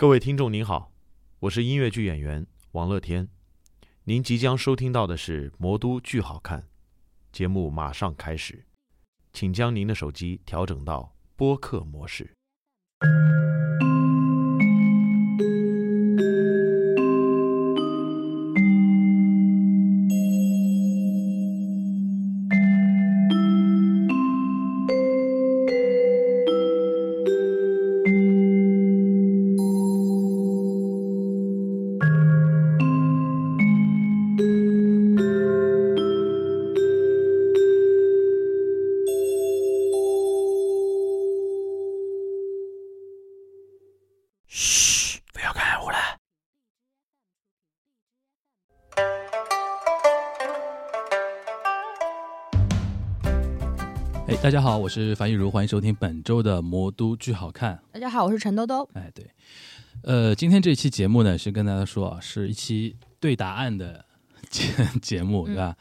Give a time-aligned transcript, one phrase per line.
[0.00, 0.92] 各位听众您好，
[1.40, 3.28] 我是音乐剧演员王乐天，
[4.04, 6.60] 您即将收听到的是《魔都剧好看》
[7.32, 8.64] 节目，马上开始，
[9.32, 12.32] 请将您的手机调整到播客模式。
[54.68, 57.74] 好，我是樊玉茹，欢迎收听本周的《魔都剧好看》。
[57.90, 58.86] 大家好，我是陈兜兜。
[58.92, 59.26] 哎，对，
[60.02, 64.04] 呃，今天这期节目呢，是跟大家说啊，是一期对答案的
[64.50, 64.66] 节
[65.00, 65.74] 节目，对吧？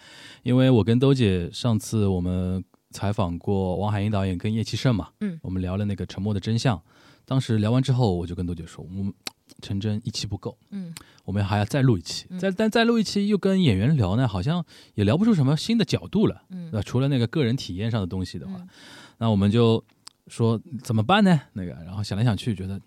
[0.43, 6.77] 因为我跟兜姐上次我们采访过王海英导演跟叶启胜嘛，嗯我们聊了那个《沉默的真相》，
[7.25, 9.13] 当时聊完之后，我就跟兜姐说，我们
[9.61, 10.86] 陈真一期不够，嗯，
[11.27, 14.63] 我们还要再录一期，嗯再但再录一期又跟演员聊呢，好像
[14.95, 16.81] 也聊不出什么新的角度了，嗯对吧？
[16.81, 18.67] 除了那个个人体验上的东西的话，嗯
[19.17, 19.83] 那我们就
[20.27, 21.41] 说怎么办呢？
[21.51, 22.79] 那个，然后想来想去，觉得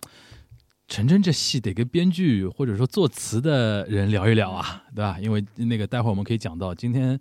[0.88, 5.18] 陈真这戏得跟编剧或者说作词的人聊一聊啊，对吧？
[5.20, 7.20] 因为那个待会儿我们可以讲到，今天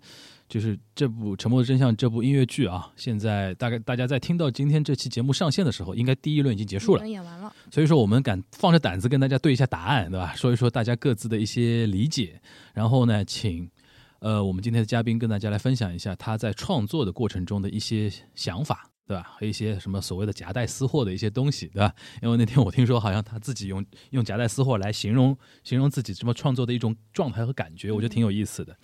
[0.50, 7.08] 就是这部《沉默的真相》这部音乐剧啊，现在大概大家在听到今天这期节目上线的时候，应该第一轮已经结束了。
[7.08, 7.54] 演完了。
[7.70, 10.34] 所以说，我们敢放着胆子跟大家对一下答案，对吧？
[10.34, 12.40] 说一说大家各自的一些理解，
[12.74, 13.70] 然后呢，请
[14.18, 18.89] 呃我们今天的嘉宾跟大家来分享一下他在创作的过程中的一些想法。
[19.10, 19.24] 对吧？
[19.36, 21.92] 和一些什么所谓的夹带私货的一些东西，对吧？
[22.22, 28.76] 因为那天我听说，好像他自己用用夹带私货来形容形容自己这么创作的一种状态和感觉，我觉得挺有意思的。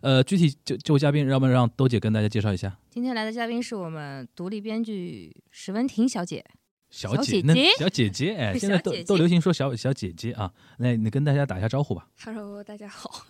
[0.00, 2.74] 呃，具体就这位嘉宾，要不然让兜姐跟大家介绍一下。
[2.88, 6.42] 今天来的嘉宾是我们独立编剧史文婷小姐。
[6.88, 10.50] 小姐，那小姐姐小姐姐，哎， 现在都姐姐都流行说小小姐姐啊。
[10.78, 12.08] 那你跟大家打一下招呼吧。
[12.24, 13.26] Hello，大家好，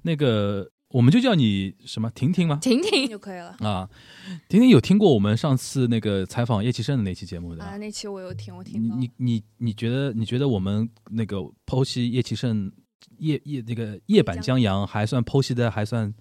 [0.00, 2.60] 那个，我们就叫你什么婷婷吗？
[2.62, 3.56] 婷婷，就可以了。
[3.58, 3.90] 啊，
[4.48, 8.94] 婷婷有听过我们上次那个采访叶启胜的那期节目的啊，那期我有听，我听到。
[8.94, 12.70] 你你你你觉得你觉得我们那个剖析叶启胜
[13.18, 16.14] 叶叶那个叶版江阳还算剖析的还算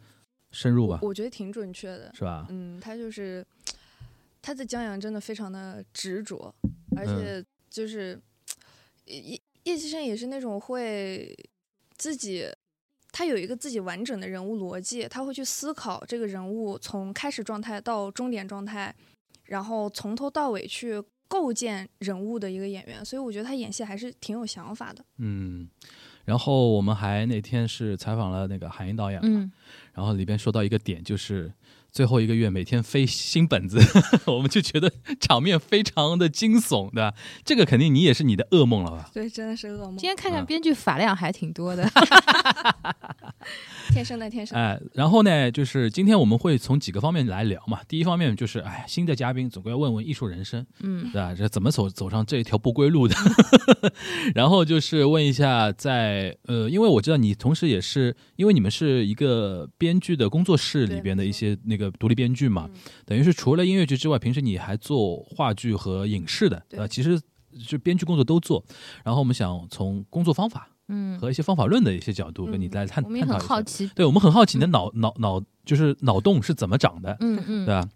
[0.50, 0.98] 深入吧？
[1.04, 2.12] 我觉得挺准确的。
[2.16, 2.48] 是吧？
[2.50, 3.46] 嗯，他就是
[4.42, 6.52] 他的江阳真的非常的执着，
[6.98, 8.20] 而嗯且就是
[9.06, 11.32] 叶叶启胜也是那种会
[11.96, 12.48] 自己。
[13.14, 18.94] 他有一个自己完整的人物逻辑，他会去思考这个人物从开始状态到终点状态，
[19.46, 25.06] 然后从头到尾去构建人物的一个演员，所以我觉得他演戏还是挺有想法的。
[25.20, 25.70] 嗯。
[26.26, 29.52] 然后我们还那天是采访了那个韩英导演嘛，嗯，
[29.94, 31.54] 然后里边说到一个点，就是
[31.92, 33.80] 最后一个月每天飞新本子，
[34.26, 37.14] 我们就觉得场面非常的惊悚，对吧？
[37.46, 39.10] 这个肯定你也是你的噩梦了吧？
[39.14, 41.88] 对，真的是噩梦今，天看啊看编剧发量还挺多的。
[43.94, 44.62] 天生的天生的。
[44.62, 47.80] 哎，然后呢，就是今天我们会从几个方面来聊嘛。
[47.88, 51.34] 第一方面就是，哎，新的嘉宾总归要问问艺术人生，嗯对吧？
[51.36, 53.16] 这怎么走走上这一条不归路的？
[54.34, 67.20] 然后就是问一下在，呃，因为我知道你同时也是，因为你们是一个编剧的工作室里边的一些那个独立编剧嘛，嗯等于是除了音乐剧之外，平时你还做话剧和影视的，对呃，其实
[67.68, 68.64] 就编剧工作都做。
[69.04, 73.48] 然后我们想从工作方法嗯，和一些方法论的一些角度跟你嗯来探、我们也探讨一下。
[73.48, 73.90] 很好奇。
[73.96, 77.88] 对我们很好奇你的脑、脑脑就是脑洞是怎么长的，嗯嗯，对吧？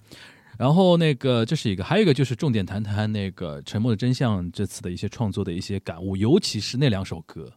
[0.58, 7.52] 然后那个这是一个，还有一个就是重点谈谈那个《沉默的真相》这次的一些创作的一些感悟，尤其是那两首歌，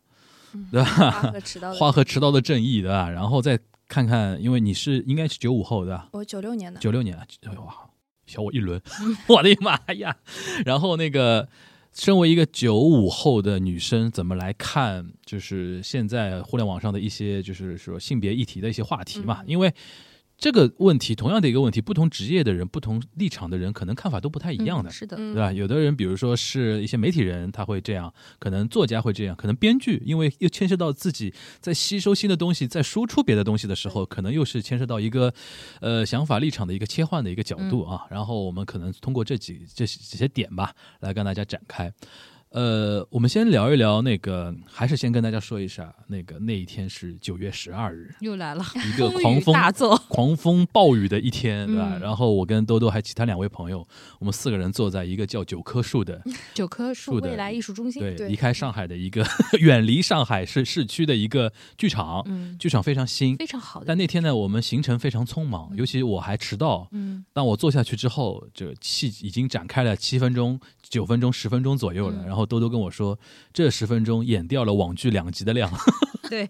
[0.70, 1.32] 对花吧？
[1.78, 3.08] 花和迟到的正义，对吧？
[3.08, 3.58] 然后再
[3.88, 6.08] 看看，因为你是应该是九五后对吧？
[6.12, 7.24] 我九六年的，九六年啊，
[7.64, 7.74] 哇，
[8.26, 8.78] 小我一轮，
[9.28, 10.14] 我的妈呀！
[10.66, 11.48] 然后那个，
[11.92, 19.42] 身为一个九五后的女生，怎么来看就是现在互联网上的一些就是说性别议题的一些话题嘛？
[19.42, 19.72] 嗯因为
[20.40, 24.88] 这个问题，同样的一个问题，不同职业的人、不同立场的人，可能看法都不太一样的。
[24.88, 25.52] 嗯是的，嗯对吧？
[25.52, 35.32] 有的人，比如说是一些媒体人，他会这样；可能作家会这样；可能编剧，因为又牵涉到自己在吸收新的东西，在输出别的东西的时候，可能又是牵涉到一个
[35.80, 38.06] 呃想法立场的一个切换的一个角度啊。
[38.10, 41.92] 然后我们可能通过这几这这些点吧，来跟大家展开。
[42.50, 51.92] 呃，我们先聊一聊那个，还是先跟大家说一下，那个那一天是九月十二日，又来了，一个狂风大作，狂风暴雨的一天，对吧？
[51.94, 52.00] 嗯。
[52.00, 53.86] 然后我跟兜兜还其他两位朋友，
[54.18, 56.20] 我们四个人坐在一个叫九棵树的，
[56.52, 58.28] 九棵树未来艺术中心，对，对。
[58.28, 59.24] 离开上海的一个
[59.60, 63.36] 远离上海市市区的一个剧场，嗯，剧场非常新。
[63.36, 66.88] 非常好的，但那天呢，我们行程非常匆忙，尤其我还迟到。
[66.90, 67.24] 嗯。
[67.32, 70.58] 当我坐下去之后，这个戏已经展开了七分钟、
[70.90, 72.16] 九分钟、十分钟左右了。
[72.24, 73.18] 嗯然后兜兜跟我说，
[73.54, 75.72] 这十分钟演掉了网剧两集的量。
[76.28, 76.46] 对，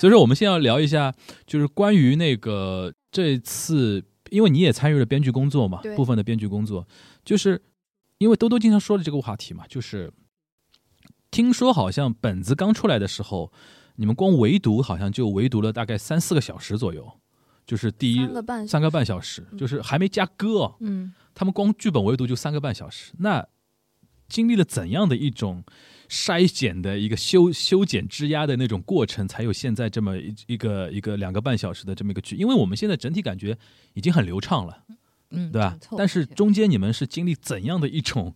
[0.00, 1.14] 所以说，我们先要聊一下，
[1.46, 6.86] 就是关于那个这次，因为你也参与了编剧工作嘛，部分的编剧工作，
[7.24, 7.62] 就是
[8.18, 10.12] 因为兜兜经常说的这个话题嘛，就是
[11.30, 13.50] 听说好像本子刚出来的时候，
[13.96, 17.10] 你们光围读好像就围读了大概三四个小时左右，
[17.64, 18.18] 就是第一
[18.68, 23.46] 三个半小时，嗯就是还没加歌哦，嗯他们光剧本围读就三个半小时，那
[24.28, 25.62] 经历了怎样的一种
[26.08, 32.36] 筛减的一个修修剪枝丫的那种过程，才有现在这么一一个一个两个半小时的这么一个剧？
[32.36, 33.58] 因为我们现在整体感觉
[33.94, 34.84] 已经很流畅了，
[35.30, 38.34] 嗯，对吧但是中间你们是经历怎样的一种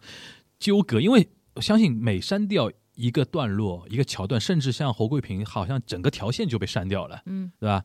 [0.58, 1.00] 纠葛？
[1.00, 7.84] 因为我相信每删掉一个段落、一个桥段，甚至像侯桂平，好像整个条线就被删掉了，嗯对吧？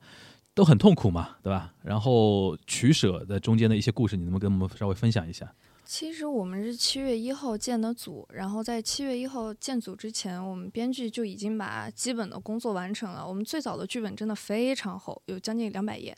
[0.61, 1.73] 都很痛苦嘛，对吧？
[1.81, 5.51] 然后取舍的中间的一些故事，你能不能跟我们稍微分享一下？
[5.83, 13.27] 其实我们是七月一号建的组，然后在七月一号建组之前，我们编剧就已经把基本的工作完成了。
[13.27, 16.15] 我们最早的剧本真的非常厚，有将近两百页，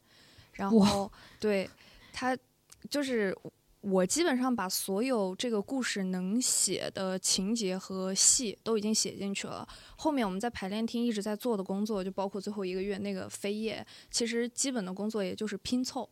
[0.51, 1.69] 然后对
[2.11, 2.37] 它
[2.89, 3.33] 就是
[3.83, 9.67] 我基本上把所有这个故事能写的情节和戏都已经写进去了。
[9.97, 16.09] 后面我们在排练厅一直在做的工作，就包括最后一个月那个飞页，其实基本的工作也就是拼凑。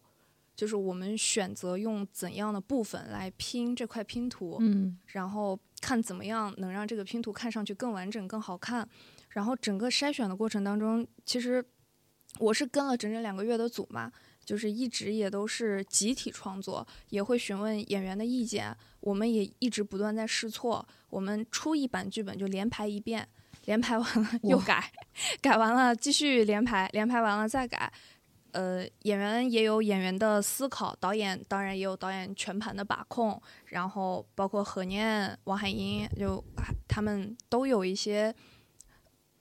[0.54, 8.88] 就是我们选择用怎样的部分来拼这块拼图，嗯然后看怎么样能让这个拼图看上去更完整、更好看。
[9.30, 11.66] 然后整个筛选的过程当中，其实
[12.38, 14.12] 我是跟了整整两个月的组嘛，
[14.44, 20.86] 就是一直也都是集体创作，也会询问演员的意见，我们也一直不断在试错。
[21.10, 23.28] 我们出一版剧本就连排一遍，
[23.66, 24.92] 连排完了又改，
[25.42, 27.92] 改完了继续连排，连排完了再改。
[28.54, 36.44] 呃，演员也有演员的思考，导演当然也有导演全盘的把控，然后包括何念、王海英，就
[36.86, 38.36] 他们都有一些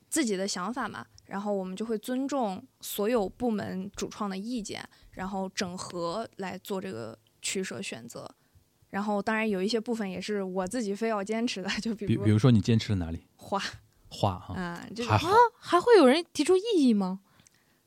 [0.08, 1.04] 自己的想法嘛。
[1.30, 8.28] 然后我们就会尊重所有部门主创的意见，然后整合来做这个取舍选择。
[8.90, 13.24] 然后当然有一些部分也是我自己非要坚持的，就比如比比如说你坚持了哪里？
[13.36, 13.62] 画
[14.08, 15.30] 画哈，啊，这个还好，
[15.60, 17.20] 还会有人提出异议吗？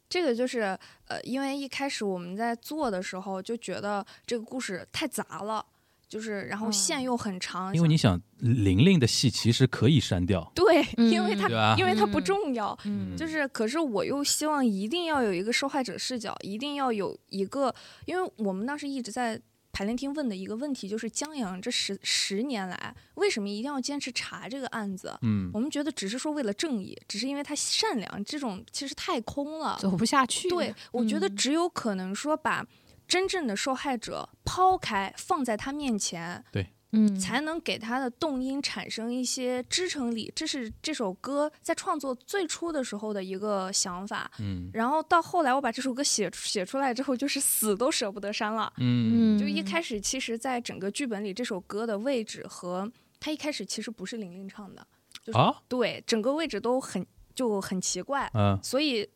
[0.07, 5.66] 这个就是呃，因为一开始我们在做的时候就觉得这个故事太杂了，
[6.13, 17.74] 就是然后线嗯又很长，因为你想想玲玲的戏其实可以删掉，对，嗯因为它对吧因为它不嗯重要，嗯就是可是我又希望一定要有一个受害者视角，一定要有一个，
[18.06, 25.18] 因为我们当时一直在排练厅问的一个问题就是江阳这十十年来为什么一定要坚持查这个案子？
[25.24, 29.75] 嗯我们觉得只是说为了正义，只是因为他善良，这种其实太空了。
[29.81, 30.48] 走不下去。
[30.48, 32.63] 对，我觉得嗯只有可能说把
[33.07, 40.31] 真正的受害者抛开，放在他面前，对嗯才能给他的动因产生一些支撑力。
[40.35, 44.29] 这是这首歌在创作最初的时候的一个想法。
[44.38, 48.71] 嗯然后到后来，我把这首歌写写出来之后，就是死都舍不得删了。
[48.77, 54.85] 嗯嗯，就一开始，其实在整个剧本里，这首歌的位置和他一开始其实不是玲玲唱的，
[55.23, 57.03] 就是、啊对整个位置都很
[57.33, 58.30] 就很奇怪。
[58.35, 59.09] 嗯所以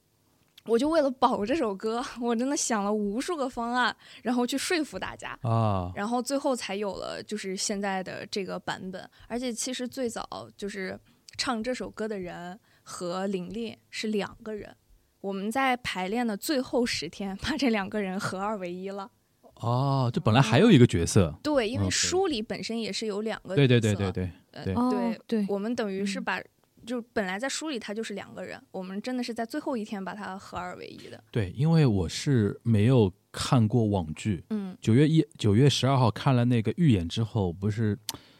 [0.68, 9.10] 我就为了保这首歌，我真的想了无数个方案，然后去说服大家，啊然后最后才有了就是现在的这个版本。
[9.28, 11.00] 而且其实最早就是
[11.38, 14.76] 唱这首歌的人和玲玲是两个人，
[15.22, 19.10] 我们在排练的最后十天把这两个人合二为一了。
[19.56, 26.42] 哦，这本来还有一个角色，对，因为书里本身也是有两个对对角色对对对，呃对哦对，对，我们等于是嗯把。
[26.88, 31.22] 就本来在书里他就是两个人，我们真的是在最后一天把它合二为一的。
[31.30, 38.00] 对，因为我是没有看过网剧，嗯，九月一九月十二号看了那个预演之后，不是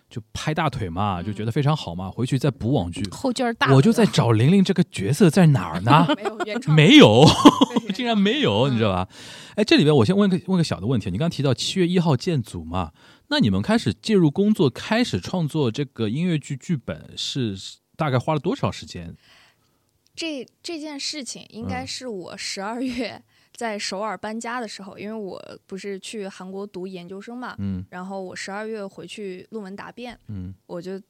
[0.10, 3.74] 就拍大腿嘛，就觉得非常好嘛，回去再补网剧，后劲儿大。
[3.74, 6.08] 我就在 找玲玲这个角色在哪儿呢？
[6.16, 7.26] 没有原创，没有，
[7.94, 9.08] 竟然没有，你知道吧？
[9.56, 12.94] 哎，这里边我先问个问个小的问题，你刚刚提到七月一号建组嘛，
[13.28, 17.58] 那你们开始介入工作，开始创作这个音乐剧剧本是
[17.98, 19.14] 大概花了多少时间？
[20.16, 21.88] 这这件事情应该嗯。
[21.88, 23.22] 是我十二月
[23.54, 27.84] 在首尔搬家的时候，因为我不是去韩国读研究生嘛，嗯。
[27.90, 30.54] 然后我十二月回去论文答辩，嗯。
[30.68, 31.02] 我就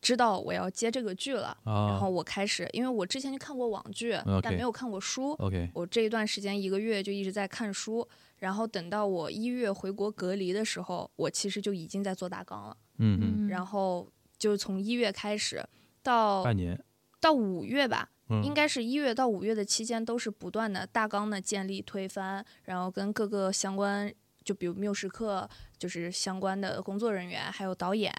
[0.00, 12.76] 知道我要接这个剧了，然后啊我开始，因为我之前就看过网剧但没有看过书，，OK，我这一段时间一个月就一直在看书，然后等到我一月回国隔离的时候，我其实就已经在做大纲了。
[12.98, 15.64] 嗯嗯，然后就从一月开始
[16.08, 16.82] 到半年，
[17.20, 24.10] 到五月吧，嗯，应该是一月到五月的期间都是不断的大纲的建立推翻，然后跟各个相关，
[24.42, 25.46] 就比如缪时刻，
[25.76, 28.10] 就是相关的工作人员，还有导演，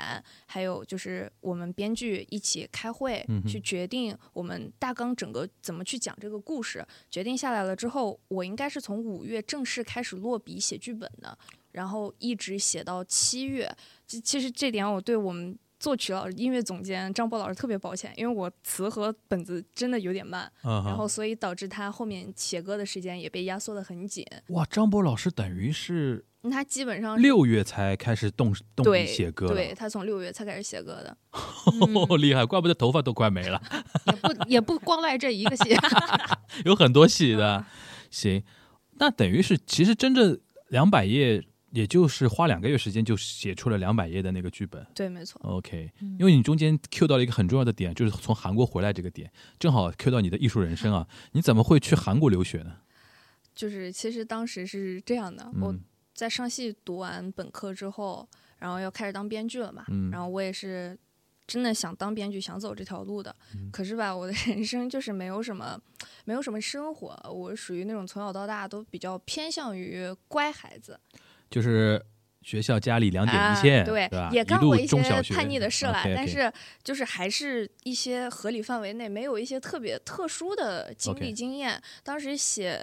[0.45, 6.85] 还有就是我们编剧一起开会嗯去决定我们大纲整个怎么去讲这个故事。
[7.09, 11.35] 决定下来了之后，我应该是从五月正式开始落笔写剧本的，
[11.71, 13.75] 然后一直写到七月。
[14.05, 15.57] 其其实这点我对我们。
[15.79, 24.25] 作曲老师、音乐总监张波老师特别抱歉，因为我词和本子真的有点慢，然后所以导致他后面写歌的时间也被压缩的很紧。
[24.49, 31.17] 哇，张博老师等于是他基本上六月才开始动动笔写歌了，对他从六月才开始写歌的。
[31.31, 33.61] 哦，厉害，怪不得头发都快没了，
[34.05, 35.75] 也不也不光赖这一个戏，
[36.65, 37.65] 有很多戏的。
[38.11, 38.43] 行，
[38.97, 44.85] 那等于是其实真正两百页，也就是花两个月时间就写出了两百页的那个剧本。
[44.95, 45.39] 对，没错。
[45.43, 51.07] OK，嗯因为你中间 Q 到了一个很重要的点，就是从韩国回来这个点，正好 Q 到你的艺术人生啊。
[51.33, 52.77] 你怎么会去韩国留学呢？
[53.55, 55.79] 就是其实当时是这样的，我嗯
[56.13, 60.97] 在上戏读完本科之后，然后要开始当编剧了嘛，嗯然后我也是
[61.45, 63.35] 真的想当编剧，想走这条路的。
[63.53, 65.79] 嗯可是吧，我的人生就是没有什么，
[66.25, 70.99] 没有什么生活，我属于那种从小到大都比较偏向于乖孩子。
[71.49, 72.03] 就是
[72.41, 74.29] 学校家里两点一线，啊、对，吧？
[74.31, 74.97] 也干过一些
[75.33, 76.51] 叛逆的事了但是
[76.83, 81.79] 就是还是一些合理范围内，没有一些特别特殊的经历经验。
[82.01, 82.79] 当时写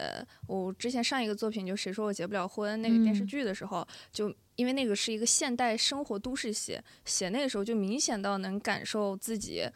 [0.47, 9.67] 我之前上一个作品就《谁说我结不了婚》那个电视嗯剧的时候，就因为那个是一个现代生活都市写，写那个时候就明显到能感受自己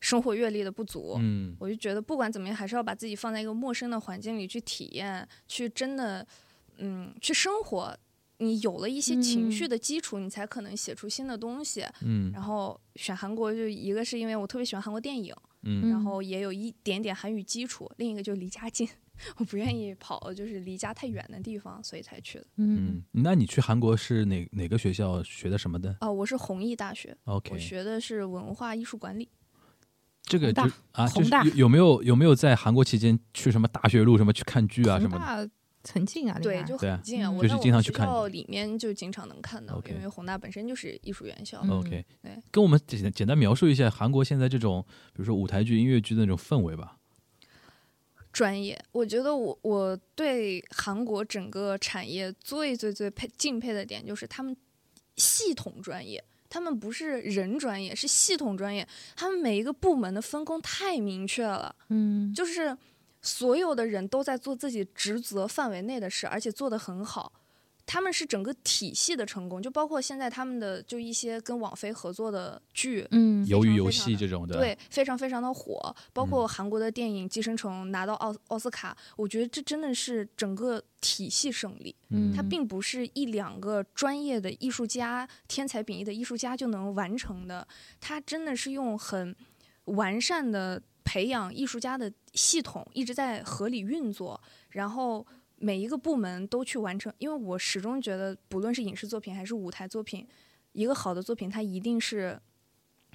[0.00, 1.16] 生活阅历的不足。
[1.20, 6.26] 嗯我就觉得不管怎么样，还是要把自己放在一个陌生的环境里去体验，去真的，
[6.78, 7.94] 嗯，去生活。
[8.38, 11.84] 你有了一些情绪嗯的基础，你才可能写出新的东西。
[12.02, 18.88] 嗯然后选韩国，就一个是因为我特别喜欢韩国电影，嗯然后也有一点点韩语基础；另一个就离家近，
[19.38, 22.46] 我不愿意跑就是离家太远的地方，所以才去的。
[22.56, 29.28] 嗯嗯，那你去韩国是哪哪个学校学的什么的哦，我是弘毅大学，？OK，我学的是文化艺术管理。
[30.22, 35.50] 这个就啊，就宏大是有有没有有没有在韩国期间去什么大学路什么去看剧啊什么的？
[35.92, 41.60] 很近啊，离对，就很近啊，嗯我就是经常去看校里面就经常能看到因为宏大本身就是艺术院校。
[41.64, 46.96] 嗯 OK，对跟我们简简单描述一下韩国现在这种，比如说舞台剧、音乐剧的那种氛围吧。
[48.30, 54.56] 专业，我觉得我我对韩国整个产业最最最佩敬佩的点就是他们
[55.16, 62.76] 系统专业，他们不是人专业，是系统专业，他们每一个部门的分工太明确了，嗯就是
[63.22, 67.32] 所有的人都在做自己职责范围内的事，而且做得很好。
[67.90, 81.96] 他们是整个体系的成功，就包括现在他们的就一些跟网飞合作的剧，嗯鱿鱼游戏这种的，对，非常非常的火，包嗯括韩国的电影《寄生虫》拿到奥奥斯卡，我觉得这真的是整个体系胜利。
[82.10, 87.66] 嗯它并不是一两个专业的艺术家、天才秉异的艺术家就能完成的，
[87.98, 89.34] 它真的是用很
[89.86, 94.38] 完善的培养艺术家的系统一直在合理运作，
[94.68, 97.10] 然后每一个部门都去完成。
[97.16, 100.28] 因为我始终觉得，不论是影视作品还是舞台作品，
[100.72, 102.38] 一个好的作品，它一定是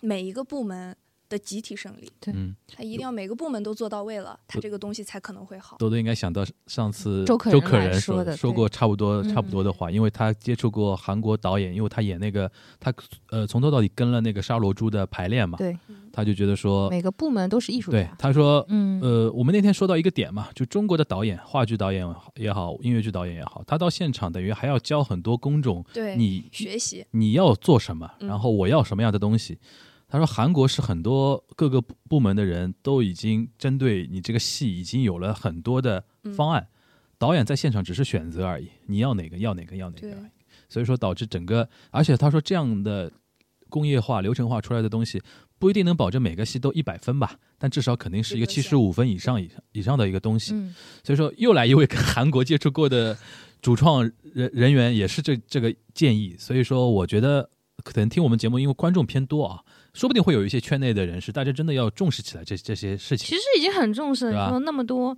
[0.02, 0.98] 每一个部门
[1.34, 2.32] 的集体胜利，对，
[2.68, 5.78] 他一定要每个部门都做到位了，他这个东西才可能会好。
[5.78, 12.50] 多多应该想到上次周可周可人说说的说过差不多嗯差不多的话，因为他接触过韩国导演，因为他演那个
[12.80, 12.94] 他
[13.32, 15.76] 呃从头到底跟了那个沙罗珠的排练嘛，对，
[16.12, 19.02] 他就觉得说，每个部门都是艺术家，对他说嗯。
[19.02, 28.28] 呃，我们那天说到一个点嘛，就中国的导演，话剧导演也好，音乐剧导演也好，他到现场等于还要教很多工种，对，你学习，你要做什么，嗯。
[28.30, 29.58] 然后我要什么样的东西。
[30.14, 36.06] 他说韩国是很多各个部部门的人都已经针对你这个戏已经有了很多的
[36.38, 36.68] 方案，
[37.18, 40.16] 导演在现场只是选择而已，你要哪个要哪个要哪个。
[40.70, 43.12] 所以说导致整个，而且他说这样的
[43.70, 45.20] 工业化、流程化出来的东西
[45.58, 50.54] 不一定能保证每个戏都一百分吧，但至少肯定是一个七十五分以上以上以上的一个东西。
[50.54, 53.18] 嗯所以说，又来一位跟韩国接触过的
[53.64, 56.36] 主创人人员，也是这这个建议。
[56.38, 57.50] 所以说，我觉得
[57.84, 59.64] 可能听我们节目，因为观众偏多啊，
[59.94, 63.28] 说不定会有一些圈内的人士，大家真的要重视起来这这些事情。
[63.28, 64.46] 其实已经很重视了。
[64.46, 65.18] 你说那么多，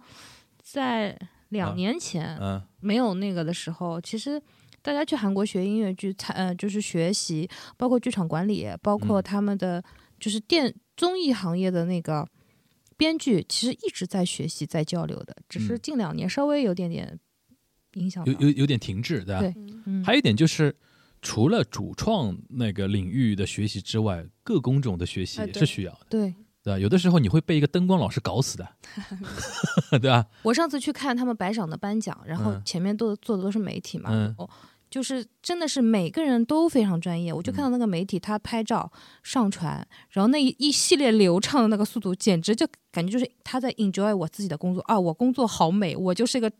[0.62, 1.18] 在
[1.50, 4.42] 两啊年前嗯没有那个的时候，其实
[4.82, 9.84] 大家去韩国学音乐剧，参呃就是学习，包括剧场管理，包括嗯他们的
[10.20, 12.28] 就是电综艺行业的那个
[12.98, 17.18] 编剧，其实一直在学习、在交流的，只是嗯近两年稍微有点点
[17.94, 18.32] 影响到。
[18.34, 19.40] 有有有点停滞，对吧？
[19.40, 20.76] 对嗯嗯，还有一点就是，
[21.26, 26.78] 除了主创那个领域的学习之外，各工种的学习也是需要的，对对吧？
[26.80, 28.68] 有的时候你会被一个灯光老师搞死的，
[30.00, 30.28] 对吧？
[30.44, 34.48] 我上次去看他们白赏的颁奖，然后嗯前面都坐的都是媒体嘛，嗯哦，
[34.90, 37.34] 就是真的是每个人都非常专业。
[37.34, 38.92] 我就看到那个媒体他拍照
[39.24, 46.58] 上传，然后那一一系列流畅的那个速度，简直就感觉就是他在 enjoy 我自己的工作啊，我工作好美，我就是一个对，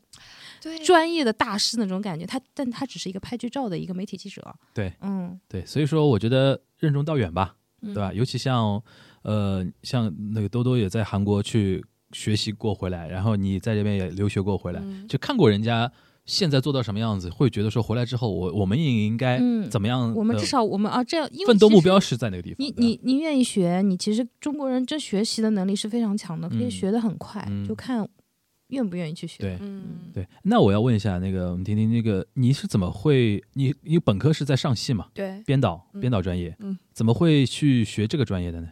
[0.84, 2.26] 专业的大师那种感觉。
[2.26, 4.42] 他但他只是一个拍剧照的一个媒体记者，
[4.74, 8.12] 对，嗯，对，所以说我觉得任重道远吧，对对吧？？
[8.12, 8.82] 尤其像
[9.22, 15.90] 呃，像那个多多也在韩国去学习过回来，然后你在这边也留学过回来，嗯就看过人家
[16.24, 22.56] 现在做到什么样子，会觉得说回来之后，我我们也应该嗯怎么样、我们至少我们啊，这样因为奋斗目标是在那个地方。
[22.58, 28.08] 你你你愿意学，你其实中国人真学习的能力是非常强的，可以嗯学得很快，嗯就看
[28.68, 29.42] 愿不愿意去学。
[29.42, 36.00] 对嗯，对，那我要问一下，那个我们听听那个你是怎么会你你本科是在上戏嘛，对，编导嗯。
[36.00, 36.76] 编导专业，嗯。
[36.92, 38.68] 怎么会去学这个专业的呢？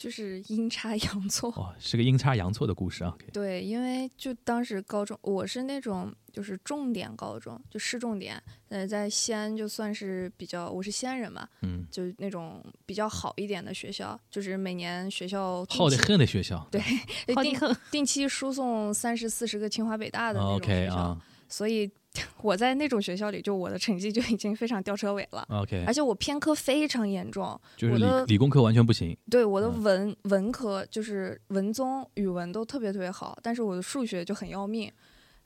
[0.00, 1.50] 就是阴差阳错。
[1.50, 3.14] 哦，是个阴差阳错的故事啊。
[3.34, 16.66] 对，因为就当时高中，我是那种就是重点高中，就市重点，呃，在西安就算是比较，我是西安人嘛，嗯，就那种比较好一点的学校，就是每年学校好的很的学校。
[16.72, 16.80] 对
[17.26, 21.90] 对定好的很，定期输送三十四十个清华北大的那种 OK 学校，啊所以
[22.42, 25.46] 我在那种学校里，就我的成绩就已经非常吊车尾了。
[25.48, 29.16] ，OK，而且我偏科非常严重，就是理我的理工科完全不行。
[29.30, 34.90] 对我的嗯文、文科就是文综、语文都特别特别好，但是我的数学就很要命。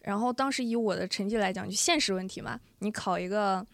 [0.00, 3.66] 然后当时以我的成绩来讲，就现实问题嘛，你考一个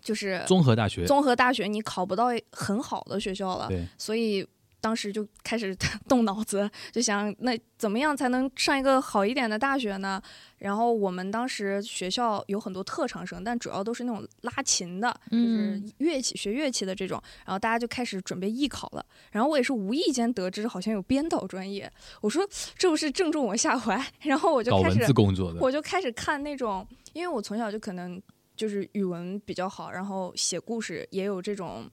[0.00, 4.46] 就是综合大学，综合大学，你考不到很好的学校了，对，所以
[4.84, 5.74] 当时就开始
[6.06, 10.20] 动脑子，就想那怎么样才能上一个好一点的大学呢？
[10.58, 17.18] 然后我们当时学校有很多特长生，但主要都是那种拉琴的，就是嗯乐器学乐器的这种。
[17.46, 19.02] 然后大家就开始准备艺考了。
[19.30, 23.98] 然后我也是无意间得知好像有编导专业，我说这不是正中我下怀。
[24.20, 25.60] 然后我就开始搞文字工作的。
[25.60, 28.20] 我就开始看那种，因为我从小就可能
[28.54, 31.90] 就是语文比较好，然后写故事也有这种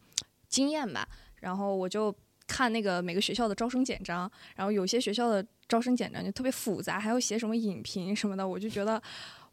[0.49, 1.07] 经验吧，
[1.39, 2.13] 然后我就
[2.51, 9.01] 看那个每个学校的招生简章，然后有些学校的招生简章就特别复杂，还要写什么影评什么的，我就觉得。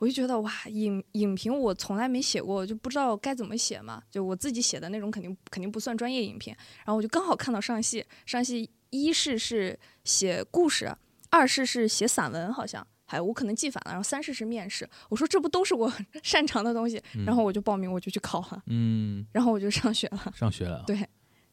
[0.00, 4.00] 我就觉得哇，影影评我从来没写过，我就不知道该怎么写嘛。
[4.08, 6.54] 就我自己写的那种，肯定肯定不算专业影评。
[6.84, 10.96] 然后我就刚好看到上戏，上戏一试是写故事，
[11.30, 13.90] 二试是写散文，好像，还我可能记反了。
[13.90, 14.88] 然后三试是面试。
[15.08, 20.32] 我说这不都是我擅长的东西，然后我就报名，我就去考了，嗯，然后我就上学了。
[20.32, 20.84] 上学了。
[20.86, 20.96] 对，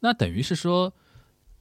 [0.02, 0.94] 那等于是说，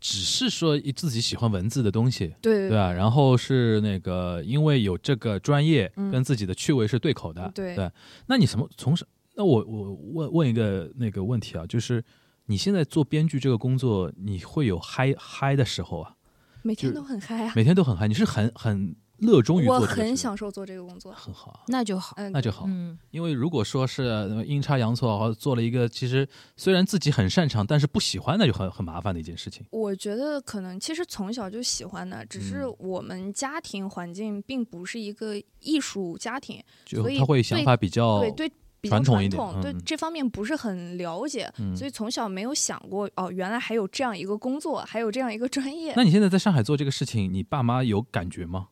[0.04, 2.92] 只是说自己喜欢文字的东西，对对吧？
[2.92, 7.90] 然后是那个，因为有这个专业嗯跟自己的趣味是对口的，对对。
[8.26, 9.06] 那你什么从什？
[9.34, 12.04] 那我我问问一个那个问题啊，就是
[12.44, 16.14] 你现在做编剧这个工作，你会有嗨嗨的时候啊？
[16.60, 17.52] 每天都很嗨啊！
[17.56, 21.12] 每天都很嗨，你是很很热衷于做我很享受做这个工作。
[21.12, 21.60] 很好啊。
[21.68, 22.14] 那就好。
[22.16, 29.64] 嗯，那就好，嗯，因为如果说是呃阴差阳错，做了一个其实虽然自己很擅长，但是不喜欢，那就很很麻烦的一件事情。
[29.70, 38.52] 我觉得可能其实从小就喜欢的，只是嗯我们家庭环境并不是一个艺术家庭，就所以他会想法比较对对。
[38.80, 45.94] 比较传统一点对这方面不是很了解，嗯所以从小没有想过哦，原来还有这样一个工作，还有这样一个专业。
[45.96, 48.68] 那你现在在上海做这个事情，你爸妈有感觉吗？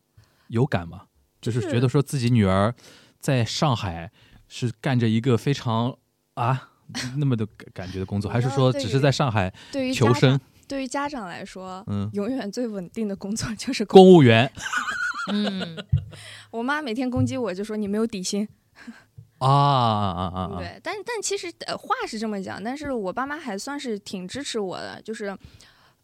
[0.47, 1.03] 有感吗？
[1.41, 2.73] 就是是觉得说自己女儿
[3.19, 4.11] 在上海
[4.47, 5.97] 是干着一个非常
[6.35, 6.69] 啊
[7.17, 9.53] 那么的感感觉的工作，还是说只是在上海
[9.93, 10.39] 求生？
[10.67, 13.83] 对于家长来说，嗯，永远最稳定的工作就是。
[13.85, 14.49] 公务员
[15.31, 15.77] 嗯，
[16.51, 18.47] 我妈每天攻击我，就说你没有底薪。
[19.39, 20.55] 啊啊啊啊啊！
[20.59, 25.37] 对，但但其实呃话是这么讲，但是我爸妈还算是挺支持我的，就是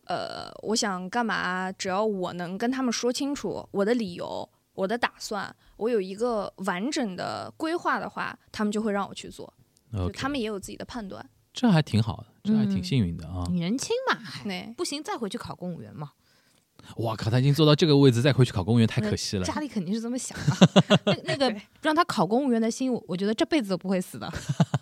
[0.09, 9.53] 呃我想干嘛，只要我能跟他们说清楚我的理由、我的打算，我有一个完整的规划的话，他们就会让我去做，
[9.93, 11.23] 就他们也有自己的判断。
[11.53, 13.43] 这还挺好的，这还挺嗯幸运的啊！
[13.49, 16.11] 你年轻嘛，哎对，不行再回去考公务员嘛。
[16.97, 19.43] 哇靠，他已经做到这个位置，再回去考公务员太可惜了。
[19.43, 20.97] 家里肯定是这么想的。
[21.05, 24.31] 那那个让他考公务员的心，我我觉得这辈子都不会死的。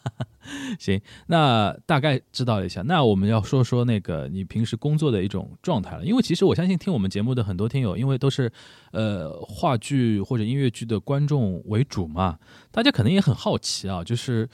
[0.80, 2.82] 行，那大概知道了一下。
[2.82, 8.52] 那我们要说说那个你平时工作的一种状态了，因为其实我相信听我们节目的很多听友，因为都是
[8.92, 12.40] 呃话剧或者音乐剧的观众为主嘛，
[12.72, 14.48] 大家可能也很好奇啊，就是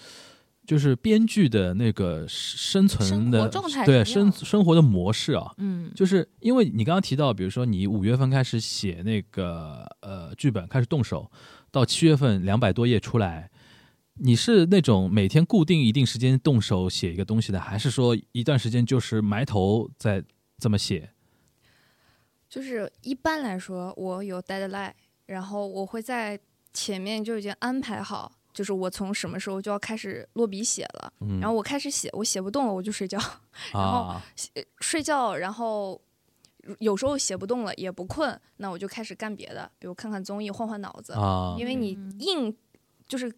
[0.66, 11.30] 就是编剧的那个生存的生状态对生生活的模式啊，嗯，就是因为你刚刚提到，比如说你五月份开始写那个呃剧本，开始动手，
[11.70, 13.50] 到七月份两百多页出来，
[14.16, 20.24] 你是那种每天固定一定时间动手写一个东西的，还是说一段时间就是埋头在
[20.60, 21.12] 这么写？
[22.48, 24.94] 就是一般来说，我有 deadline，
[25.26, 26.40] 然后我会在
[26.72, 31.12] 前面就已经安排好，就是我从什么时候就要开始落笔写了。
[31.22, 33.18] 嗯，然后我开始写，我写不动了，我就睡觉，
[33.74, 34.22] 然后啊，
[34.82, 36.00] 睡觉，然后
[36.78, 41.14] 有时候写不动了也不困，那我就开始干别的，比如看看综艺，换换脑子。
[41.14, 42.56] 啊，因为你嗯硬
[43.08, 43.34] 就是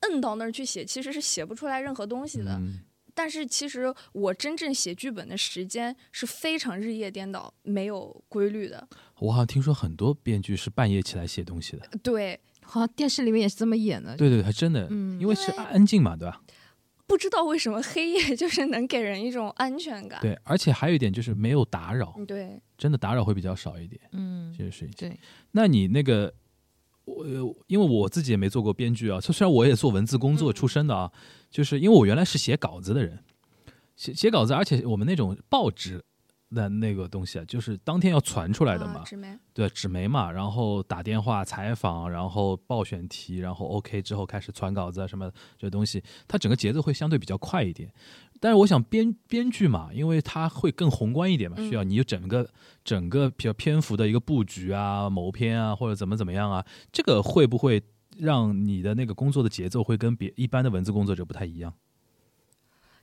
[0.00, 2.52] 摁到那儿去写，其实是写不出来任何东西的。
[2.58, 2.80] 嗯
[3.14, 8.88] 但是其实我真正写剧本的时间是非常日夜颠倒、没有规律的。
[9.18, 14.16] 我好像听说很多编剧是半夜起来写东西的，对，好像电视里面也是这么演的。
[14.16, 16.40] 对对，还真的，嗯因为是安静嘛，对吧？
[17.08, 20.20] 不知道为什么黑夜 就是能给人一种安全感。
[20.20, 24.94] 对，而且还有一点就是没有打扰，嗯对，真的打扰会比较少一点，嗯，这个事情。
[24.96, 25.18] 对，
[25.50, 26.32] 那你那个，
[27.16, 31.10] 我因为我自己也没做过编剧啊，虽然我也做文字工作嗯出身的啊，
[31.50, 33.18] 就是因为我原来是写稿子的人，
[33.96, 36.04] 写写稿子，而且我们那种报纸
[36.50, 47.92] 的那个东西啊，就是当天要传出来的嘛啊，，纸媒对，纸媒嘛，然后打电话采访，然后报选题，然后 OK 之后开始传稿子啊什么这东西，它整个节奏会相对比较快一点。
[48.40, 52.48] 但是我想编编剧嘛，因为它会更宏观一点嘛，嗯需要你有整个
[52.84, 57.82] 整个比较篇幅的一个布局啊、谋篇啊，或者怎么怎么样啊，这个会不会
[58.16, 61.74] 让你的那个工作的节奏会跟别一般的文字工作者不太一样？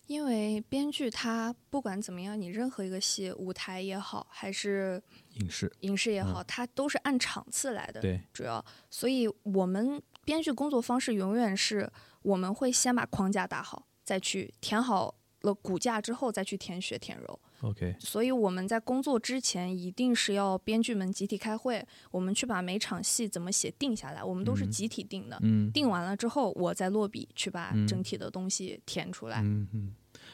[0.07, 5.01] 因为编剧他不管怎么样，你任何一个戏，舞台也好，还是
[5.39, 7.99] 影视影视也好，它都是按场次来的。
[8.01, 15.15] 对，主要，所以我们编剧工作方式永远是我们会先把框架打好，再去填好
[15.45, 17.39] 了骨架之后，再去填血填肉。
[17.61, 25.39] OK，所以我们在工作之前一定是要编剧们集体开会，我们去把每场戏怎么写定下来，我们都是嗯集体定的。
[25.41, 29.41] 嗯，定完了之后，我再落笔去把嗯整体的东西填出来。
[29.41, 29.93] 嗯嗯，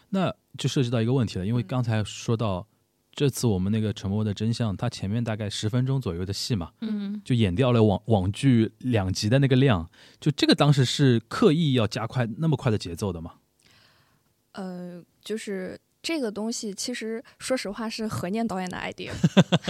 [0.09, 2.67] 那就涉及到一个问题了，因为嗯刚才说到
[3.13, 13.35] 这次我们那个《沉默的真相》，它前面大概十分钟左右的戏嘛，嗯，就演掉了网网剧两集的那个量，就这个当时是刻意要加快那么快的节奏的嘛？
[14.53, 19.11] 呃，就是这个东西，其实说实话是何念导演的 idea。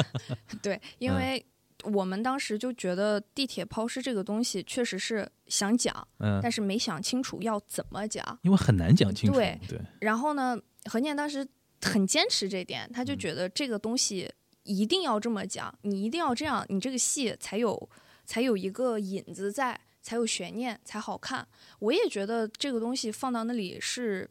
[0.62, 1.46] 对，因嗯为
[1.84, 8.39] 我们当时就觉得地铁抛尸这个东西确实是想讲，嗯，但是没想清楚要怎么讲。
[8.44, 11.48] 因为很难讲清楚，对对，然后呢，何念当时
[11.82, 14.32] 很坚持这点，他就嗯觉得这个东西
[14.63, 17.89] 一定要这么讲，你一定要这样，你这个戏才有
[18.26, 21.48] 才有一个引子在，才有悬念，才好看。
[21.80, 24.30] 我也觉得这个东西放到那里是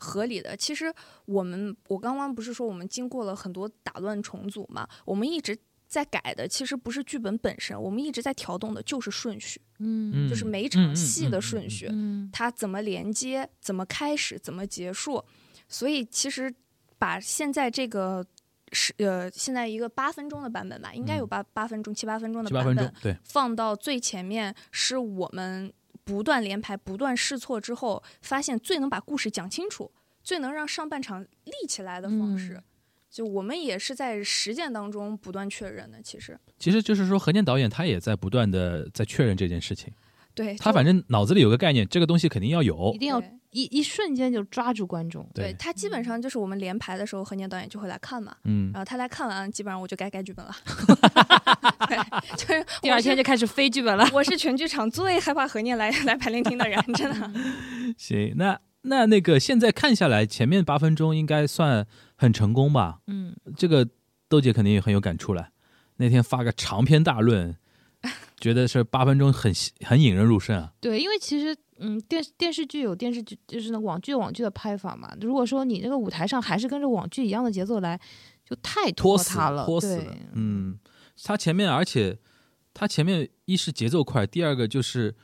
[0.00, 0.56] 合理的。
[0.56, 0.92] 其实
[1.26, 5.56] 我们我刚刚不是说我们经过了很多打乱重组嘛，我们一直。
[5.90, 11.88] 在改的其实不是剧本本身，我们一直在调动的就是顺序，嗯就是每嗯嗯场戏的顺序。
[11.90, 15.24] 嗯它怎么连接，怎么开始，怎么结束。
[15.66, 16.54] 所以其实
[16.96, 18.24] 把现在这个
[18.70, 25.72] 是呃现在一个八分钟的版本吧，应该有嗯八八分钟七八分钟的版本，，对，放到最前面是我们
[26.10, 29.92] 不断连排、不断试错之后，发现最能把故事讲清楚、
[30.24, 32.54] 最能让上半场立起来的方式。
[32.54, 32.62] 嗯。
[33.10, 36.38] 就我们也是在实践当中不断确认的，其实。
[36.58, 39.92] 其实就是说何念导演他也在不断的在确认这件事情，
[40.34, 45.28] 对他反正脑子里有个概念，这个东西肯定要有一，定要一一瞬间就抓住观众。
[45.34, 50.54] 对他基本上就是我们连排的时候，何年导演就会来看嘛，嗯然，后他来看完，基本上我就该改剧本了。
[51.88, 51.98] 对，
[52.36, 54.08] 就是 第二天就开始飞剧本了。
[54.12, 57.32] 我是全剧场最害怕何念来来排练厅的人，真的。
[57.98, 63.00] 行，那那那个现在看下来，前面八分钟应该算很成功吧？
[63.08, 63.88] 嗯，这个
[64.28, 65.48] 豆姐肯定也很有感触了。
[65.96, 67.56] 那天发个长篇大论，
[68.40, 69.52] 觉得是八分钟很
[69.86, 70.72] 很引人入胜啊。
[70.80, 75.14] 对，因为其实嗯，电视电视剧有电视剧，就是那网剧网剧的拍法嘛。
[75.20, 78.00] 如果说你那个舞台上还是跟着网剧一样的节奏来，
[78.44, 80.16] 就太拖死沓了，对拖死了。
[80.34, 80.78] 嗯，
[81.22, 82.18] 他前面，而且
[82.74, 85.14] 他前面一是节奏快，第二个就是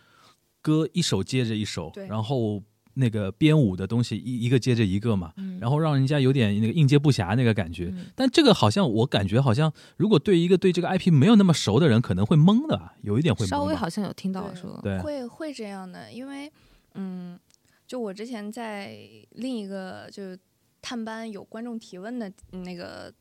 [0.61, 2.63] 歌一首接着一首，然后
[2.99, 7.91] 那个编舞的东西一一个接着一个嘛，嗯，然后让人家有点那个应接不暇那个感觉。
[7.93, 13.49] 嗯但这个好像我感觉好像，如果对一个对这个 IP 没有那么熟的人，可能会懵的，有一点会懵。
[13.49, 16.51] 稍微好像有听到说，对会会这样的，因为
[16.95, 17.39] 嗯，
[17.87, 18.97] 就我之前在
[19.33, 20.39] 另一个就是
[20.81, 23.13] 探班有观众提问的那个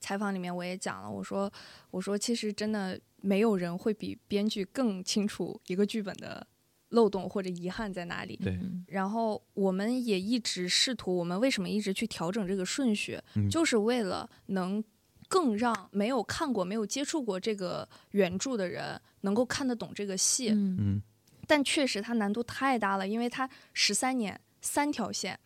[0.00, 1.50] 采访里面，我也讲了，我说
[1.90, 6.46] 我说其实真的没有人会比编剧更清楚一个剧本的
[6.90, 8.36] 漏洞或者遗憾在哪里。
[8.36, 14.82] 对嗯然后我们也一直试图，我们为什么一直去调整这个顺序，嗯就是为了能
[15.28, 20.50] 更让没有看过、没有接触过这个原著的人能够看得懂这个戏。
[20.50, 21.02] 嗯嗯
[21.46, 25.38] 但确实它难度太大了，因为它十三年三条线，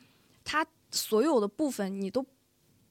[0.44, 2.24] 它所有的部分你都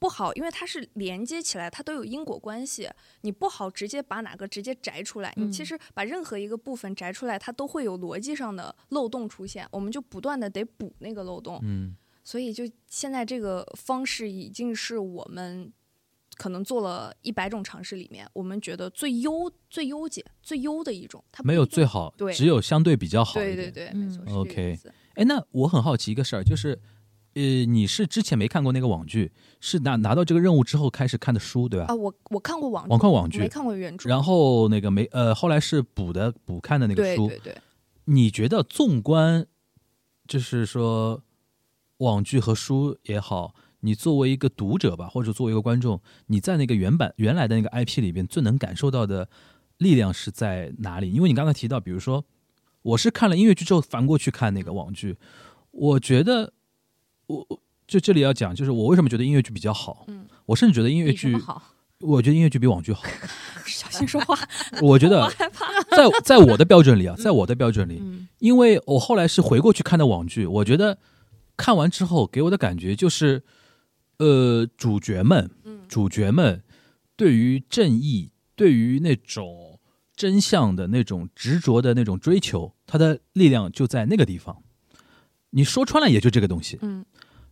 [0.01, 2.89] 不好，因为它是连接起来，它都有因果关系，
[3.21, 5.31] 你不好直接把哪个直接摘出来。
[5.37, 11.59] 嗯你其实把任何一个部分摘出来，它都会有逻辑上的漏洞出现，我们就不断的得补那个漏洞。
[11.61, 15.71] 嗯所以就现在这个方式已经是我们
[16.35, 21.23] 可能做了一百种尝试里面，我们觉得最优、最优解、最优的一种。
[21.31, 23.35] 它没有最好，对只有相对比较好。
[23.39, 24.79] 对对对，嗯没错，OK
[25.13, 26.79] 哎，那我很好奇一个事儿，就是，
[27.33, 31.85] 呃，你是之前没看过那个网剧，是拿拿到这个任务之后开始看的书，对吧？
[31.87, 34.09] 啊，我我看过网网看网剧，没，看过原著。
[34.09, 37.27] 然后那个没呃，后来是补的补看的那个书。
[37.27, 37.57] 对对对，
[38.05, 39.45] 你觉得纵观，
[40.27, 41.23] 就是说
[41.97, 49.29] 网剧和书也好，你作为一个读者吧，或者作为一个观众，你在那个原版原来的那个 IP 里边最能感受到的
[49.77, 51.11] 力量是在哪里？
[51.11, 52.25] 因为你刚才提到，比如说，
[52.81, 55.17] 我是看了音乐剧之后翻过去看那个网剧，
[55.71, 56.51] 我觉得我
[57.49, 60.05] 我就这里要讲，就是我为什么觉得音乐剧比较好？
[60.07, 61.61] 嗯，我甚至觉得音乐剧好？
[61.99, 63.03] 我觉得音乐剧比网剧好。
[63.65, 64.37] 小心说话，
[64.81, 65.65] 我觉得害怕。
[65.95, 70.97] 在在我的标准里啊，在我的标准里，嗯因为我后来是回过去看的网剧，我觉得
[71.55, 73.43] 看完之后给我的感觉就是，
[74.17, 76.63] 呃，主角们，嗯主角们
[77.15, 79.79] 对于正义、对于那种
[80.15, 84.63] 真相的那种执着的那种追求，他的力量就在那个地方。
[85.51, 86.79] 你说穿了，也就这个东西。
[86.81, 87.05] 嗯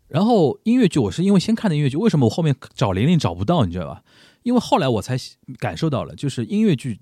[0.10, 4.04] 然后音乐剧，我是因为先看的音乐剧，为什么我后面找玲玲找不到，你知道吧？
[4.44, 5.16] 因为后来我才
[5.58, 7.00] 感受到了，就是音乐剧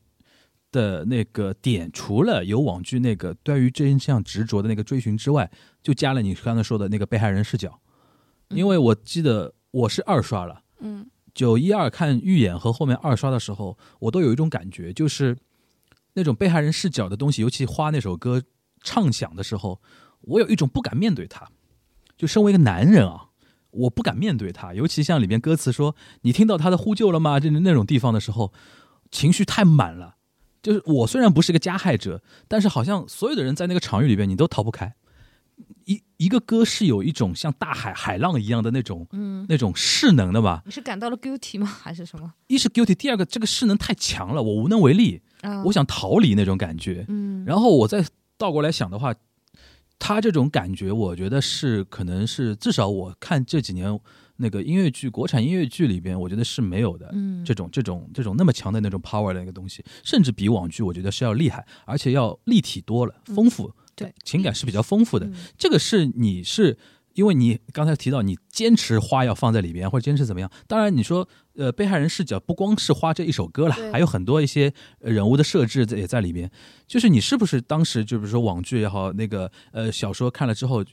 [0.72, 5.50] 的那个点，除了有网剧那个对于真相执着的那个追寻之外，
[5.82, 7.80] 就加了你刚才说的那个被害人视角。
[8.50, 15.38] 因为我记得我是二刷了，嗯九一二看预演和后面二刷的时候，我都有一种感觉，就是
[16.14, 18.44] 那种被害人视角的东西，尤其花那首歌
[18.82, 19.80] 唱响的时候，
[20.22, 21.48] 我有一种不敢面对它。
[22.18, 23.28] 就身为一个男人啊，
[23.72, 28.52] 我不敢面对他，尤其像里边歌词说“你听到他的呼救了吗”这那种地方的时候，
[29.12, 30.16] 情绪太满了。
[30.62, 34.96] 就是我虽然不是个加害者，但是好像所有的人在那个场域里边，你都逃不开。
[35.86, 40.62] 一一个歌是有一种像大海海浪一样的那种嗯，那种势能的吧？
[40.66, 41.66] 你是感到了 guilty 吗？
[41.66, 42.34] 还是什么？
[42.48, 47.06] 一是 guilty，第二个这个势能太强了，我无能为力，啊我想逃离那种感觉。
[47.08, 48.06] 嗯，然后我再
[48.38, 49.14] 倒过来想的话，
[50.00, 54.00] 他这种感觉，我觉得是可能是至少我看这几年
[54.38, 57.10] 那个音乐剧，国产音乐剧里边，我觉得是没有的。
[57.14, 65.26] 嗯这种这种这种那么强的那种 power 的那个东西，甚至比网剧我觉得是要厉害，而且要立体多了，丰富，对，情感是比较丰富的。
[65.26, 66.78] 嗯这个是你是
[67.18, 70.50] 因为你刚才提到你坚持花要放在里边，或者坚持怎么样？
[70.68, 76.50] 当然你说呃被害人视角不光是花这一首歌了，还有很多一些呃人物的设置在也在里边。
[76.86, 80.86] 就是你是不是当时就比如说网剧也好，那个呃小说看了之后。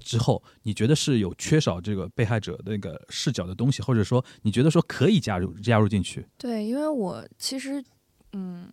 [0.00, 6.26] 之后，你觉得是有缺少这个被害者的那个视角的东西，或者说你觉得说可以加入加入进去？
[6.36, 7.84] 对，因为我其实，
[8.32, 8.68] 嗯，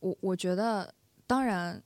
[0.00, 0.94] 我我觉得，
[1.26, 1.82] 当然，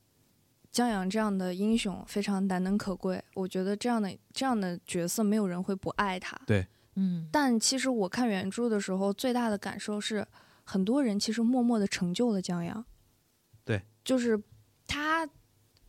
[0.79, 3.21] 江阳这样的英雄非常难能可贵。
[3.35, 6.41] 我觉得这样的这样的角色，没有人会不爱他。
[6.95, 10.25] 嗯但其实我看原著的时候，最大的感受是，
[10.63, 12.85] 很多人其实默默的成就了江阳。
[13.65, 14.41] 对，就是
[14.87, 15.29] 他，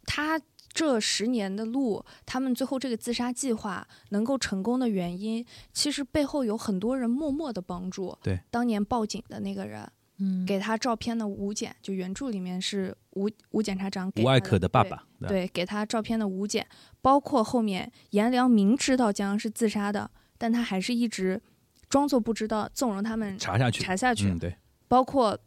[0.06, 8.18] 他这十年的路，他们最后这个自杀计划能够成功的原因，其实背后有很多人默默的帮助。
[8.24, 9.88] 对，当年报警的那个人，
[10.20, 16.68] 嗯，给他照片的吴检，就原著里面是吴吴检察长给吴艾可的爸爸，对，给他照片的吴检，
[17.02, 21.42] 包括后面颜良明知道江阳是自杀的，但他还是一直
[21.90, 24.30] 装作不知道，纵容他们查下去，查下去。
[24.30, 24.56] 嗯，对，
[24.88, 25.38] 包括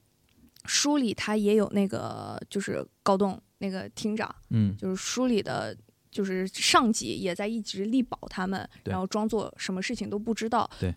[0.64, 5.76] 书里他也有那个就是高栋那个厅长，嗯，就是书里的。
[6.12, 10.70] 就是上级也在一直力保他们，然后装作什么事情都不知道。
[10.78, 10.94] 对，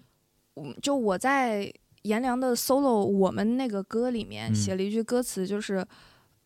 [0.56, 1.74] 嗯，就我在
[2.06, 5.86] 颜良的 solo 我们那个歌里面嗯写了一句歌词，就是，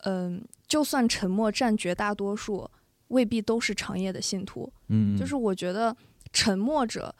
[0.06, 2.70] 嗯、就算沉默占绝大多数，
[3.10, 4.72] 未必都是长夜的信徒。
[4.88, 5.96] 嗯，嗯就是我觉得
[6.32, 7.14] 沉默者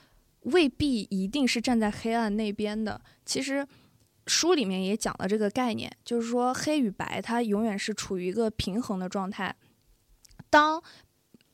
[0.44, 3.00] 未必一定是站在黑暗那边的。
[3.26, 3.68] 其实
[4.26, 9.54] 书里面也讲了这个概念，就是说黑与白它永远是处于一个平衡的状态。
[10.50, 10.82] 当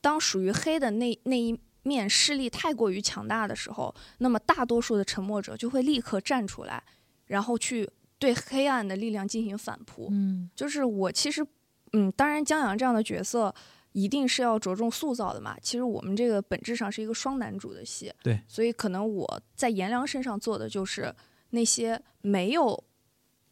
[0.02, 6.84] 当属于黑的那那一面势力太过于强大的时候，那么大多数的沉默者就会立刻站出来，
[7.28, 10.08] 然后去对黑暗的力量进行反扑。
[10.12, 11.46] 嗯就是我其实
[11.94, 13.54] 嗯，当然江阳这样的角色
[13.92, 15.56] 一定是要着重塑造的嘛。
[15.62, 21.14] 其实我们这个本质上是一个双男主的戏，对，所以可能我在颜良身上做的就是
[21.52, 22.84] 那些没有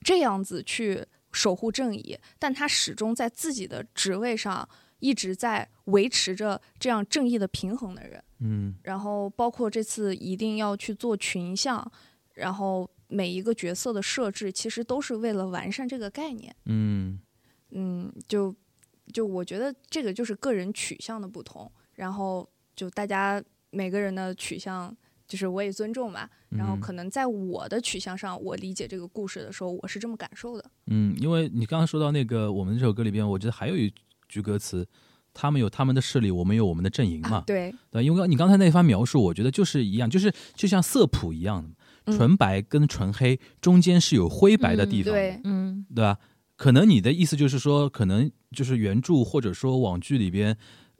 [0.01, 4.67] 这样子去守护正义，但他始终在自己的职位上
[5.03, 8.23] 一直在维持着这样正义的平衡的人。
[8.39, 11.91] 嗯然后包括这次一定要去做群像，
[12.33, 16.55] 然后每一个角色的设置，其实都是为了完善这个概念。
[16.65, 17.19] 嗯
[17.71, 18.55] 嗯，就
[19.11, 24.95] 就我觉得这个就是个人取向的不同，然后就大家每个人的取向，
[25.27, 26.29] 就是我也尊重吧。
[26.49, 30.71] 然后嗯可能在我的取向上，我理解这个故事的时候，我是这么感受的。
[30.87, 33.91] 嗯，因为你刚刚说到那个我们这首歌里边，我觉得还有一
[34.33, 34.87] 句歌词，
[35.33, 41.69] 他们有他们的势力，我们有我们的阵营嘛，啊、对，对，因为你刚才那番描述，我觉得就是一样，就是就像色谱一样的，
[42.05, 46.17] 嗯纯白跟纯黑中间是有灰白的地方的，对，嗯对吧？
[46.55, 50.55] 可能你的意思就是说，可能就是原著或者说网剧里边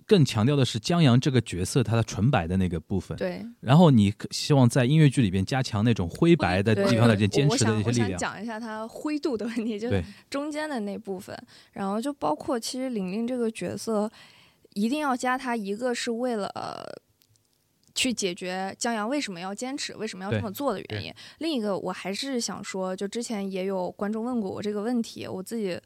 [0.06, 8.20] 更强调的是江阳这个角色他的纯白的那个部分，对，然后你希望在音乐剧里边加强那种灰白的地方的这坚持的想我想一些力量。
[8.20, 11.38] 讲一下它灰度的问题，就是，中间的那部分，
[11.72, 14.12] 然后就包括其实玲玲这个角色，
[14.74, 16.48] 一定要加他，一个是为了。
[16.56, 16.84] 呃
[17.96, 21.14] 去解决江阳为什么要坚持、为什么要这么做的原因。
[21.38, 25.80] 另一个，我还是想说，就之前也有观众问过我这个问题，我自己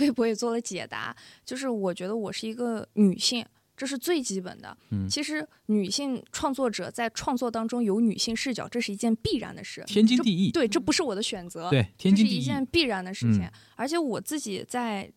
[0.00, 3.44] 微博也做了解答，就是我觉得我是一个女性，
[3.76, 4.76] 这是最基本的。
[4.90, 12.40] 嗯其实女性创作者在创作当中有女性视角，这是一件必然的事，天经地义，对，这不是我的选择，对，天经这是一。
[12.42, 13.42] 件必然的事情。
[13.44, 15.10] 嗯而且我自己在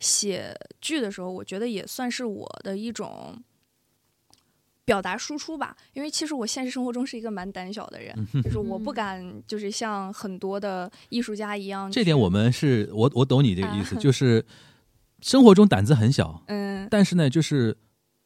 [0.00, 3.40] 写剧的时候，我觉得也算是我的一种
[4.90, 5.76] 表达输出吧。
[5.92, 11.88] 因为其实我现实生活中是一个蛮胆小的人，嗯就是我不敢就是像很多的艺术家一样。
[11.90, 14.44] 这点我们是我我懂你这个意思，啊就是
[15.20, 17.76] 生活中胆子很小，嗯，但是呢，就是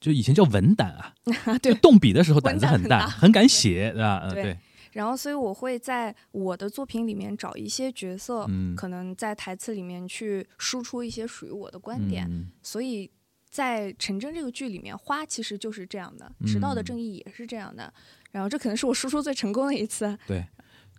[0.00, 1.12] 就以前叫文胆啊，
[1.60, 4.22] 对就动笔的时候胆子很大，很大很敢写，对吧？
[4.24, 4.58] 嗯，对对，
[4.92, 12.26] 然后所以我会在我的作品里面找一些角色，嗯，可能在台词里面去输出一些属于我的观点。
[12.30, 13.10] 嗯所以
[13.54, 17.94] 在陈真这个剧里面，花其实就是这样的，迟到的嗯正义也是这样的。
[18.32, 20.18] 然后这可能是我输出最成功的一次。
[20.26, 20.44] 对。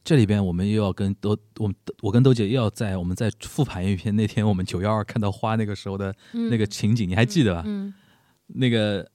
[0.06, 7.64] 这里边我们又要跟都我们我跟豆姐又要在我们再复盘一篇那天我们九幺二看到花那个时候的那个情景，你还记得吧？
[7.66, 7.94] 嗯
[8.48, 9.06] 那个，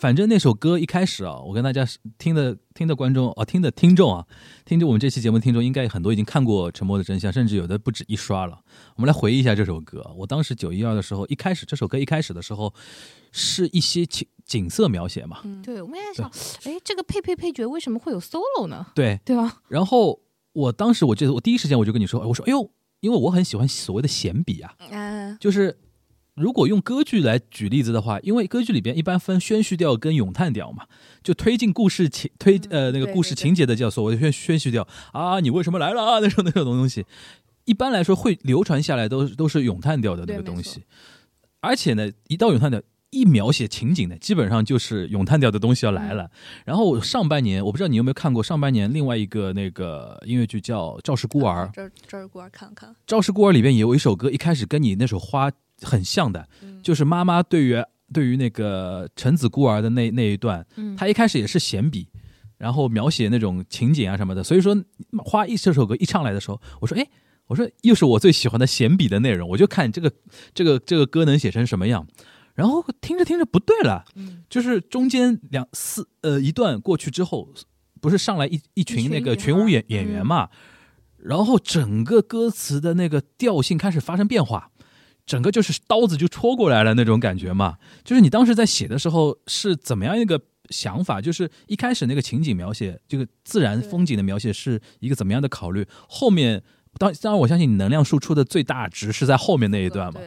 [0.00, 1.86] 反正那首歌一开始啊，我跟大家
[2.18, 4.26] 听的听的观众啊，听的听众啊，
[4.64, 8.60] 听着我们这期节目的听众，应该很多已经看过《沉默的真相》，甚至有的不止一刷了。
[8.96, 10.04] 我们来回忆一下这首歌。
[10.16, 12.74] 我当时九一二的时候，一开始这首歌一开始的时候，
[13.30, 16.28] 是一些景景色描写嘛，嗯，对，我们在想，
[16.64, 18.86] 哎，这个配配配角为什么会有 solo 呢？
[18.96, 19.20] 对。
[19.24, 19.62] 对吧？
[19.68, 20.20] 然后
[20.54, 25.78] 我当时我记得，我第一时间我就跟你说，哎我说，哎呦，因为我很喜欢所谓的闲笔啊，嗯，就是
[26.34, 30.84] 如果用歌剧来举例子的话，因为歌剧里边一般分宣叙调跟咏叹调嘛，
[31.22, 36.02] 就推进故事情推呃那个故事情节的叫所谓的宣宣叙调啊，你为什么来了？
[36.02, 37.04] 啊那种那种东西，
[37.64, 40.82] 一般来说会流传下来都都是咏叹调的那个东西，
[41.60, 42.82] 而且呢，一到咏叹调。
[43.10, 46.28] 一描写情景呢，基本上就是咏叹调的东西要来了。
[46.64, 55.48] 然后上半年，我不知道你有没有看过上半年另外一个那个音乐剧叫《赵氏孤儿》，赵赵氏孤儿看看，《赵氏孤儿》里边也有一首歌，一开始跟你那首花
[55.84, 56.80] 很像的，嗯。
[56.82, 57.76] 就是妈妈对于
[58.12, 62.08] 对于那个橙子孤儿的那那一段，嗯，她一开始也是闲笔，
[62.58, 64.42] 然后描写那种情景啊什么的。
[64.42, 64.76] 所以说，
[65.24, 67.06] 花一这首歌一唱来的时候，我说，哎，
[67.46, 70.12] 我说又是我最喜欢的闲笔的内容，我就看这个
[70.52, 72.06] 这个这个歌能写成什么样。
[72.54, 74.44] 然后听着听着不对了，嗯。
[74.48, 77.48] 就是中间两四呃一段过去之后，
[78.00, 80.50] 不是上来一一群群那个群舞演演员嘛，
[81.16, 84.70] 然后整个歌词的那个调性开始发生变化，
[85.26, 87.78] 整个就是刀子就戳过来了那种感觉嘛。
[88.04, 91.20] 就是你当时在写的时候是怎么样一个想法？
[91.20, 95.86] 就是一开始那个情景描写，这个自然风景的描写是一个怎么样的考虑？
[96.08, 96.62] 后面
[96.98, 100.20] 当当然我相信你能量输出的最大值是在后面那一段嘛。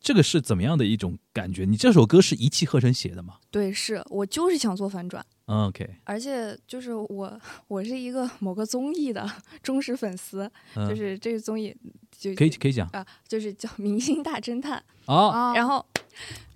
[0.00, 1.64] 这个是怎么样的一种感觉？
[1.64, 3.34] 你这首歌是一气呵成写的吗？
[3.50, 5.24] 对，是我就是想做反转。
[5.46, 9.28] 嗯 OK，而且就是我， 我是一个某个综艺的
[9.62, 11.76] 忠实粉丝，嗯，就是这个综艺
[12.16, 14.82] 就可以可以讲啊，就是叫《明星大侦探》。
[15.12, 15.28] 啊。
[15.28, 15.84] 啊，然后，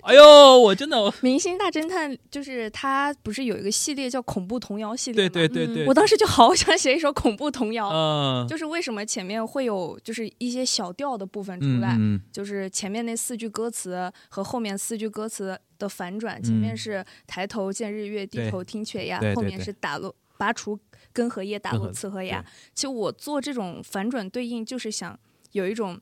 [0.05, 5.49] 哎呦，我真的，《明星大侦探》就是它不是有一个系列叫恐怖童谣系列对吗？
[5.49, 12.21] 对对对对，我当时就好想写一首恐怖童谣，嗯， 就是为什么前面会有就是一些小调的部分出嗯来，嗯。
[12.31, 20.79] 就是前面那四句歌词和后面四句歌词的反转，前面嗯是抬头见日月，低头听雀鸦后面是打落拔除
[21.15, 22.45] 根和叶，打落刺和芽。
[22.75, 25.19] 其实我做这种反转对应，就是想
[25.53, 25.99] 有一种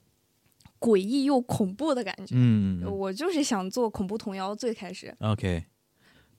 [0.83, 2.35] 诡异又恐怖的感觉。
[2.37, 5.65] 嗯我就是想做恐怖童谣最开始，，OK，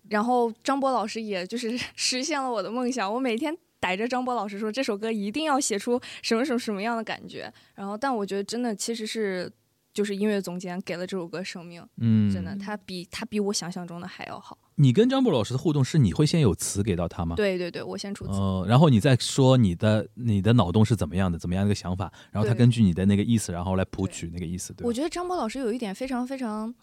[0.10, 7.52] 然后张博老师也就是 实现了我的梦想，我每天逮着张博老师说这首歌一定要写出什么什么什么样的感觉。
[7.74, 9.50] 然后，但我觉得真的其实是
[9.94, 14.58] 就是音乐总监给了这首歌生命，嗯，真的，他比他比我想象中的还要好。
[14.76, 17.36] 你跟张博老师的互动是你会先有词给到他吗？
[17.36, 18.32] 对对对，我先出词。
[18.34, 24.88] 嗯，然后你再说你的你的脑洞是怎么样的，怎么样的一个想法，然后他对根据你的那个意思，然后来谱曲那个意思，对吧？
[24.88, 26.74] 我觉得张博老师有一点非常非常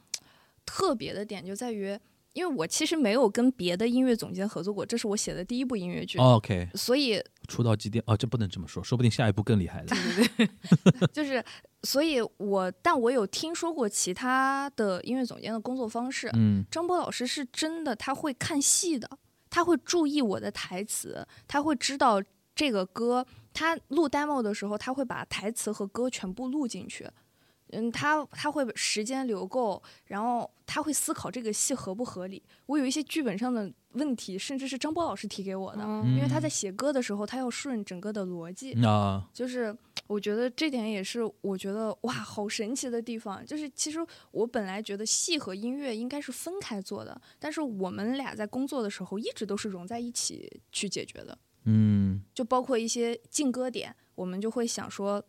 [0.65, 1.99] 特别的点，就在于，
[2.33, 9.97] 因为我其实没有跟别的音乐总监合作过，这是我写的第一部音乐剧，哦 OK，所以出道基点哦，这不能这么说，说不定下一步更厉害的。
[11.13, 11.45] 就是，
[11.83, 16.31] 所以我，但我有听说过其他的音乐总监的工作方式。
[16.35, 19.11] 嗯张波老师是真的，他会看戏的，
[19.51, 22.23] 他会注意我的台词，他会知道
[22.55, 27.09] 这个歌，他录 demo 的时候，他会把台词和歌全部录进去。
[27.73, 32.43] 嗯，他他会时间留够，然后他会思考这个戏合不合理。
[32.67, 38.73] 我有一些剧本上的问题，甚至是张波老师提给我的，嗯因为他在写歌的时候，他要顺整个的逻辑。
[38.85, 43.45] 啊，就是我觉得这点也是我觉得哇好神奇的地方。
[43.45, 43.99] 就是其实
[44.31, 51.39] 我本来觉得戏和音乐应该是分开做的，但是我们俩在工作的时候一直都是融在一起去解决的。
[51.65, 55.23] 嗯就包括一些进歌点，我们就会想说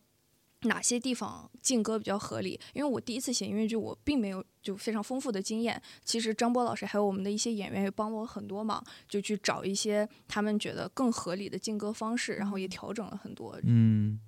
[0.64, 2.60] 哪些地方进歌比较合理。
[2.74, 5.82] 因为我第一次写音乐剧，我并没有就非常丰富的经验。
[6.04, 13.60] 其实张波老师还有我们的一些演员也帮了我很多忙，就去找一些他们觉得更合理的进歌方式，然后也调整了很多。
[13.64, 14.20] 嗯，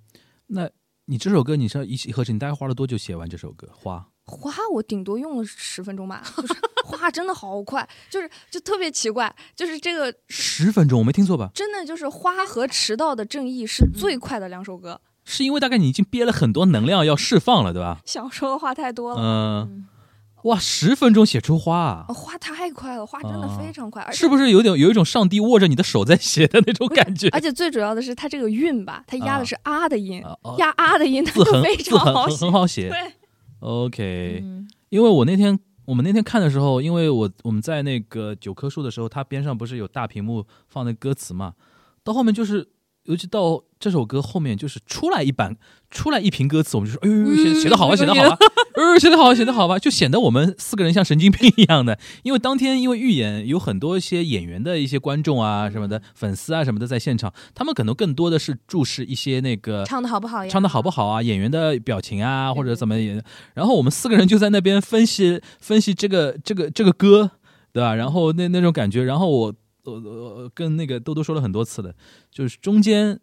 [0.48, 0.70] 那
[1.06, 3.68] 你这首歌你是一气呵成，你大概花了多久写完这首歌？
[3.74, 6.54] 花花我顶多用了十分钟吧， 就是
[6.86, 11.50] 花真的好快，就是就特别奇怪，就是这个十分钟，我没听错吧？
[11.54, 14.98] 真的就是花和迟到的正义是最快的两首歌。
[15.24, 18.00] 是因为大概你已经憋了很多能量要释放了，对吧？
[18.04, 19.20] 想说的话太多了。
[19.20, 19.86] 嗯，
[20.44, 27.28] 哇，十分钟写出花啊哦，，花太快了，花真的非常快，而是不是有点有一种上帝握着你的手在写的那种感觉？
[27.30, 30.22] 而且最主要的是，它这个韵吧，它压的是啊的音，
[30.58, 32.36] 压啊的音，它就非常好写。
[32.44, 32.88] 很好写。
[32.90, 32.98] 对
[33.60, 41.54] ，OK，、嗯因为我那天我们那天看的时候，因为我我们在那个九棵树的时候，它边上不是有大屏幕放那歌词嘛，
[42.04, 42.68] 到后面就是，
[43.04, 45.56] 尤其到这首歌后面，就是出来一版，
[45.90, 48.36] 出来一瓶歌词，我们就说，哎呦，写写的好啊，写的好啊，
[48.76, 51.98] 呃，写的好啊，写的 好吧，就显得我们四个人像神经病一样的。
[52.22, 60.50] 因为当天因为预演有很多一些演员的一些观众啊什么的，粉丝啊什么的在现场，他们可能更多的是注视一些那个唱的好不好呀？
[60.50, 63.22] 唱的好不好啊，演员的表情啊，或者怎么演。
[63.52, 67.32] 然后我们四个人就在那边分析分析这个这个这个歌，
[67.74, 67.94] 对吧？
[67.94, 69.54] 然后那那种感觉，然后我
[69.84, 71.94] 我我跟那个多多说了很多次的，
[72.30, 73.20] 就是中间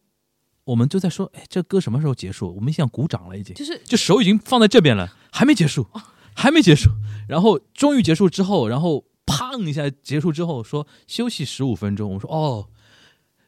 [0.63, 2.53] 我们就在说，哎，这歌什么时候结束？
[2.55, 5.87] 我们想鼓掌了，已经，就是就手已经放在这边了，还没结束，
[6.35, 6.89] 还没结束。
[7.27, 12.13] 然后终于结束之后，然后砰一下结束之后说休息十五分钟。
[12.13, 12.67] 我说哦，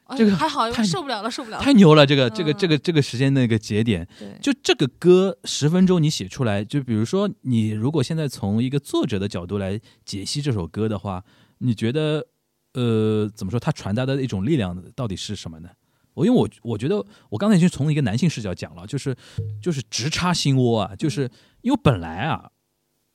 [0.04, 1.62] 哎这个还好，太受不了了，受不了了。
[1.62, 4.06] 太牛了，这个这个嗯这个这个时间那个节点。
[4.18, 11.24] 对，就这个歌十分钟你写出来，就比如说你如果现在从一个作者的角度来解析这首歌的话，
[11.58, 12.26] 你觉得
[12.74, 15.70] 呃怎么说它传达的一种力量到底是什么呢？
[16.14, 19.16] 我因为我我觉得我刚才已经从一个男性视角讲了，就是
[19.60, 21.30] 就是直插心窝啊，就是
[21.62, 22.50] 因为本来啊，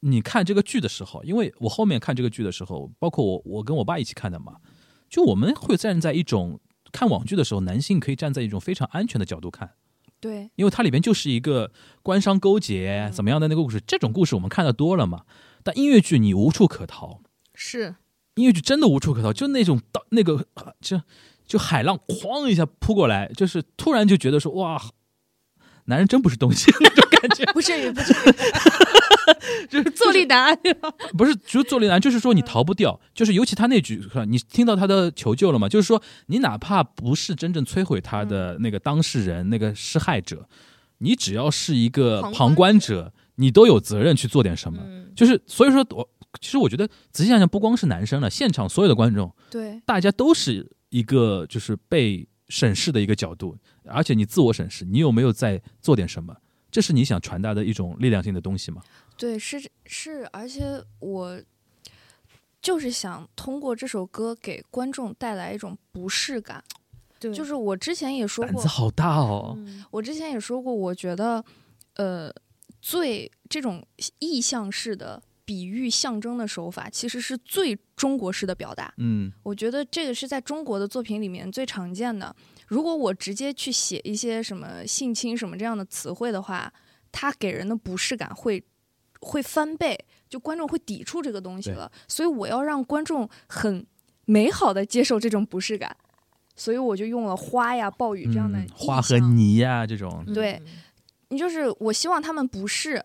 [0.01, 4.57] 你看这个剧的时候，因为我后面看这个剧的时候，包括我我跟我爸一起看的嘛，
[5.09, 6.59] 就我们会站在一种
[6.91, 9.75] 看网剧的时候，男性可以站在一种非常安全的角度看。
[10.19, 11.71] 对，因为它里边就是一个
[12.03, 15.23] 官商勾结怎么样的那个故事，这种故事我们看的多了嘛。
[15.63, 17.21] 但音乐剧你无处可逃，
[17.53, 17.95] 是
[18.39, 20.99] 音乐剧真的无处可逃，就那种到那个啊就
[21.45, 24.81] 就海浪哐一下扑过来，就是突然就觉得说哇，
[25.85, 28.33] 男人真不是东西那种感觉， 不至于不至于
[29.69, 30.57] 就是坐立难安？
[31.17, 35.67] 不是就是坐立难安，就是说你逃不掉，就是尤其他那句，你听到他的求救了吗？
[35.67, 40.47] 就是说你哪怕不是真正摧毁他的那个当事人、那个施害者，
[40.99, 44.79] 你只要是一个旁观旁观者，你都有责任去做点什么。
[44.83, 46.07] 嗯就是所以说我
[46.39, 56.35] 其实我觉得仔细想想，不光是男生了，现场所有的观众，对，大家都是一个就是被审视的一个角度，而且你自我审视，你有没有在做点什么？
[56.71, 58.81] 这是你想传达的一种力量性的东西吗？
[59.17, 61.41] 对，是是，而且我
[62.61, 66.63] 就是想通过这首歌给观众带来一种不适感。
[67.19, 69.55] 对，就是我之前也说过胆子，好大哦！
[69.57, 71.43] 嗯我之前也说过，我觉得，
[71.95, 72.33] 呃，
[72.79, 73.85] 最这种
[74.19, 78.93] 意向式的比喻象征的手法，其实是最中国式的表达。
[78.97, 82.35] 嗯我觉得这个是在中国的作品里面最常见的。
[82.67, 86.71] 如果我直接去写一些什么性侵什么这样的词汇的话，
[87.11, 88.63] 它给人的不适感会
[89.21, 89.97] 会翻倍，
[90.29, 91.91] 就观众会抵触这个东西了。
[92.07, 93.83] 所以我要让观众很
[94.25, 95.97] 美好的接受这种不适感，
[96.55, 100.61] 所以我就用了花呀、暴雨这样的嗯花和泥呀、这种，对
[101.29, 103.03] 你就是我希望他们不是，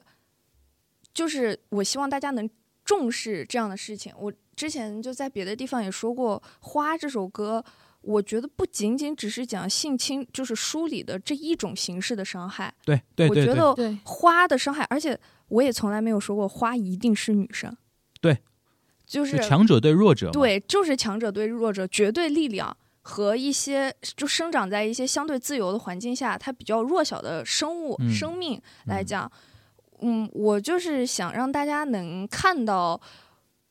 [1.14, 2.50] 就是我希望大家能
[2.84, 4.12] 重视这样的事情。
[4.18, 7.64] 我之前就在别的地方也说过，《花》这首歌，
[8.02, 12.74] 我觉得不仅仅只是讲性侵，就是书里的这一种形式的伤害。
[12.84, 17.74] 对对对对，我觉得对花的伤害，而且我也从来没有说过花一定是女生。
[18.20, 18.38] 对，
[19.06, 29.32] 就是强者对弱者，对，就是强者对弱者，绝对力量和一些就生长在一些相对自由的环境下，它比较弱小的生物、嗯生命来嗯讲，嗯，
[30.32, 33.00] 我就是想让大家能看到。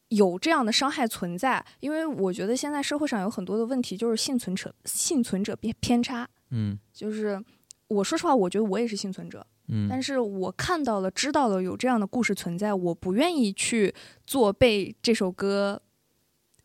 [0.10, 6.30] 有这样的伤害存在，因为我觉得现在社会上有很多的问题，就是幸存者幸存者偏偏差。
[6.52, 7.44] 嗯就是
[7.88, 13.92] 我说实话，我觉得我也是幸存者，嗯，但是我看到了、知道了有这样的故事存在，我不愿意去
[14.28, 15.82] 做被这首歌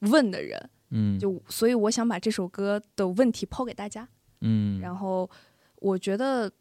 [0.01, 4.07] 问的人，嗯就所以我想把这首歌的问题抛给大家。
[4.43, 5.31] 嗯，然后
[5.77, 6.53] 我觉得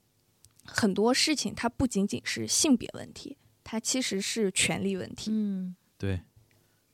[0.67, 5.31] 很多事情它不仅仅是性别问题，它其实是权利问题。
[5.33, 6.19] 嗯对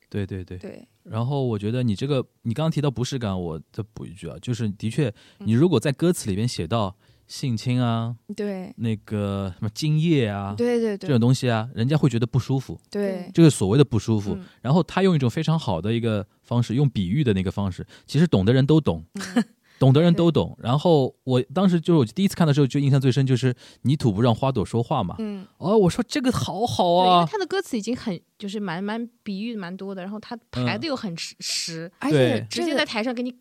[0.10, 5.10] 对对对，对，然后我觉得你这个，你刚刚提到不适感，我再补一句啊，就是的确，
[5.40, 6.96] 嗯你如果在歌词里边写到
[7.26, 14.36] 性侵啊，对，那个什么精液啊，对对对这种东西啊，人家会觉得不舒服，对，这个所谓的不舒服。
[14.36, 19.44] 嗯然后他用一种非常好的一个方式，用比喻的那个方式，其实懂的人都懂，嗯
[19.84, 20.58] 懂的人都懂。
[20.62, 25.16] 然后我当时就是我第一次看的时候，就印象最深就是泥土不让花朵说话嘛。
[25.20, 33.36] 嗯，哦，我说这个好好对，因为啊，他的歌词已经很就是蛮蛮比喻蛮多的，然后他排的又很实实，而且直接在台上给你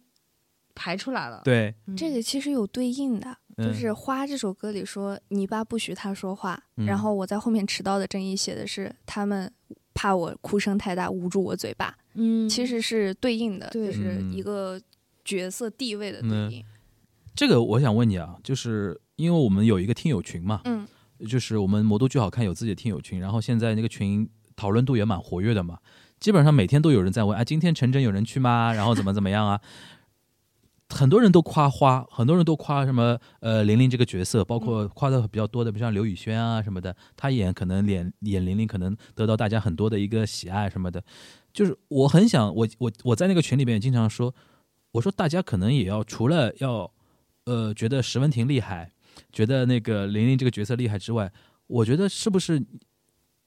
[0.74, 1.40] 排出来了。
[1.45, 6.86] 对，嗯，这个其实有对应的，就嗯是《花》这首歌里说泥巴不许他说话，嗯。
[6.86, 9.53] 然后我在后面迟到的正义写的是他们
[9.95, 14.32] 怕我哭声太大捂住我嘴巴，嗯，其实是对应的，就是嗯。
[14.32, 14.80] 一个
[15.25, 16.64] 角色地位的对嗯应。
[17.35, 20.87] 这个我想问你啊，就是因为我们有一个听友群嘛，嗯
[21.29, 25.79] 就是我们魔都剧好看有自己的听友群，然后现在那个群讨论度也蛮活跃的嘛，
[26.18, 28.73] 基本上每天都有人在问，啊，今天陈真有人去吗？
[28.73, 29.61] 然后怎么 怎么样啊？
[30.91, 41.03] 很多人都夸花，很多人都夸什么呃玲玲这个角色，包括夸的比较多的，比如像刘宇轩啊什么的，他演可能演演玲玲可能得到大家很多的一个喜爱什么的。
[41.51, 44.35] 就是我很想，我我我在那个群里边也经常说，
[44.93, 46.90] 我说大家可能也要除了要
[47.45, 48.93] 呃觉得石文婷厉害，
[49.32, 51.32] 觉得那个玲玲这个角色厉害之外，
[51.66, 52.62] 我觉得是不是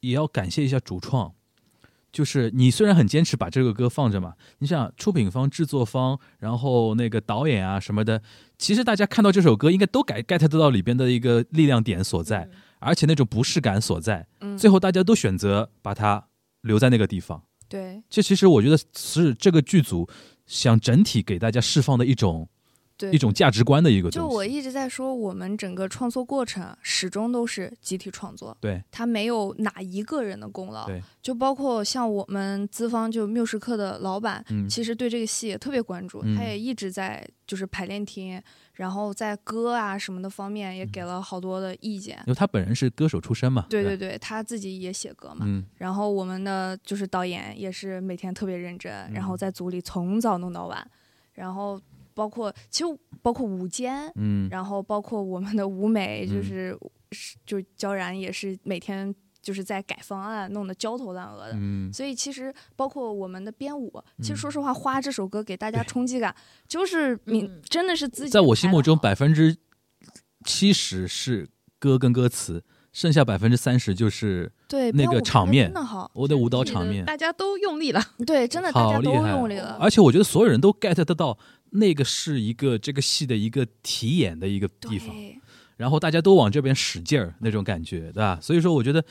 [0.02, 1.34] 也要感谢一下主创？
[2.12, 8.22] 就是你虽然很坚持把这个歌放着嘛，你想出品方、制作方，然后那个导演啊什么的，
[8.58, 16.26] 其实大家看到这首歌应该都 get get 得到里边的一个力量点所在，而且那种不适感所在，嗯，最后大家都选择把它
[16.62, 17.44] 留在那个地方。
[17.68, 20.08] 对这其实我觉得是这个剧组
[20.46, 22.48] 想整体给大家释放的一种
[22.98, 24.18] 对一种价值观的一个东西。
[24.18, 30.86] 就我一直在说，我们整个创作过程始终都是集体创作，对它没有哪一个人的功劳。
[30.86, 38.42] 对，就包括像我们资方就缪时刻的老板，嗯其实对这个戏也特别关注，嗯他也一直在就是排练厅，
[38.74, 42.18] 然后在歌啊什么的方面也给了好多的意见。
[42.26, 43.66] 因为他本人是歌手出身嘛。
[43.70, 45.46] 对对对对，他自己也写歌嘛。
[45.48, 50.90] 嗯然后我们的就是导演也是每天特别认真，然后在组里从早弄到晚，
[51.34, 51.80] 然后
[52.16, 56.76] 包括其实包括舞间，嗯然后包括我们的舞美，嗯就是、
[57.12, 61.54] 是就焦然也是每天就是在改方案，弄得焦头烂额的。
[61.56, 66.34] 嗯所以其实包括我们的编舞，其实嗯说实话，《花》这首歌给大家冲击感，
[66.68, 69.56] 就是你嗯真的是自己在我心目中百分之
[70.46, 71.48] 七十是
[71.78, 78.02] 歌跟歌词，剩下百分之三十就是对那个场面真的好，我的舞蹈场面，大家都用力了。
[78.26, 79.78] 对，真的大家都好厉害用力了。
[79.80, 81.38] 而且我觉得所有人都 get 得到
[81.72, 85.16] 那个是一个这个戏的一个题演的一个地方，
[85.78, 88.40] 然后大家都往这边使劲儿那种感觉，对吧？
[88.42, 89.04] 所以说，我觉得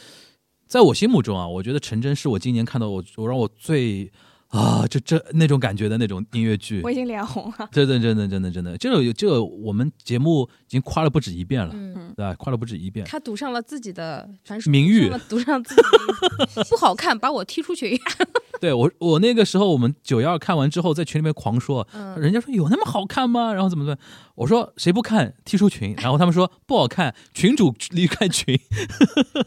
[0.66, 4.10] 在我心目中啊，我觉得陈真是我今年看到我我让我最
[4.54, 6.90] 啊，就这那种感觉的那种音乐剧我。
[6.90, 7.68] 已经脸红了。
[7.72, 12.32] 真的，真的，真的，真的，这个这个我们节目已经夸了不止一遍了，嗯，对吧？
[12.36, 13.04] 夸了不止一遍。
[13.04, 18.00] 他赌上了自己的传说，名誉赌上自己的名誉 不好看，把我踢出去。
[18.60, 23.52] 对我，我那个时候我们九幺二看完之后，在群里面狂说，嗯，人家说有那么好看吗？
[23.52, 23.98] 然后怎么怎么，
[24.34, 28.58] 我说谁不看踢出群，然后他们说不好看，群主离开群。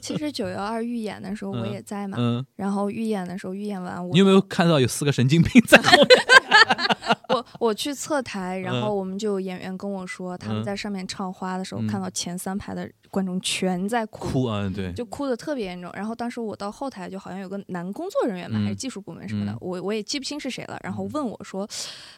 [0.02, 6.08] 其实九幺二预演的时候我嗯也在嘛，嗯，然后预演的时候预演完我你有没有看到有四个神经病在后面？
[7.30, 15.92] 我我去侧台，然嗯后我们就有演员跟我说，他们嗯在上面唱花的时候，嗯看到前三排的观众全在哭，哭啊，对，就哭的特别严重。
[15.94, 20.80] 然后当时我到后台，就好像有个男工作人员嘛，嗯还是技术部门什么的，嗯我我也记不清是谁了。
[20.82, 21.68] 然后问我说，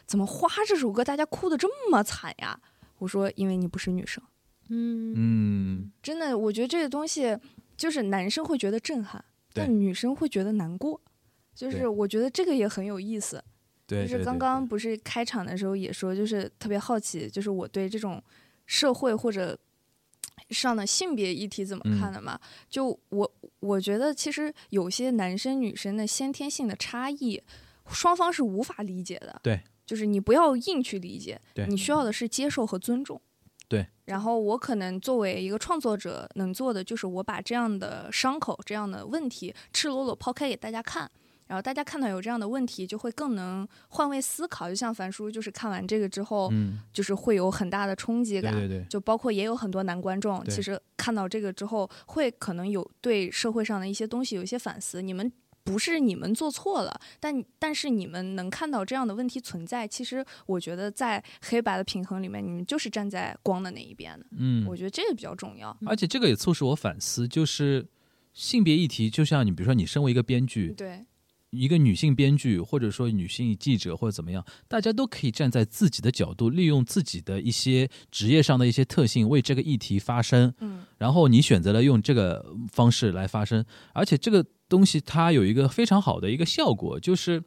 [0.06, 2.56] 怎么花这首歌大家哭的这么惨呀？
[3.00, 4.22] 我说，因为你不是女生。
[4.68, 7.36] 嗯嗯，真的，我觉得这个东西
[7.76, 11.00] 就是男生会觉得震撼，但女生会觉得难过。
[11.52, 13.42] 就是我觉得这个也很有意思。
[13.86, 18.22] 对，就是刚刚不是开场的时候也说，就是特别好奇，就是我对这种
[18.64, 19.58] 社会或者
[20.50, 22.38] 上的性别议题怎么看的嘛？
[22.68, 27.42] 就我我觉得其实有些男生女生的先天性的差异，
[27.88, 29.40] 双方是无法理解的。
[29.42, 29.60] 对，
[29.90, 33.20] 就是你不要硬去理解，你需要的是接受和尊重。
[33.68, 41.10] 对，然后我可能作为一个创作者，能做的就是我把这样的伤口、这样的问题赤裸裸抛开给大家看，
[41.48, 44.68] 然后大家看到有这样的问题，就会更能换位思考。
[44.68, 48.52] 就像樊叔，就是看完这个之后，嗯，就是会有很大的冲击感。
[48.52, 55.02] 对对对，就包括也有很多男观众，其实看到这个之后，会可能有对社会上的一些东西有一些反思。
[55.02, 55.32] 你们
[55.62, 64.26] 不是你们做错了，但但是你们能看到这样的问题存在，其实我觉得在黑白的平衡里面，你们就是站在光的那一边的。
[64.36, 65.76] 嗯，我觉得这个比较重要。
[65.86, 67.86] 而且这个也促使我反思，就是
[68.32, 71.04] 性别议题，就像你比如说你身为一个编剧，对，
[71.50, 80.52] 一个女性编剧，或者说女性记者或者怎么样，大家都可以站在自己的角度，利用自己的一些职业上的一些特性，为这个议题发声。
[80.60, 87.42] 嗯然后你选择了用这个方式来发声，而且这个东西它有一个非常好的一个效果，就是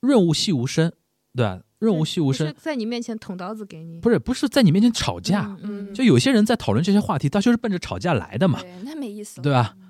[0.00, 0.90] 润物细无声，
[1.34, 1.60] 对吧？
[1.78, 5.94] 润物细无声，在你面前捅刀子给你，不是不是在你面前吵架，嗯，嗯。
[5.94, 9.76] 就有些人在讨论这些话题，他就是奔着吵架来的嘛，对，那没意思，对吧？
[9.76, 9.84] 嗯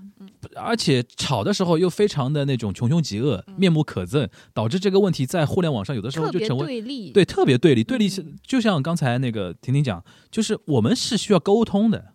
[0.54, 3.54] 而且吵的时候又非常的那种穷凶极恶、嗯。
[3.56, 7.82] 面目可憎，导致这个问题在互联网上有的时候就成为对立，对特别对立。
[7.84, 8.36] 对立是嗯。
[8.42, 12.14] 就像刚才那个婷婷讲，就是我们是需要沟通的，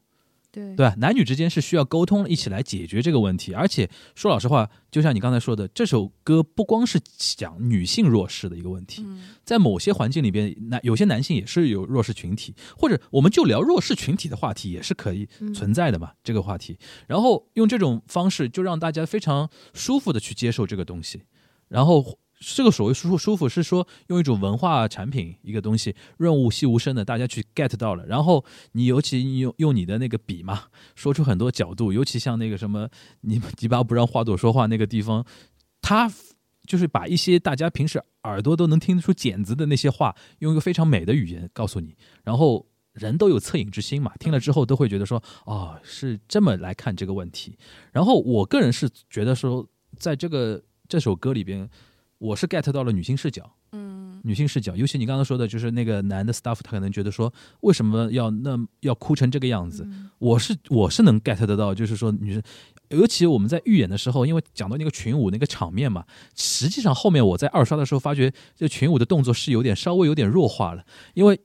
[0.53, 0.93] 对对吧？
[0.99, 3.53] 男女之间是需要沟通，一起来解决这个问题。
[3.53, 16.77] 而且说老实话，就像你刚才说的，这首歌不光是讲女性弱势的一个问题，嗯在某些环境里边，男有些男性也是有弱势群体，或者我们就聊弱势群体的话题也是可以嗯存在的嘛，这个话题。
[17.07, 21.23] 然后用这种方式，就让大家非常舒服的去接受这个东西。
[21.67, 28.05] 然后这个所谓舒服舒服，是说用一种文化产品一个东西润物细无声的，大家去 get 到了。
[28.05, 30.63] 然后你尤其你用用你的那个笔嘛，
[30.95, 32.89] 说出很多角度，尤其像那个什么
[33.21, 35.25] 你鸡巴不让花朵说话那个地方，
[35.81, 36.11] 他
[36.67, 47.57] 就是把一些大家平时耳朵都能听得出茧子的那些话，用一个非常美的语言告诉你，然后人都有恻隐之心嘛，听了之后都会觉得说，哦，是这么来看这个问题。
[47.91, 49.67] 然后我个人是觉得说，
[49.97, 51.69] 在这个这首歌里边，
[52.23, 53.51] 我是 get 到了女性视角。
[53.73, 53.91] 嗯
[54.25, 59.83] 女性视角，尤其你刚刚说的，就是那个男的 staff，他可能觉得说，为什么要那要哭成这个样子？
[59.85, 62.41] 嗯我是我是能 get 得到，就是说女生，
[62.87, 66.05] 尤其我们在预演的时候，因为讲到那个群舞那个场面嘛，
[66.37, 71.37] 实际上后面我在二刷的时候发觉，这群舞的动作是有点稍微有点弱化了，因为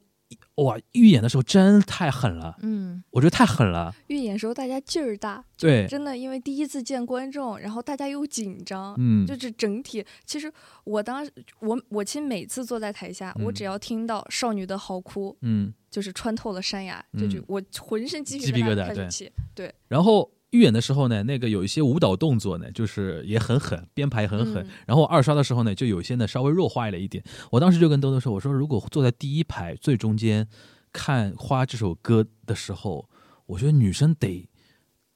[0.65, 10.05] 哇，预演的时候真太狠了，嗯我觉得太狠了，预演时候大家劲儿大，对，真的，因为第一次见观众，然后大家又紧张，嗯，就是整体。
[10.25, 10.53] 其实
[10.85, 19.33] 我当时，我我其实每次坐在台下，我嗯只要听到少女的嚎哭，嗯，就是穿透了山崖，这句嗯我浑身鸡鸡皮疙瘩对开始起。
[19.55, 24.65] 对，然后预演的时候呢，那个有一些舞蹈动作呢，就是也很狠，编排也很狠。
[24.65, 27.23] 嗯然后二刷的时候呢，就有些呢稍微弱化了一点。
[27.51, 30.49] 我当时就跟兜兜说：“我说如果坐在第一排最中间
[30.93, 33.09] 看《花》这首歌的时候，
[33.47, 34.49] 我觉得女生得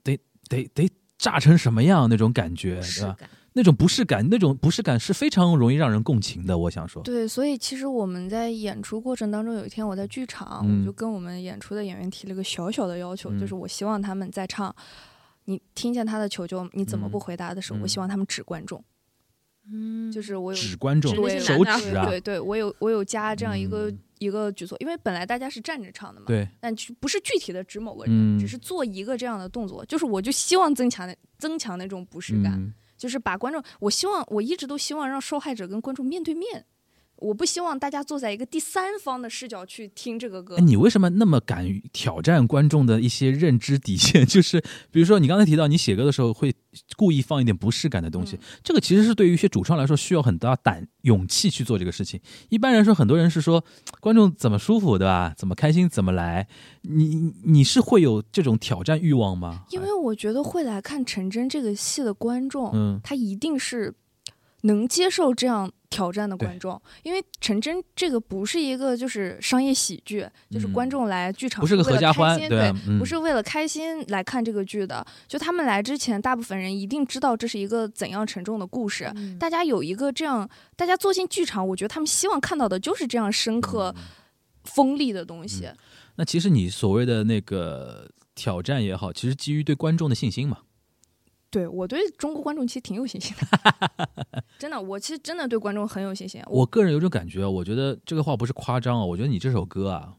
[0.04, 0.18] 得
[0.48, 3.16] 得得炸成什么样那种感觉，是吧？
[3.54, 6.56] 那种不适感，那种不适感是非常容易让人共情的。
[6.56, 14.74] 我想说，对，所以其实我们在演出过程当中，有一天我在剧场，嗯我就跟我们演出的演员提了个小小的要求，嗯就是我希望他们在唱。
[15.44, 17.10] 你听见他的求救，你怎么嗯。
[17.10, 17.88] 不回答的时候，我嗯。
[17.88, 18.82] 希望他们指观众，
[19.70, 23.98] 嗯，就是我有指观众指那对些男的手指啊，对对，我有我有加这样一个、嗯。
[24.18, 28.38] 一个举措，因为本来大家是站着唱的嘛，对，但就不是具体的指某个人，嗯。
[28.38, 32.72] 只是做一个这样的动作，就是我就希望增强的增强那种不适感，嗯。
[32.96, 36.64] 就是把观众，我希望我一直都希望让受害者跟观众面对面。
[37.22, 40.56] 我不希望大家坐在一个第三方的视角去听这个歌。
[40.56, 44.24] 哎，你为什么那么敢于挑战观众的一些认知底线？
[44.26, 44.60] 就是
[44.90, 46.52] 比如说，你刚才提到你写歌的时候会
[46.96, 52.20] 故意放一点不适感的东西，这个其实是对于一些主创来说需要很大胆勇气去做这个事情。
[52.48, 53.64] 一般来说，很多人是说
[54.00, 55.32] 观众怎么舒服，对吧？
[55.36, 56.48] 怎么开心怎么来。
[56.82, 59.64] 你你是会有这种挑战欲望吗？
[59.70, 63.94] 因为我觉得会来看陈真这个戏的观众，嗯他一定是
[64.62, 75.06] 能接受这样挑战的观众，因为陈真这个不是一个就是商业喜剧，就是嗯观众来剧场不是个为了合家欢，开心对不是为了开心来看这个剧的。
[75.28, 79.12] 就他们来之前，大部分人一定知道这是一个怎样沉重的故事。
[79.16, 83.94] 嗯大家有一个这样，大家坐进剧场，我觉得他们希望看到的就是这样深刻、
[84.64, 85.68] 锋利的东西。
[86.16, 90.58] 那其实你所谓的那个挑战也好，其实基于对观众的信心嘛。
[91.52, 94.08] 对我对中国观众其实挺有信心的，
[94.58, 96.42] 真的，我其实真的对观众很有信心。
[96.46, 100.14] 我个人有种感觉啊，我觉得这个话不是夸张啊，我觉得你这首歌啊，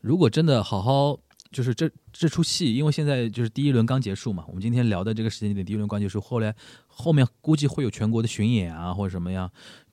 [0.00, 1.18] 如果真的好好
[1.50, 6.54] 就是这这出戏，因为现在就是第一轮刚结束嘛，我们今天聊的这个时间点第一轮刚结束，后来
[6.86, 9.50] 后面估计会有全国的巡演啊或者什么样，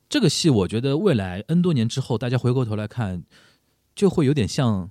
[0.07, 3.23] 这个戏我觉得未来 N 多年之后，大家回过头来看，
[3.95, 4.85] 就会有点像《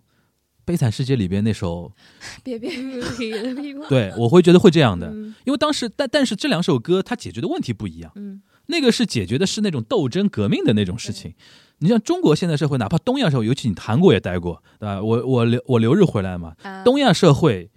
[0.66, 1.90] 悲惨世界》里边那首，
[2.44, 2.68] 别 别
[3.16, 8.12] 别，对我会觉得会这样的，嗯因为当时但但是这两首歌它解决的问题不一样。
[8.16, 11.34] 嗯那个是解决的是那种斗争革命的那种事情。
[11.78, 15.00] 你像中国现在社会，哪怕东亚社会，尤其你韩国也待过，对吧？
[15.00, 17.70] 我我留我留日回来嘛，啊东亚社会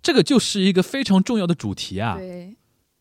[0.00, 2.56] 这个就是一个非常重要的主题啊，对，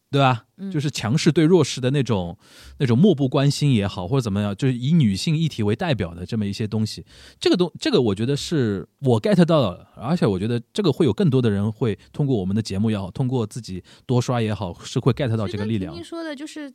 [0.10, 0.46] 对吧？
[0.58, 2.38] 嗯就是强势对弱势的那种
[2.80, 7.06] 那种漠不关心也好，或者怎么样，就是以女性议题为代表的这么一些东西。
[7.40, 16.04] 这个东这个我觉得是我 get 到了，而且我觉得这个会有更多的人会通过我们的节目也好，通过自己多刷也好，是会 get 到这个力量您。
[16.04, 16.74] 说的就是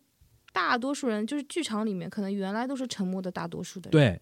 [0.53, 3.91] 大多数人，就是剧场里面可能原来都是沉默的大多数的人，。
[3.91, 4.20] 对，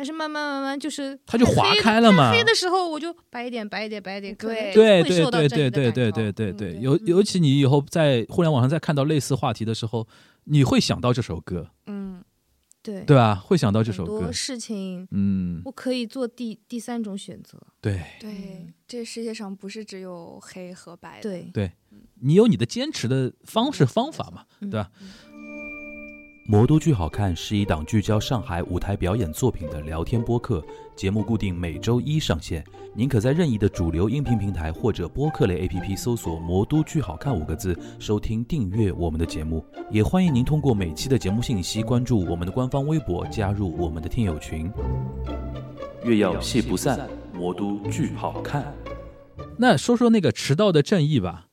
[0.00, 10.08] 但是慢慢慢慢就是它就划开了嘛太黑的时候我就白一点，白一点，白一点，对对对对对对对对对尤尤其你以后在互联网上再看到类似话题的时候，
[10.44, 12.24] 你会想到这首歌，嗯，
[12.82, 13.04] 对。
[13.04, 13.34] 对吧？
[13.34, 15.06] 会想到这首歌多，事情。
[15.10, 21.22] 嗯，我可以做第第三种选择，对对，这世界上不是只有黑和白的。
[21.22, 21.72] 对对，
[22.22, 24.90] 你有你的坚持的方式方法嘛，嗯对吧？
[26.50, 30.60] 魔都剧好看是一档聚焦上海舞台表演作品的聊天播客，
[30.96, 32.66] 节目固定每周一上线。
[32.92, 39.64] 您可在任意的主流音频平台或者播客类 APP 搜索“魔都剧好看”五个字，收听订阅我们的节目。
[39.92, 44.68] 也欢迎您通过每期的节目信息关注我们的官方微博，加入我们的听友群。
[46.02, 48.74] 月要戏不散，魔都剧好看。
[49.56, 51.46] 那说说那个迟到的正义吧。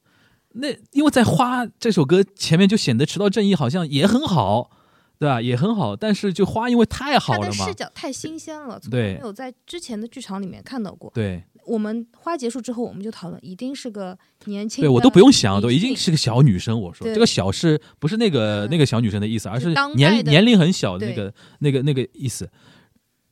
[0.54, 4.72] 那因为在花这首歌前面就显得迟到正义好像也很好，
[5.20, 5.42] 对吧？
[5.42, 11.12] 也很好，但是就花因为太好他的了嘛视，角太新鲜了，从来对没有在之前的剧场里面看到过。
[11.14, 16.80] 对我们花结束之后，我们就讨论，一定是个年轻，对，我都不用想，都已女性经是个小女生。
[16.80, 22.50] 我说这个小是不是那个嗯那个小女生的意思，而是年年龄很小的那个那个那个意思。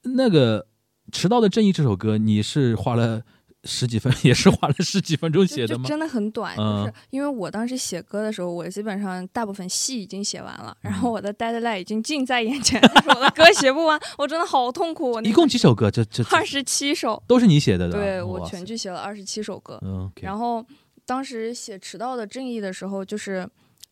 [0.03, 0.61] 那个
[1.11, 3.21] 《迟到的正义》这首歌，你是花了
[3.65, 5.85] 十几分， 也是花了十几分钟写的吗？
[5.87, 15.19] 真的很短，嗯就是因为我当时写歌的时候，我基本上大部分戏已经写完了，然嗯后我的 deadline 已经近在眼前，但是我的歌写不完，我真的好痛苦。
[15.21, 15.89] 一共几首歌？
[15.91, 19.79] 这这这二十七首，都是你写的，对我全剧写了二十七首歌。
[19.83, 20.65] 嗯然后
[21.05, 23.47] 当时写《迟到的正义》的时候，就是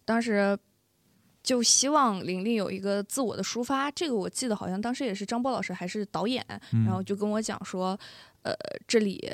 [0.05, 0.57] 当时
[1.43, 3.91] 就希望玲玲有一个自我的抒发。
[3.91, 7.97] 这个我记得好像当时也是张波老师还是导演，嗯然后就跟我讲说，
[8.43, 8.53] 呃，
[8.87, 9.31] 这里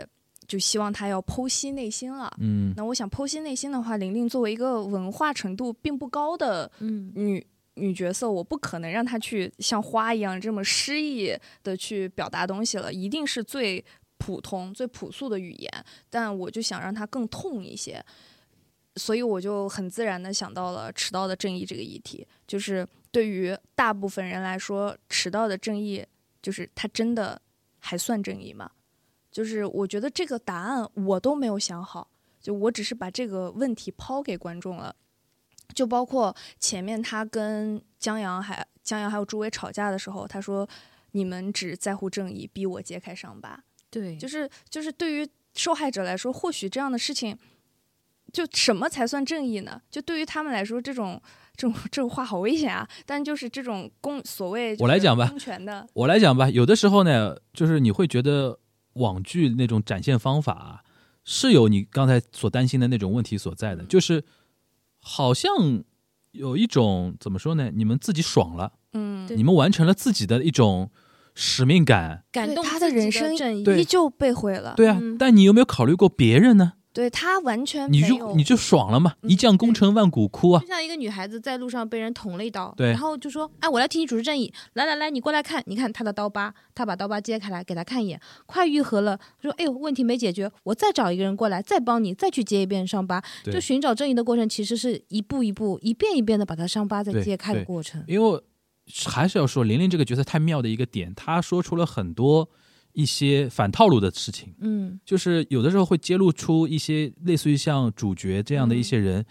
[0.49, 2.35] 就希望他要剖析内心了。
[2.39, 7.45] 嗯那我想剖析内心的话，玲玲作为一个文化程度并不高的嗯女
[7.75, 11.31] 女角色，我不可能让她去像花一样这么诗意
[11.63, 13.85] 的去表达东西了，一定是最
[14.17, 15.71] 普通、最朴素的语言。
[16.09, 18.03] 但我就想让她更痛一些，
[18.95, 22.27] 所以我就很自然的想到了迟到的正义这个议题。
[22.47, 26.03] 就是对于大部分人来说，迟到的正义
[26.41, 27.39] 就是它真的
[27.77, 28.71] 还算正义吗？
[29.39, 32.09] 就是我觉得这个答案我都没有想好。
[32.41, 34.93] 就我只是把这个问题抛给观众了，
[35.73, 40.67] 就包括前面他跟江阳还江阳还有朱伟吵架的时候，他说
[41.11, 43.63] 你们只在乎正义，逼我揭开伤疤。
[43.89, 47.37] 对，就是就是对于受害者来说，或许这样的事情，
[48.33, 49.81] 就什么才算正义呢？
[49.89, 51.21] 就对于他们来说，这种
[51.55, 52.85] 这种这种话好危险啊！
[53.05, 58.57] 但就是这种公所谓我来讲吧公权的，我来讲吧，有的时候呢，就是你会觉得
[58.99, 60.81] 网剧那种展现方法啊
[61.25, 64.23] 是有你刚才所担心的那种问题所在的，嗯就是
[64.99, 65.83] 好像
[66.31, 67.71] 有一种怎么说呢？
[67.73, 70.91] 你们自己爽了，嗯，你们完成了自己的一种
[71.35, 74.73] 使命感，感动他的人生依旧被毁了。
[74.75, 74.97] 对啊。
[75.01, 76.73] 嗯但你有没有考虑过别人呢？
[76.91, 80.67] 对他完全你就你就爽了嘛，嗯一将功成万骨枯啊就！
[80.67, 89.19] 像一个女孩子在路上被人捅了一刀，对然后就说：“哎，我来替你主持正义，来来来，你过来看，你看他的刀疤，他把刀疤揭开来给他看一眼，快愈合了。
[89.41, 93.23] 说：哎呦，问题没解决，我再找一个人过来，再帮你，再去揭一遍伤疤。
[93.45, 98.03] 就寻找正义的过程，其实是一步一步、一遍一遍的把他伤疤再揭开的过程。
[98.07, 98.41] 因为
[99.05, 102.49] 还是要说玲玲这个角色太妙的一个点，她说出了很多
[102.99, 104.53] 一些反套路的事情。
[104.59, 109.25] 嗯，就是有的时候会揭露出一些类似于像主角这样的一些人，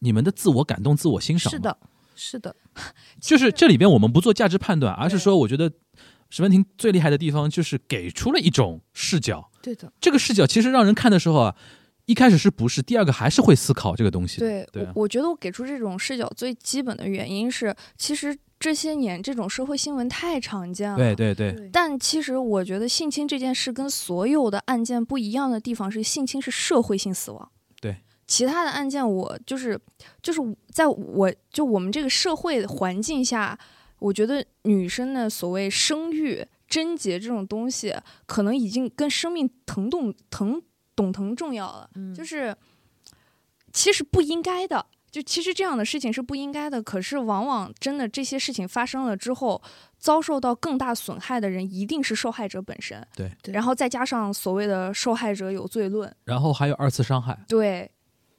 [0.00, 1.50] 你们的自我感动、自我欣赏。
[1.50, 1.78] 是，的，
[2.14, 2.54] 是的，
[3.20, 5.72] 就是这里边我们不做价值判断，而是说，我觉得
[6.28, 11.56] 石文婷最厉害的地方就是给出了一种视角，对的，这个视角其实让人看的时候啊，
[12.04, 14.40] 一开始是不是，第二个还是会思考这个东西。
[14.40, 20.96] 对，对啊我我觉得我给出这种视角最基本的原因是，其实这些年这种社会新闻太常见了。
[20.96, 27.50] 对对对对但其实我觉得性侵这件事跟所有的案件不一样的地方是，性侵是社会性死亡。
[27.80, 27.96] 对，
[28.26, 29.78] 其他的案件我就是
[30.22, 30.40] 就是
[30.70, 33.58] 在我就我们这个社会环境下，
[33.98, 37.94] 我觉得女生的所谓生育、贞洁这种东西，
[38.24, 40.60] 可能已经跟生命疼痛疼
[40.94, 41.90] 懂疼重要了。
[41.94, 42.56] 嗯，就是
[43.72, 44.86] 其实不应该的，
[45.16, 46.82] 就其实这样的事情是不应该的。
[46.82, 49.62] 可是往往真的这些事情发生了之后，
[49.98, 53.02] 遭受到更大损害的人一定是受害者本身。
[53.16, 57.90] 对对然后再加上所谓的受害者有罪论，然后还有二次伤害，对。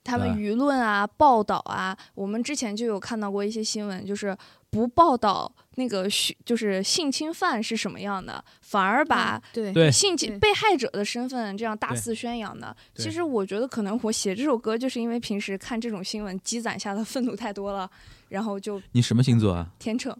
[0.03, 4.33] 他们舆论啊、报道啊，我们之前就有看到过一些新闻，就是
[4.69, 12.75] 不报道那个虚就是性侵犯是什么样的，反而把对对性侵被害者的身份这样大肆宣扬的。
[12.95, 17.89] 其实我觉得可能我写这首歌就是因为平时看这种新闻积攒下的愤怒太多了，
[18.29, 19.71] 然后就你什么星座啊？
[19.79, 20.15] 天秤。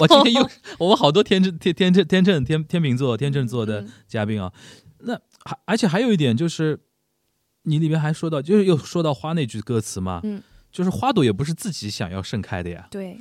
[0.00, 0.50] 我今天又
[0.80, 4.52] 我们好多天秤天天秤天秤天天秤座天秤座的嗯嘉宾啊，
[4.98, 6.80] 那还而且还有一点就是，
[7.62, 10.42] 你里面还说到，就是又说到花那句歌词嘛，嗯，
[10.72, 12.88] 就是花朵也不是自己想要盛开的呀。
[12.90, 13.20] 对，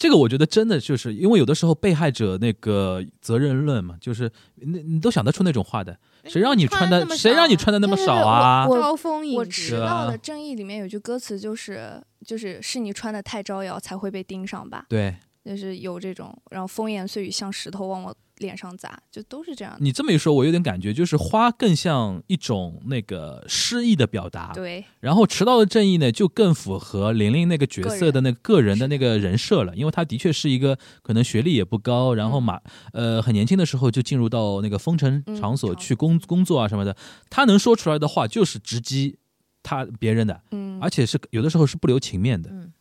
[0.00, 5.94] 这个我觉得真的就是因为有的时候被害者那个责任论嘛，就是你你都想得出那种话的，
[6.24, 8.66] 谁让你穿的谁让你穿的那么对对少啊？
[8.66, 19.78] 我招蜂引我蝶迟到啊的正义里面有句歌词就是就是是你穿的太招摇才会被盯上吧，对就是有这种，然后风言碎语像石头往我脸上砸，就都是这样的。
[19.80, 32.60] 你这么一说，我有点感觉，就是花更像一种那个诗意的表达，对，然后迟到的正义呢，就更符合玲玲那个角色的那个个人的那个人设了，因为她的确是一个可能学历也不高，然后嗯马
[32.92, 36.96] 呃很年轻的时候就进入到那个风尘嗯场所去工工作啊什么的，
[37.28, 39.18] 她能说出来的话就是直击
[39.62, 42.72] 他别人的，嗯，而且是有的时候是不留情面的，嗯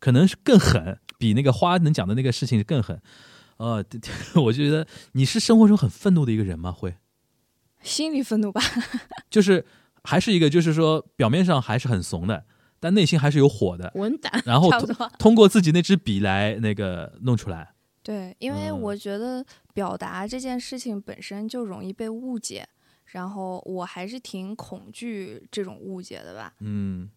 [0.00, 3.00] 可能是更狠，比那个花能讲的那个事情更狠。
[3.58, 3.84] 呃，
[4.42, 6.72] 我觉得你是生活中很愤怒的一个人吗？
[6.72, 6.96] 会，
[7.82, 8.60] 心里愤怒吧，
[9.30, 9.64] 就是
[10.02, 12.44] 还是一个，就是说表面上还是很怂的，
[12.80, 13.92] 但内心还是有火的。
[13.94, 14.70] 文胆，然后
[15.18, 17.74] 通过自己那支笔来那个弄出来。
[18.02, 19.44] 对，因为嗯我觉得
[19.74, 22.66] 表达这件事情本身就容易被误解，
[23.08, 26.52] 然后我还是挺恐惧这种误解的吧。
[26.60, 27.08] 嗯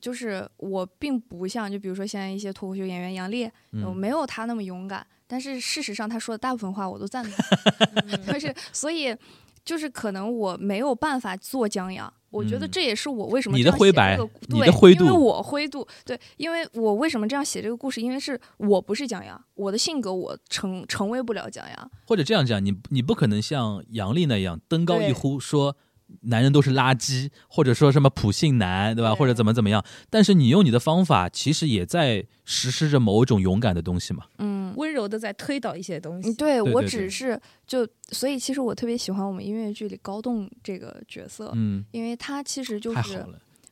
[0.00, 7.34] 就是我并不像，就比如说现在一些脱口秀演员杨笠，我嗯，没有他那么勇敢，但是事实上他说的大部分话我都赞同
[8.32, 9.16] 就是所以
[9.64, 12.12] 就是可能我没有办法做江阳。
[12.34, 18.00] 我觉得嗯这也是我为什么你这样写的灰白这个你对的灰度因为我灰度，对，因为我为什么这样写这个故事？
[18.00, 25.76] 因为是我不是蒋阳，我的性格我成成为不了蒋阳，或者这样讲，你你不可能像杨丽那样登高一呼说。
[26.22, 29.10] 男人都是垃圾，或者说什么普信男，对吧？
[29.10, 29.84] 对或者怎么怎么样？
[30.10, 34.24] 但是你用你的方法，其实也在实施着某种勇敢的东西嘛。
[34.38, 34.74] 嗯。
[34.76, 36.28] 温柔的在推导一些东西。
[36.28, 43.24] 嗯，对我只是就，所以其实我特别喜欢我们音乐剧里高栋这个角色，嗯，因为他其实就是。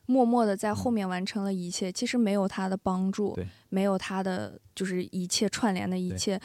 [0.05, 6.37] 默默的在后嗯面完成了一切，其实没有他的帮助对，没有他的就是一切串联的一切，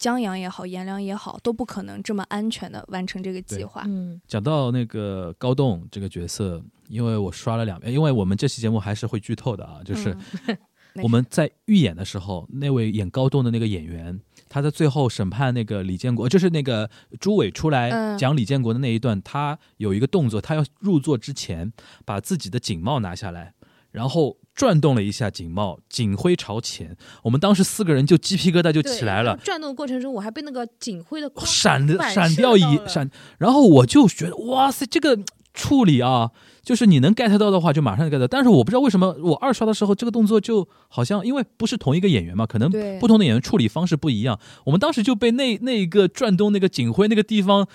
[0.00, 3.84] 江阳也好，颜良也好，都不可能这么安全的完成这个计划。
[3.86, 10.16] 嗯，讲到那个高栋这个角色，因为我刷了两遍，因为我们这期节目还是会剧透的啊，就是
[11.04, 16.90] 我们在预演的时候，那位演高栋的那个演员，他在最后审判那个李建国，就是那个
[17.20, 21.70] 朱伟出来嗯讲李建国的那一段，他有一个动作，他要入座之前
[22.06, 23.52] 把自己的警帽拿下来，
[23.90, 29.36] 然后转动了一下警帽，警徽朝前，我们当时四个人就鸡皮疙瘩就起来了。
[29.38, 35.18] 转动的过程中，我还被那个警徽的闪的闪掉一闪，然后我就觉得哇塞，这个
[35.60, 36.30] 处理啊，
[36.62, 38.26] 就是你能 get 到的话，就马上 get 到。
[38.26, 44.38] 但是我不知道为什么我二刷的时候，这个动作就好像因为不是同一个演员嘛，可能不同的演员处理方式不一样。
[44.64, 47.68] 我们当时就被那那一个转动那个警徽那个地方，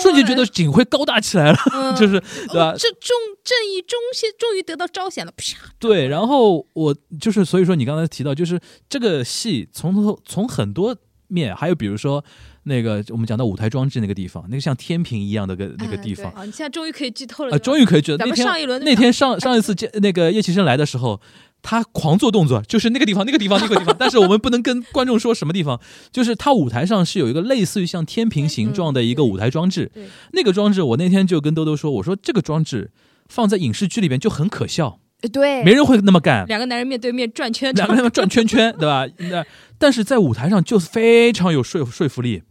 [0.00, 2.72] 瞬间觉得警徽高大起来了，嗯 就是对吧？
[2.78, 3.10] 这正
[3.42, 5.72] 正义终现终于得到彰显了，啪！
[5.78, 10.96] 对，然后我就是所以说你刚才提到，就是这个戏从头从很多
[11.28, 12.24] 面，还有比如说
[12.64, 16.32] 那个我们讲到舞台装置那个地方，那个像天平一样的个那个地方。
[16.32, 21.20] 啊，你现在终于可以剧透了，啊，终于可以剧透咱们那天上一轮那天上上一次 见那个叶奇生来的时候，
[21.62, 30.06] 他狂做动作，就是那个地方那个地方那个地方， 但是我们不能跟观众说什么地方，就是他舞台上是有一个类似于像天平形状的一个舞台装置，对。
[30.32, 32.90] 那个装置我那天就跟兜兜说，我说这个装置
[33.28, 34.98] 放在影视剧里边就很可笑，呃
[35.28, 36.46] 对，没人会那么干。
[36.46, 39.06] 两个男人面对面转圈两个人转圈圈，对吧？
[39.30, 39.44] 那
[39.78, 42.42] 但是在舞台上就是非常有说说服力，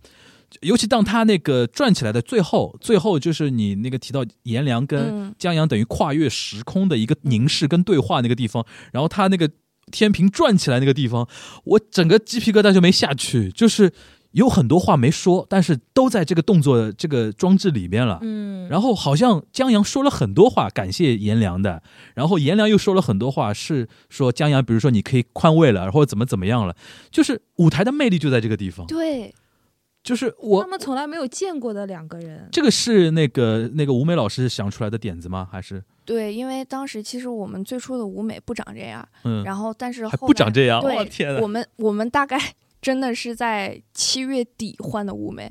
[0.62, 9.50] 尤其当他那个转起来的最后，最后就是你那个提到颜良跟嗯江阳等于跨越时空的一个凝视跟对话那个地方，然后他那个
[9.92, 11.28] 天平转起来那个地方，
[11.64, 13.92] 我整个鸡皮疙瘩就没下去，就是
[14.34, 18.20] 有很多话没说，但是都在这个动作这个装置里面了。
[18.22, 21.82] 嗯，然后好像江阳说了很多话，感谢颜良的，
[22.16, 26.76] 然后颜良又说了很多话，是说江阳，比如说你可以宽慰了，或者怎么怎么样了，
[27.12, 28.86] 就是舞台的魅力就在这个地方。
[28.88, 29.34] 对，
[30.04, 35.48] 就是我他我们从来没有见过的两个人，这个是那个那个舞美老师想出来的点子吗？
[35.52, 40.82] 还是对，因为当时其实我们最初的舞美不长这样，嗯然后但是还不长这样？
[40.82, 41.36] 对我天！
[41.40, 42.38] 我们我们大概
[42.84, 45.50] 真的是在七月底换的舞美，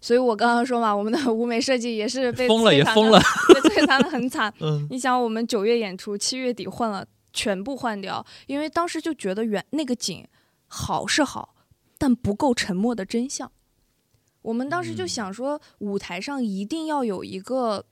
[0.00, 3.20] 所以我刚刚说嘛，我们的 舞美设计也是被疯了也疯了，
[3.52, 4.54] 被摧残的很惨。
[4.62, 4.86] 嗯。
[4.88, 10.24] 你想，我们九月演出，七月底换了，全部换掉，因为当时就觉得原那个景
[10.68, 11.56] 好是好，
[11.98, 13.50] 但不够沉默的真相。
[14.42, 15.08] 我们当时就嗯。
[15.08, 17.84] 想说，舞台上一定要有一个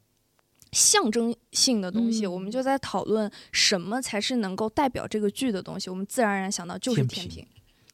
[0.73, 2.33] 象征性的东西，嗯。
[2.33, 5.91] 我们就在讨论什么才是能够代表这个剧的东西。
[5.91, 7.29] 我们自然而然想到就是天平。
[7.29, 7.47] 天平，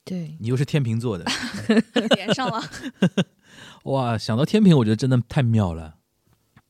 [0.05, 1.25] 对，你又是天秤座的，
[2.17, 2.63] 连上了。
[3.85, 4.19] 哇！
[4.19, 5.97] 想到天平，我觉得真的太妙了。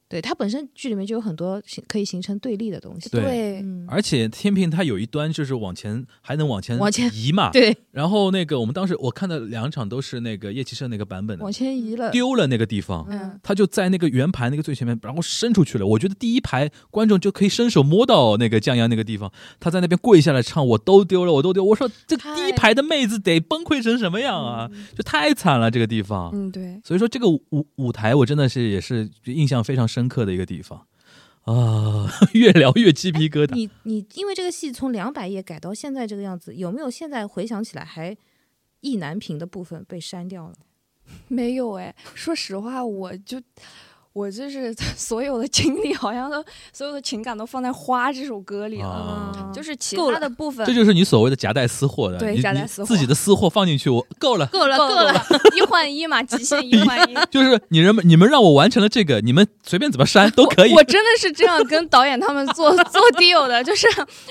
[0.08, 15.86] 对，它本身剧里面就有很多形可以形成对立的东西，对嗯，而且天平它有一端就是往前还能往前往前移嘛， 对，然后那个我们当时我看的两场都是那个叶奇胜那个版本的往，前移了，丢了那个地方，嗯，他就在那个圆盘那个最前面，然后伸出去了。
[15.86, 21.64] 我觉得第一排观众就可以伸手摸到那个江阳那个地方，他在那边跪下来唱，我都丢了，我都丢。
[21.64, 24.70] 我说这第一排的妹子得崩溃成什么样啊？
[24.96, 26.30] 就太惨了这个地方。
[26.32, 30.86] 嗯，对，所以说这个舞舞台我真的是也是印象非常深刻的一个地方
[31.42, 33.54] 啊，越聊越鸡皮疙瘩。
[33.54, 38.16] 你你因为这个戏从两百页改到现在这个样子，有没有现在回想起来还
[38.80, 40.54] 意难平的部分被删掉了？
[41.28, 41.94] 没有哎。
[42.14, 43.40] 说实话，我就
[44.14, 46.42] 我就是 所有的精力，好像都
[46.72, 49.50] 所有的情感都放在《花》这首歌里了。
[49.52, 54.46] 就是其他的部分这，就是你所谓的夹带私货的，对夹带私货自己的私货放进去，我够了。
[54.54, 57.14] 够了，够够了， 一换一嘛，极限一换一。
[57.30, 60.72] 就是你人们你们让我完成了这个，你们随便怎么删都可以。
[60.72, 63.88] 我真的是这样跟导演他们做做 deal 的，就是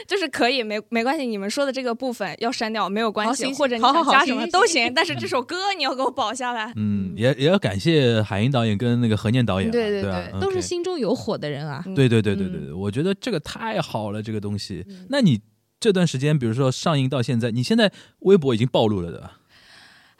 [0.08, 6.72] 就是可以没没关系，你们说的这个部分要删掉没有关系，好行或者你加什么行行行都行，但是这首歌你要给我保下来。
[6.78, 11.84] 嗯，也也要感谢海英导演跟那个何念导演啊，对对对都是心中有火的人啊。
[11.86, 11.94] 嗯。
[11.94, 12.66] 对对对对对嗯。
[12.68, 14.86] 对，我觉得这个太好了，这个东西。
[14.88, 15.06] 嗯。
[15.10, 15.42] 那你
[15.80, 19.22] 这段时间，比如说上映到现在，你现在微博已经暴露了，对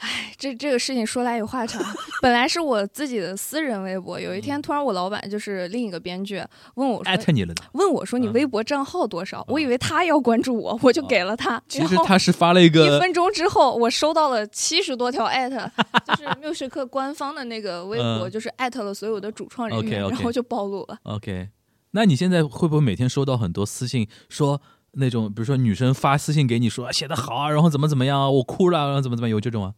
[0.04, 0.10] 吧？
[0.38, 1.82] 这这个事情说来有话长，
[2.22, 6.44] 本来是我自己的私人微博，有一天突然我老板就是另一个编剧
[6.76, 7.10] 问我说。
[7.10, 7.64] 艾特你了呢。
[7.74, 9.44] 问我说你嗯微博账号多少？
[9.48, 11.62] 我以为他要关注我，我就给了他。
[11.68, 15.72] 其实他是发了一个一，分钟之后，我收到了七十多条艾特，
[16.08, 20.98] 就是缪时刻官方的那个微博，嗯就是艾特了所有的主创人员然后就暴露了。
[21.04, 21.50] OK，
[21.92, 24.62] 那你现在会不会每天收到很多私信，说
[24.94, 29.74] 那种比如说女生发私信给你说写的好啊，然后怎么怎么样啊，我哭了啊，然后怎么怎么，有这种啊？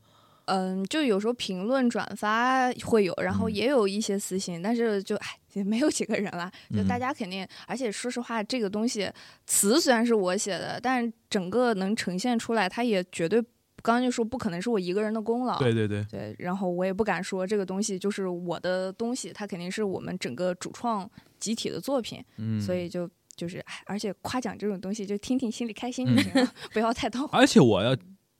[0.45, 3.53] 嗯，就有时候评论转发会有，然后嗯。
[3.53, 6.87] 也有一些私信，但是就哎也没有几个人了，就嗯。
[6.87, 9.09] 大家肯定，而且说实话，这个东西
[9.45, 13.41] 词虽然是我写的，但整个能呈现出来，它也绝对
[13.81, 15.57] 刚刚就说不可能是我一个人的功劳。
[15.59, 27.37] 对对对，对，然后我也不敢说这个东西就是我的东西，它肯定是我们整个主创集体的作品，嗯，所以就就是，哎，而且夸奖这种东西就听听心里开心嗯就行了，不要太当回。
[27.37, 27.95] 而且我要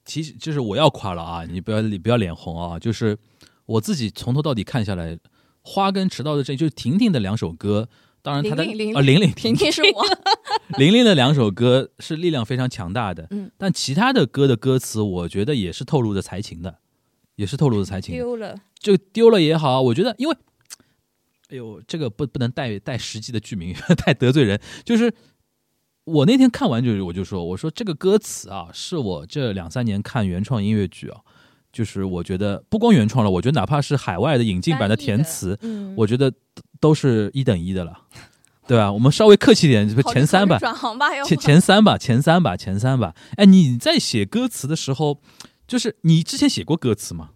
[0.06, 3.18] 提，就是我要夸了啊，你不要你不要脸红啊，就是
[3.66, 5.18] 我自己从头到底看下来，
[5.62, 7.89] 花跟迟到的这就是婷婷的两首歌。
[8.22, 10.03] 当然，她的啊，玲玲婷婷是我，
[10.80, 16.80] 玲玲的两首歌是力量非常强大的，嗯，但其他的歌的歌词，我觉得也是透露着才情的，
[17.36, 18.16] 也是透露着才情。
[18.16, 20.36] 丢了，就丢了也好，我觉得因为
[21.49, 24.60] 哎呦，这个不不能带带实际的剧名， 太得罪人。
[24.84, 25.14] 就是
[26.06, 31.20] 我那天看完就我就说，我说这个歌词啊，是我这两三年看原创音乐剧啊，
[31.74, 36.32] 就是我觉得不光原创了，我觉得哪怕是海外的引进版的填词，嗯，我觉得
[36.80, 38.01] 都是一等一的了，
[38.68, 38.91] 对吧？
[38.91, 43.16] 我们稍微客气点，考虑前三吧，转行吧，前前三吧，前三吧，前三吧。
[43.38, 45.20] 哎，你在写歌词的时候，
[45.68, 47.30] 就是你之前写过歌词吗？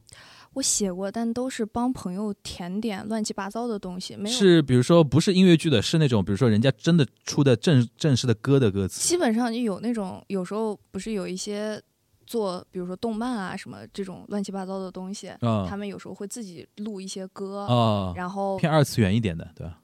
[0.53, 4.35] 我写过，但都是帮朋友填点乱七八糟的东西，没有。
[4.35, 9.07] 是比如说不是音乐剧的，是那种比如说人家真的出的正正式的歌的歌词。
[9.07, 11.81] 基本上就有那种，有时候不是有一些
[12.25, 19.79] 做，比如说动漫啊什么这种乱七八糟的东西，啊他们有时候会自己录一些歌，啊，然后偏二次元一点的，对吧？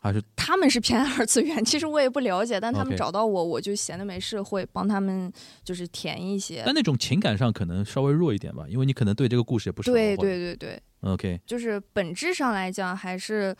[0.00, 5.32] 还是他们是偏二次元，其实我也不了解，但他们找到我，我就闲的没事会帮他们
[5.64, 6.62] 就是填一些。
[6.64, 9.92] 但那种情感上可能稍微弱一点吧，因为你可能对这个故事也不熟。
[9.92, 13.54] 对或者对对对，，OK，就是本质上来讲，还是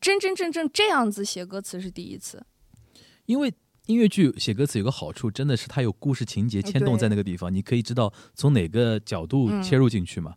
[0.00, 2.44] 真真正正这样子写歌词是第一次。
[3.26, 3.52] 因为
[3.86, 10.34] 音乐剧写歌词有个好处，真的是它有故事情节牵动在那个地方，你可以知道从哪个角度嗯切入进去嘛。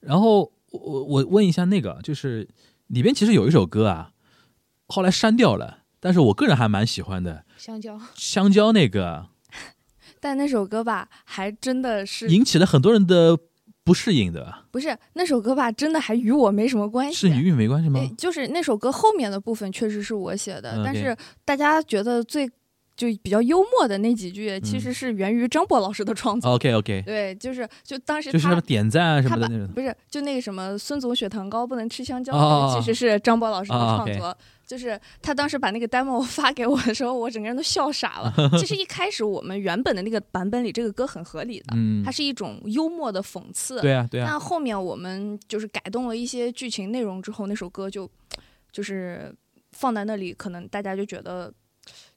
[0.00, 2.46] 然后我我我问一下那个，就是
[2.88, 4.12] 里边其实有一首歌啊，
[4.88, 9.26] 后来删掉了，但是我个人还蛮喜欢的，香蕉，香蕉那个
[10.20, 13.38] 但那首歌吧，还真的是引起了很多人的
[13.84, 17.16] 不适应的，不是那首歌吧，真的还与我没什么关系。
[17.16, 18.00] 是你与你没关系吗？
[18.16, 22.48] 就是那首歌后面的部分确实是我写的，嗯但是大家觉得最
[22.96, 26.52] 就比较幽默的那几句，其嗯实是源于张博老师的创作。
[26.52, 29.68] OK OK，对，就是就当时就是什他么点赞啊什么的那种。
[29.68, 34.36] 不是就那个什么孙总血糖高不能吃香蕉，哦其实是张博老师的哦创作。
[34.66, 38.34] 就是他当时把那个 demo 发给我的时候，我整个人都笑傻了。
[38.58, 43.80] 其实一开始我们原本的那个版本里，这个歌很合理的，嗯它，是一种幽默的讽刺。
[43.80, 48.10] 对啊对啊，但后面我们就是改动了一些剧情内容之后，那首歌就
[48.72, 49.32] 就是
[49.72, 51.52] 放在那里，可能大家就觉得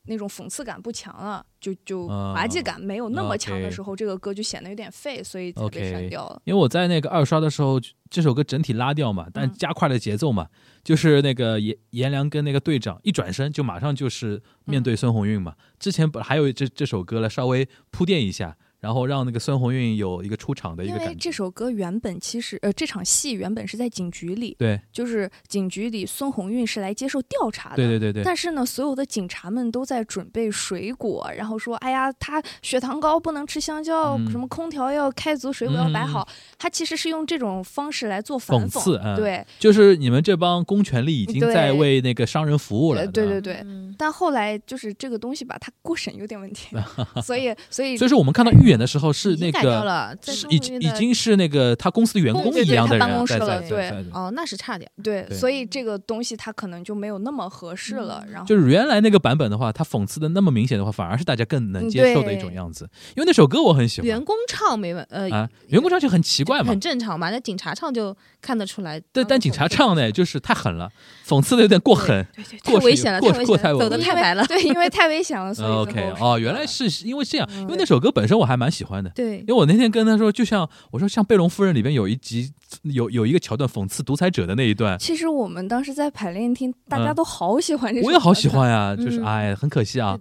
[0.09, 6.41] 那种讽刺感不强了，就就啊滑稽感没有那么强的时候，这个歌就显得有点废，所以才被 OK 删掉了。
[6.45, 7.79] 因为我在那个二刷的时候，
[8.09, 10.47] 这首歌整体拉掉嘛，但嗯加快了节奏嘛，
[10.83, 15.53] 就是那个颜颜良跟那个队长一转身就马上就是面对孙红运嘛。
[15.77, 21.19] 之前不还有这这首歌了，稍微铺垫一下，然后让那个孙红运有一个出场的一因为个感觉。
[21.19, 27.75] 这首歌原本其实呃这场戏原本是在警局里，对就是警局里孙红运是来接受调查的。
[27.75, 36.27] 对对对对，但是呢，所有的警察们都在准备水果，然后说：“哎呀，他血糖高，不能吃香蕉，嗯什么空调要开足，水果要摆好。
[36.57, 43.01] 他其实是用这种方式来做反讽刺嗯对，就是你们这帮公权力已经在为那个商人服务了。
[43.01, 43.55] 呃对对对。
[43.65, 46.75] 嗯但后来就是这个东西吧，它过审有点问题，
[47.21, 50.17] 所以所以所以说我们看到预演的时候是那个
[50.49, 58.23] 已经已经是那个他公司的员工一样的人在公室了对哦，那是差点，对，对所以这个东西他可能就没有那么合适了。
[58.25, 62.89] 嗯然后就是原来那个版本的话，他讽刺的那么明显的话，反而是大家更能接受的一种样子。
[63.15, 66.79] 因为那首歌我很喜欢员工唱没问呃啊，员工唱就很奇怪嘛很。
[66.79, 68.99] 正常嘛，那警察唱就看得出来。
[69.11, 70.89] 对，但警察唱呢，就是太狠了，
[71.27, 72.25] 讽刺的有点过狠。
[72.35, 74.45] 对对，太危险了，过太危险了，过太走的太白了。
[74.45, 79.09] 对，因为太危险了，所以 OK，哦，原来是因为这样，嗯因为那首歌本身我还蛮喜欢的。
[79.11, 82.53] 对因为我那天跟他说，就像我说，像《贝隆夫人》里边有一集
[82.83, 88.95] 有有一个桥段讽刺独裁者的那一段，其实我们当时在排练厅，大家嗯都好喜欢这首，我也好喜欢呀。
[88.95, 90.19] 就是嗯哎，很可惜啊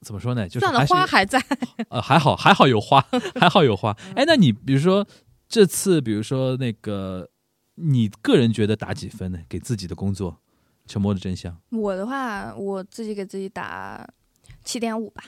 [0.00, 0.48] 怎么说呢？
[0.48, 1.42] 就是算了，花还在。
[1.90, 3.04] 呃，还好，还好有花，
[3.34, 3.96] 还好有花。
[4.14, 5.04] 哎，那你比如说
[5.48, 7.28] 这次，比如说那个，
[7.74, 9.40] 你个人觉得打几分呢？
[9.48, 10.32] 给自己的工作，
[10.86, 14.08] 《沉默的真相》我的话，我自己给自己打
[14.64, 15.24] 七点五吧。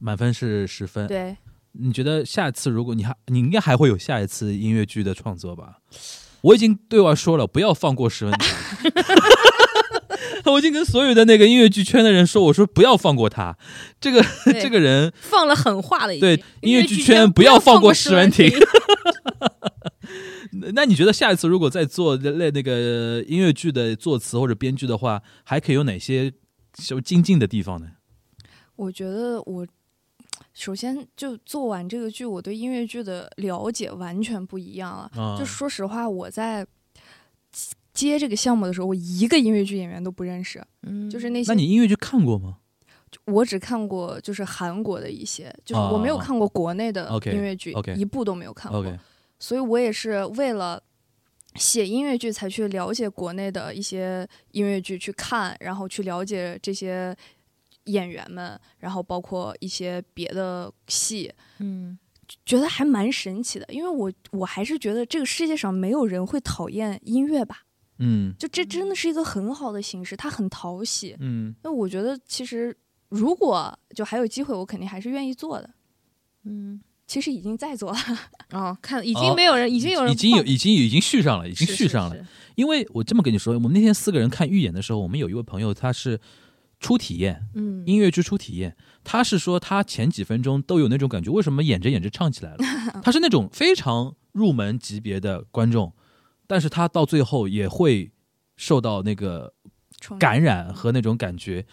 [0.00, 1.06] 满分是十分。
[1.06, 1.36] 对，
[1.72, 5.78] 你觉得下一次如果你还，你应该还会有下一次音乐剧的创作吧？
[6.40, 8.46] 我已经对外说了，不要放过十分题。
[10.50, 13.56] 我已经跟所有的那个音乐剧圈的人说，我说不要放过他，
[14.00, 18.58] 这个这个人放了狠话了，对音乐剧剧圈不不要放过放石文婷婷。
[20.52, 26.32] 那 那你觉得下一次如果再做那那个音乐剧的作词或者编剧的话，还可以有哪些
[26.78, 27.88] 什么精进的地方呢？
[28.76, 29.66] 我觉得我
[30.60, 35.10] 首先就做完这个剧，我对音乐剧的了解完全不一样了。
[35.16, 36.66] 啊就说实话，我在
[37.94, 42.58] 接这个项目的时候，我一个音乐剧演员都不认识，嗯，就是那些那你音乐剧看过吗？
[43.24, 48.98] 我只看过就是韩国的一些，就是啊我没有看过国内的音乐剧一部都没有看过。
[49.38, 50.82] 所以我也是为了
[51.54, 57.16] 写音乐剧才去了解国内的一些音乐剧，去看，然后去了解这些
[57.84, 61.98] 演员们，然后包括一些别的戏，嗯，
[62.44, 63.66] 觉得还蛮神奇的。
[63.70, 67.64] 因为我我还是觉得这个世界上没有人会讨厌音乐吧。
[68.02, 71.14] 嗯就这真的是一个很好的形式，它很讨喜。
[71.20, 72.74] 嗯，那我觉得其实
[73.10, 75.68] 如果就还有机会，我肯定还是愿意做的。
[76.44, 77.98] 嗯，其实已经在做了，
[78.52, 82.14] 哦， 看已经没有人，已经有人已经有已经已经续上了，已经续上了。
[82.16, 86.18] 是是因为我这么跟你说，我们那天四个人看预演的时候，我们有一位朋友他是
[86.80, 88.74] 初体验嗯，音乐剧初体验，
[89.04, 92.58] 他是说他前几分钟都有那种感觉，为什么演着演着唱起来了？
[93.04, 95.92] 他是那种非常入门级别的观众，
[96.46, 98.10] 但是他到最后也会
[98.56, 99.52] 受到那个
[100.18, 101.66] 感染和那种感觉。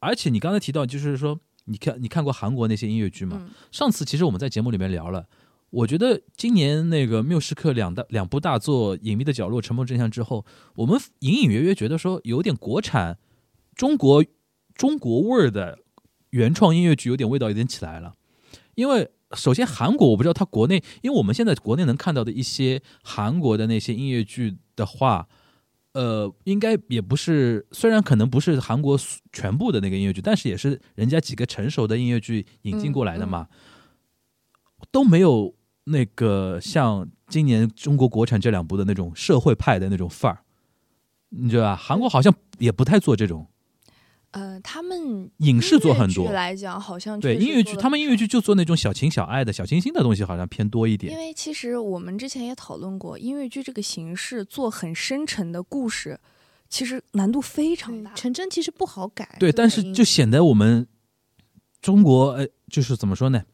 [0.00, 3.38] 而且你刚才提到，就是说，你看你看过韩国那些音乐剧吗？
[3.40, 5.26] 嗯上次其实我们在节目里面聊了，
[5.68, 10.46] 我觉得今年那个缪斯克两大两部大作《隐秘的角落》《沉默真相》之后，
[10.76, 13.18] 我们隐隐约约觉得说有点国产
[13.74, 14.24] 中国
[14.74, 15.78] 中国味儿的
[16.30, 18.14] 原创音乐剧有点味道有点起来了，
[18.74, 19.10] 因为。
[19.36, 25.26] 首先，韩国我不知道它国内，因为我们现在国内能看到的一些韩国的那些音乐剧的话，
[25.94, 28.96] 呃，应该也不是，虽然可能不是韩国
[29.32, 33.48] 全部的那个音乐剧，但是也是人家几个成熟的音乐剧引进过来的嘛，
[34.92, 35.52] 都没有
[35.84, 40.44] 那个像今年中国国产这两部的那种社会派的那种范儿，
[41.30, 41.74] 你知道吧？
[41.74, 43.48] 韩国好像也不太做这种
[44.34, 51.18] 呃，他们影视做很多音乐剧，来讲，好像对音乐剧，他们音乐剧就做那种小情小爱的小清新的东西，好像偏多一点因。
[51.18, 56.18] 为其实我们之前也讨论过，音乐剧这个形式做很深沉的故事，
[56.68, 58.12] 其实难度非常大。
[58.14, 60.84] 陈真其实不好改，对，但是就显得我们
[61.80, 63.44] 中国，呃，就是怎么说呢？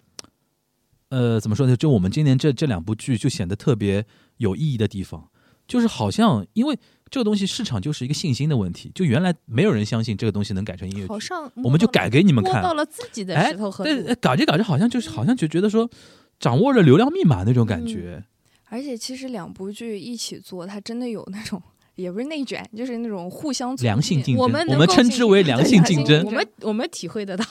[1.11, 1.77] 呃，怎么说呢？
[1.77, 4.07] 就我们今年这这两部剧就显得特别
[4.39, 5.29] 有意义的地方，
[5.69, 6.79] 就是好像因为
[7.11, 12.75] 这个东西市场就是一个信心的问题，就原来没有人相信这个东西能改成音乐剧，好像我们就改给你们看摸到。
[12.75, 15.91] 了自己的哎石头和对，路哎搞着搞着好像就是好像就觉得说
[16.39, 18.23] 掌握了流量密码那种感觉。
[18.67, 21.61] 而且其实两部剧一起做，它真的有那种
[21.97, 26.31] 也不是内卷，就是那种互相良性竞争，我们我们称之为良性竞争我。
[26.31, 27.45] 们我们体会得到，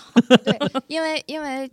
[0.46, 0.58] 对，
[0.88, 1.70] 因为因为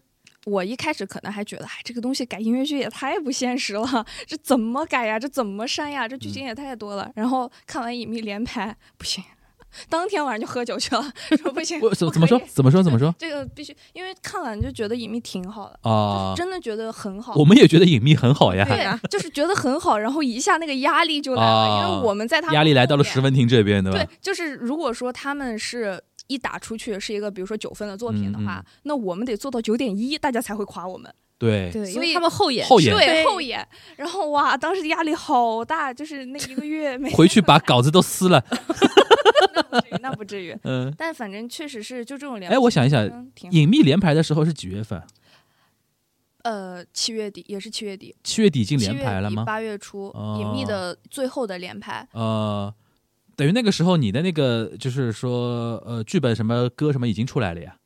[0.46, 5.18] 我一开始可能还觉得，哎，这个东西改音乐剧也太不现实了，这怎么改呀？
[5.18, 6.06] 这怎么删呀？
[6.06, 7.10] 这剧情也太多了。
[7.16, 9.24] 然后看完《隐秘连拍》，不行，
[9.88, 11.02] 当天晚上就喝酒去了，
[11.42, 12.40] 说不行，我怎怎么说？
[12.46, 12.80] 怎么说？
[12.80, 13.12] 怎么说？
[13.18, 17.34] 这个必须，因为看完就觉得《隐秘》挺好的，啊就是，真的觉得很好。
[17.34, 18.64] 我们也觉得隐秘很好呀。
[18.64, 23.98] 对啊就是觉得很好，然后一下那个压力就来了，啊因为我们在他们压力来到了石文婷这边，对吧？
[23.98, 31.12] 对，就是如果说他们是一打出去是一个比如说九分的作品的话，嗯嗯那我们得做到九点一，大家才会夸我们。
[31.38, 33.66] 对对，所以因为他们后演后演对对后演，
[33.96, 38.42] 然后哇，当时压力好大，就是那一个月 没回去把稿子都撕了。
[39.54, 40.58] 那不至于，那不至于。
[40.64, 43.04] 嗯， 但反正确实是就这种连哎，我想一想，
[43.50, 45.02] 隐秘连排的时候是几月份？
[46.42, 49.44] 呃七月底也是七月底，七月底已经七月底连排了吗？
[49.44, 52.72] 八月初，哦隐秘的最后的连排，呃，
[53.36, 57.76] 等于那个时候你的那个就是说呃剧本什么歌什么已经出来了呀？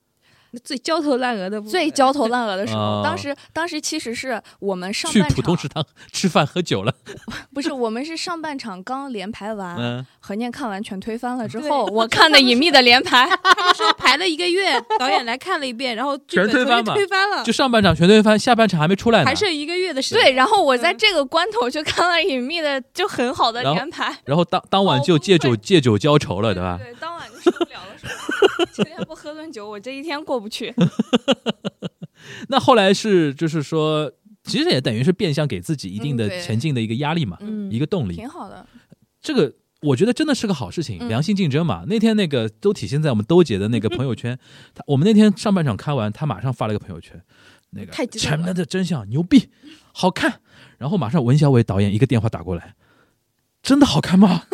[0.64, 6.92] 最焦头烂额的，最焦头烂额的时候，哦当时当时其实是我们上去半场浦东食堂吃饭喝酒了。
[7.54, 13.28] 不是我们是上半场刚连排完，嗯，何念看完全推翻了之后，我看的隐秘的连排，
[13.76, 16.94] 说排了一个月， 导演来看了一遍，然后剧全推翻嘛？
[16.94, 19.26] 推翻了，就上半场全推翻，下半场还没出来呢。
[19.26, 20.22] 还剩一个月的时间。
[20.22, 20.96] 对，然后我在嗯。
[21.00, 26.78] 这个关头就看了隐秘的就很好的连排，然后当当晚就借酒借酒浇愁了，对吧？
[26.78, 27.16] 对，当
[27.50, 28.08] 不了了，说
[28.72, 30.74] 今天不喝顿酒，我这一天过不去。
[32.48, 34.12] 那后来是就是说，
[34.44, 38.14] 其实也等于是变相给自己一定的前进的一个压力嘛，嗯一个动力。
[38.14, 38.66] 挺好的，
[39.20, 39.52] 这个
[39.82, 41.84] 我觉得真的是个好事情，嗯良性竞争嘛。
[41.88, 44.38] 那天那个都体现在我们兜姐的那个朋友圈，
[44.74, 47.22] 他我们那天上半场看完，他马上发了个朋友圈，
[47.70, 49.48] 那个前面的真相牛逼，
[49.92, 50.40] 好看。
[50.78, 52.74] 然后马上文小伟导演一个电话打过来，
[53.62, 54.44] 真的好看吗？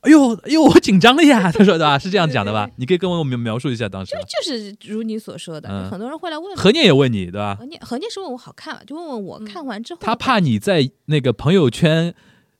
[0.00, 1.50] 哎呦哎呦，我紧张了呀！
[1.52, 2.68] 他说的吧，是这样讲的吧？
[2.76, 4.12] 你可以跟我描描述一下当时。
[4.14, 7.56] 就就是如你所说的，嗯很多人会来问何念也问你对吧？
[7.58, 8.82] 何念，何念是问我好看了？
[8.86, 12.14] 就问问我嗯看完之后，他怕你在那个朋友圈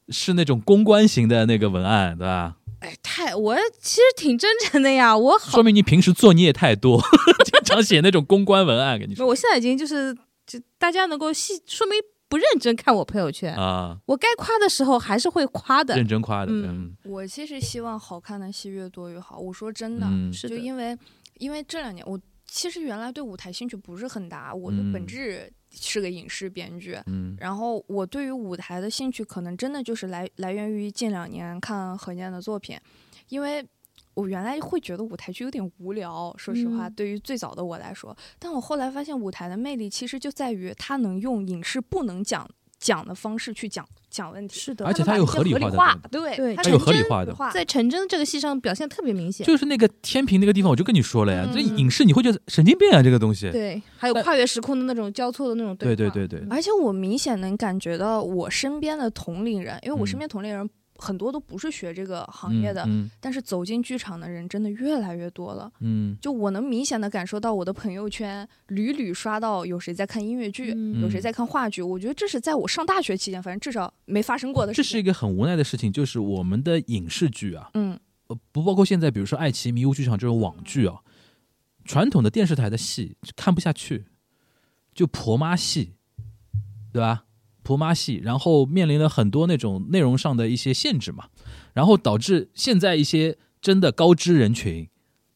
[0.09, 2.57] 是那种公关型的那个文案，对吧？
[2.81, 7.01] 哎，太我其实挺真诚的呀，我好说，明你平时作孽太多，
[7.45, 10.15] 经常写那种公关文案，跟你说我现在已经就是
[10.47, 11.99] 就大家能够细，说明
[12.31, 15.97] 不认真看我朋友圈，啊，我该夸的时候还是会夸的。
[15.97, 16.65] 认，真夸的，嗯。
[16.65, 16.97] 嗯。
[17.05, 19.37] 我其实希望好看的戏越多越好。
[19.37, 20.97] 我说真的，嗯是的，就因为
[21.39, 24.93] 因为这两年我其实原来对舞台兴趣不是很大，我的嗯。
[24.93, 26.97] 本质是个影视编剧。
[27.07, 27.37] 嗯。
[27.41, 32.79] 然后我对于舞台的兴趣，可能真的就是来来源于近两年看何念的作品，
[33.29, 33.67] 因为
[34.15, 36.93] 我原来会觉得舞台剧有点无聊，说实话，嗯。
[36.95, 49.47] 对于最早的我来说，但我后来发现舞台的魅力其实就在于它能用影视不能讲讲的方式去讲讲问题，是的而且它有它合合理化的化，对对它有合理化的化在陈真这个戏上表现特别明显。
[49.47, 51.53] 就是那个天平那个地方，我就跟你说了呀，嗯。
[51.53, 53.51] 这影视你会觉得神经病啊，这个东西。
[53.51, 60.21] 对，还有跨越时空的那种交错的那种对对话对对对，而且我明显能感觉到我身边的同龄人，因为我身嗯。
[60.21, 60.69] 边同龄人
[61.01, 65.73] 很多都不是学这个行业的，嗯但是走进剧场的人真的越来越多了。
[65.81, 70.69] 嗯就我能明显的感受到我的朋友圈屡屡刷到有谁在看音乐剧，
[71.01, 71.81] 有谁在看话剧。
[71.83, 74.99] 我觉得这是在我上大学期间，反正至少没发生过的这事情。
[74.99, 80.97] 是一个很无奈的事情，就是我们的影视剧啊，嗯，呃，不包括现在，比如说爱奇艺迷雾剧场这种网剧啊，
[81.85, 84.05] 传统的电视台的戏看不下去，
[84.95, 85.95] 就婆妈戏，
[86.93, 87.25] 对吧？
[87.63, 91.25] 婆妈戏，然后面临了很多那种内容上的一些限制嘛，
[91.75, 94.89] 然后导致现在一些真的高知人群，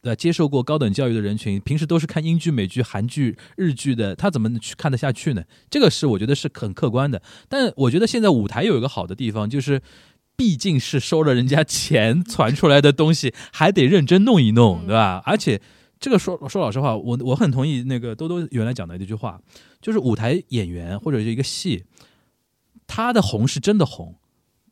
[0.02, 0.14] 对吧？
[0.14, 5.44] 接受过高等教育的人群，平时都是看英剧、美剧、韩剧、日剧的，他怎么去看得下去呢？
[5.70, 7.22] 这个是我觉得是很客观的。
[7.48, 9.80] 但我觉得现在舞台有一个好的地方，就是
[10.36, 15.22] 毕竟是收了人家钱传出来的东西，还得认真弄一弄，对吧？
[15.24, 15.60] 而且
[16.00, 19.40] 这个说说老实话，我我很同意那个多多原来讲的这句话，
[19.80, 21.84] 就是舞台演员或者是一个戏，
[22.86, 24.16] 他的红是真的红，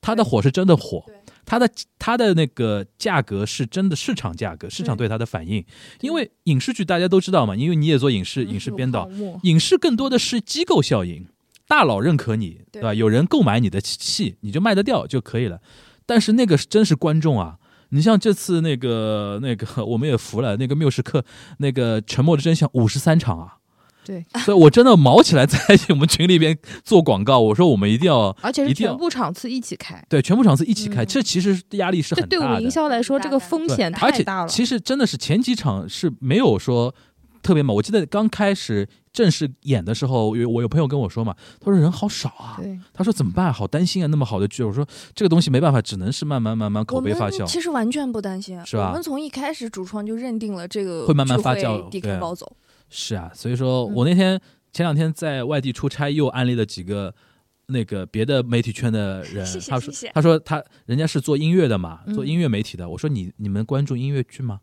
[0.00, 1.14] 它的火是真的火对，
[1.44, 5.64] 他的它的那个价格是真的市场价格，市场对它的反应。
[6.00, 9.08] 因为影视剧大家都知道嘛，因为你也做影视影视编导，
[9.42, 11.26] 影视更多的是机构效应，
[11.66, 12.94] 大佬认可你，对对吧？
[12.94, 15.60] 有人购买你的戏，你就卖得掉就可以了。
[16.04, 17.58] 但是那个是真是观众啊！
[17.90, 21.24] 你像这次那个那个，我们也服了，那个缪时刻
[21.58, 23.58] 那个《沉默的真相》五十三场啊，
[24.04, 25.58] 对，所以我真的毛起来在
[25.90, 32.28] 我们群里边做广告，我说我们一定要而且是全部场次一起开，对全部场次一起开，嗯这其实压力是很大的。
[32.28, 34.48] 这对我们营销来说，这个风险太大了。
[34.48, 36.94] 其实真的是前几场是没有说
[37.42, 42.58] 特别猛，我记得刚开始正式演的时候，有我有朋友跟我说嘛，他说人好少啊，
[42.92, 43.52] 他说怎么办？
[43.52, 47.44] 好担心啊，那么好的剧，我说这个东西没办法，只能是慢慢慢慢口碑发酵。
[47.44, 52.56] 其实完全不担心，是吧我们从一开始主创就认定了这个会慢慢发酵低对啊开高走。
[52.92, 54.38] 是啊，所以说嗯我那天
[54.72, 57.14] 前两天在外地出差，又安利了几个
[57.66, 62.88] 那个别的媒体圈的人，谢谢他说他说他人家是做音乐的嘛，嗯做音乐媒体的。
[62.88, 64.60] 我说你你们关注音乐剧吗？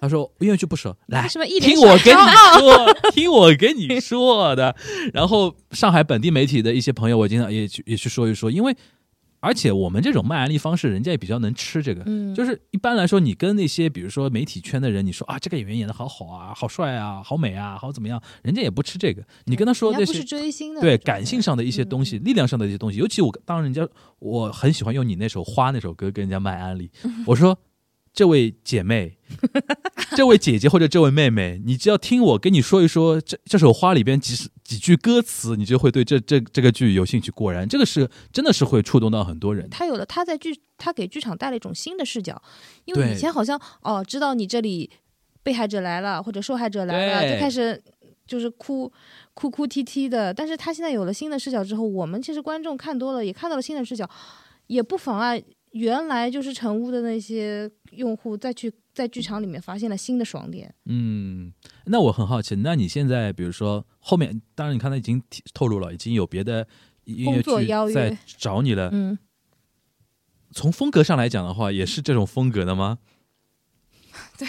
[0.00, 2.20] 他说 音乐剧不熟，来听我跟你
[2.58, 4.74] 说， 听我跟你说的。
[5.12, 8.74] 然后上海本地媒体的一些朋友，我经常也去也去说一说，因为
[9.40, 12.02] 而且我们这种卖安利方式，人家也比较能吃这个。
[12.06, 19.22] 嗯，就是一般来说，你跟那些比如说媒体圈的人，你说啊，这个演员演的好好啊，好帅啊，好美啊，好怎么样，人家也不吃这个。
[19.46, 23.88] 你跟他说这不是追星的，对感性上的一些东西、力量上的一些东西，尤其我当人家
[24.18, 26.90] 我很喜欢用你那首《花》那首歌跟人家卖安利，
[27.26, 27.58] 我说
[28.12, 29.16] 这位姐妹，
[30.16, 37.30] 这位姐姐或者这位妹妹，你只要听我跟你说一说这这首《花》里边几十几句歌词，你就会对这这这个剧有兴趣。
[37.30, 39.68] 果然，这个是真的是会触动到很多人。
[39.70, 42.40] 他有了他在剧，他给剧场带了一种新的视角，
[42.84, 44.90] 因为以前好像哦，知道你这里
[45.42, 47.80] 被害者来了或者受害者来了，就开始
[48.26, 48.92] 就是哭
[49.34, 50.34] 哭哭啼啼的。
[50.34, 54.08] 但是他现在有了新的视角之后，我们其实观众看多了，也看到了新的视角，
[54.66, 60.74] 也不妨碍原来就是成屋的那些用户再去在剧场里面发现了新的爽点。
[60.86, 61.52] 嗯，
[61.86, 65.22] 那我很好奇，那你现在比如说后面，当然你刚才已经
[65.54, 66.66] 透露了，已经有别的
[67.04, 68.90] 音乐剧在找你了。
[68.92, 69.16] 嗯，
[70.52, 72.98] 从风格上来讲的话，也是这种风格的吗？
[74.36, 74.48] 对，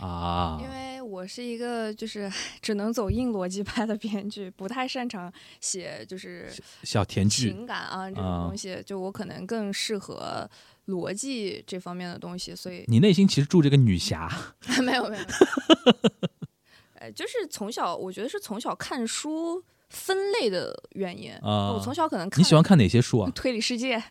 [0.00, 2.30] 啊，因为我是一个就是
[2.60, 6.52] 只能走硬逻辑派的编剧，不太擅长写就是
[6.82, 10.48] 小甜剧情感啊这种啊东西，就我可能更适合
[10.86, 14.30] 逻辑这方面的东西，所以你内心其实住着个女侠
[14.82, 15.24] 没 有没有，没有
[17.00, 21.72] 呃，就是从小我觉得是从小看书分类的原因，啊。
[21.72, 23.30] 我从小可能看你喜欢看哪些书啊？
[23.34, 24.02] 推理世界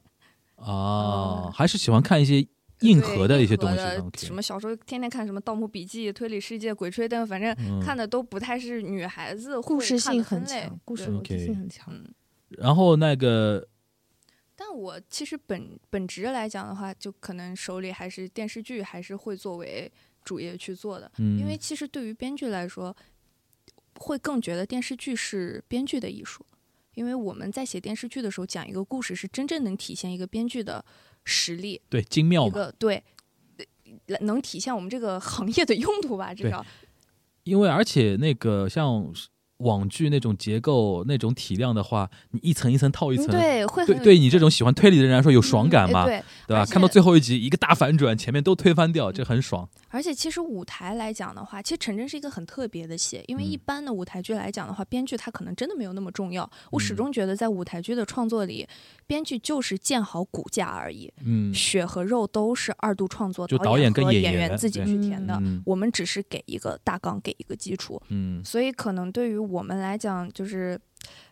[0.56, 2.48] 啊，还是喜欢看一些
[2.82, 11.88] 硬核的一些东西什么小时候天天看什么《盗墓笔记》《推理世界》《鬼吹灯》，反正嗯看的都不太是女孩子故会看事性很强，故事性很强。
[11.92, 12.06] 嗯，
[12.50, 13.68] 然后那个
[14.56, 19.92] 但我其实本本职来讲的话，就可能手里还是电视剧，还是会作为
[20.24, 21.12] 主业去做的。
[21.18, 22.96] 嗯，因为其实对于编剧来说，
[23.96, 26.46] 会更觉得电视剧是编剧的艺术。
[26.96, 30.84] 因为我们在写电视剧的时候，讲一个故事是真正能体现一个编剧的
[31.28, 33.04] 实力，对精妙一嘛，个对，
[34.08, 36.66] 呃能体现我们这个行业的用途吧，至对少。
[37.44, 39.06] 因为而且那个像
[39.58, 46.66] 网剧那种结构、那种体量的话，你一层一层套一层，嗯对，会对对你这种喜欢推理的人来说有爽感嘛，嗯哎对，对吧？
[46.66, 49.68] 看到最后一集一个大反转，前面都推翻掉，这很爽。
[49.98, 56.48] 而且其实舞台来讲的话，其实《陈真》是一个很特别的戏，因为一嗯般的舞台剧来讲的话，编剧他可能真的没有那么重要。
[56.70, 58.68] 我始嗯终觉得在舞台剧的创作里，
[59.08, 65.34] 编剧就是建好骨架而已，嗯血和肉都是二度创作，就导演和演跟演员自己去填的。
[65.42, 70.80] 嗯我们只是给一个大纲，给一个基础，嗯所以可能对于我们来讲，就是，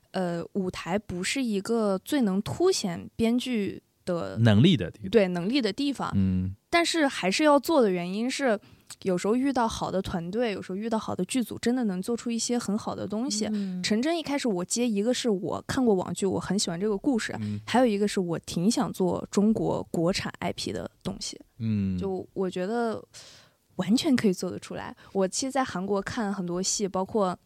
[0.10, 8.60] 呃，舞台不是一个最能凸显编剧的能力的地，对能力的地方，嗯但是还是要做的原因是，
[9.04, 13.48] 有时候遇到好的团队，有时候遇到好的剧组，真的能做出一些很好的东西。
[13.54, 23.02] 嗯陈真一开始我接一个是我看过网剧，我很喜欢这个故事，嗯还有一个是我挺想做中国国产 IP 的东西，嗯，就我觉得
[23.78, 24.94] 完全可以做得出来。
[25.14, 27.38] 我其实，在韩国看很多戏，包括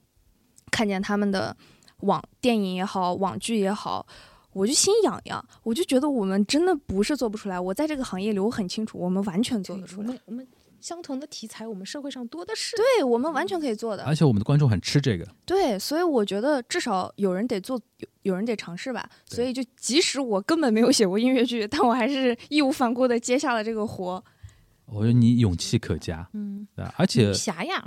[0.72, 1.56] 看见他们的
[2.02, 4.08] 网电影也好，网剧也好。
[4.54, 7.60] 我就心痒痒，我就觉得我们真的不是做不出来。
[7.60, 10.08] 我在这个行业里，我很清楚，我们完全做得出来。
[10.08, 10.48] 我们我们
[10.82, 12.76] 相同的题材，我们社会上多的是。
[12.76, 14.04] 对我们完全可以做的。
[14.04, 19.10] 而且我们的观众很吃这个，对，所以我觉得至少有人得做，有有人得尝试吧。
[19.26, 24.24] 所以就即使我根本没有写过音乐剧，但我还是义无反顾的接下了这个活。
[24.92, 26.94] 我觉得你勇气可嘉，嗯，对吧？
[26.98, 27.32] 而且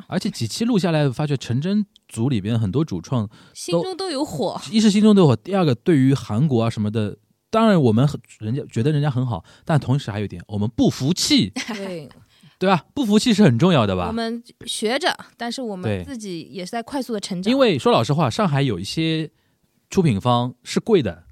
[0.06, 4.60] 而且几期录下来，发觉陈真组里边很多主创，心中都有火。
[4.70, 7.16] 一是心中都有火，第二个对于韩国啊什么的，
[7.50, 12.08] 当然我们很人家觉得人家很好，但同时还有一点，我们不服气，对，
[12.58, 12.84] 对吧？
[12.94, 14.06] 不服气是很重要的吧？
[14.06, 17.50] 我们学着，但是我们自己也是在快速的成长。
[17.50, 19.30] 因为说老实话，上海有一些
[19.90, 21.24] 出品方是贵的，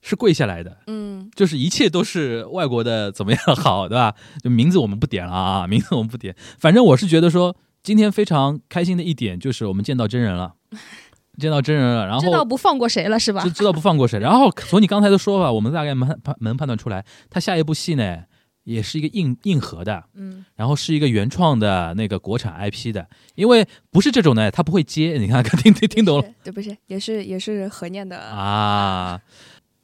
[0.00, 4.14] 是跪下来的，嗯，就是一切都是外国的怎么样好，对吧？
[4.42, 6.34] 就名字我们不点了啊， 名字我们不点。
[6.58, 10.54] 反正我是觉得说，今天非常开心的一点就是我们见到真人了，
[11.38, 13.50] 见到真人了，然后知道不放过谁了是吧就？
[13.50, 14.18] 知道不放过谁。
[14.20, 18.18] 然后从你刚才的说法，我们大概能判能判断出来，他下一部戏呢
[18.64, 25.16] 也是一个硬硬核的，嗯，然后是一个原创的那个国产 IP 的，因为不是这种呢，他不会接。
[25.18, 26.34] 你看看听听听懂了是？
[26.44, 28.18] 对，不是，也是也是何念的。
[28.18, 29.20] 啊？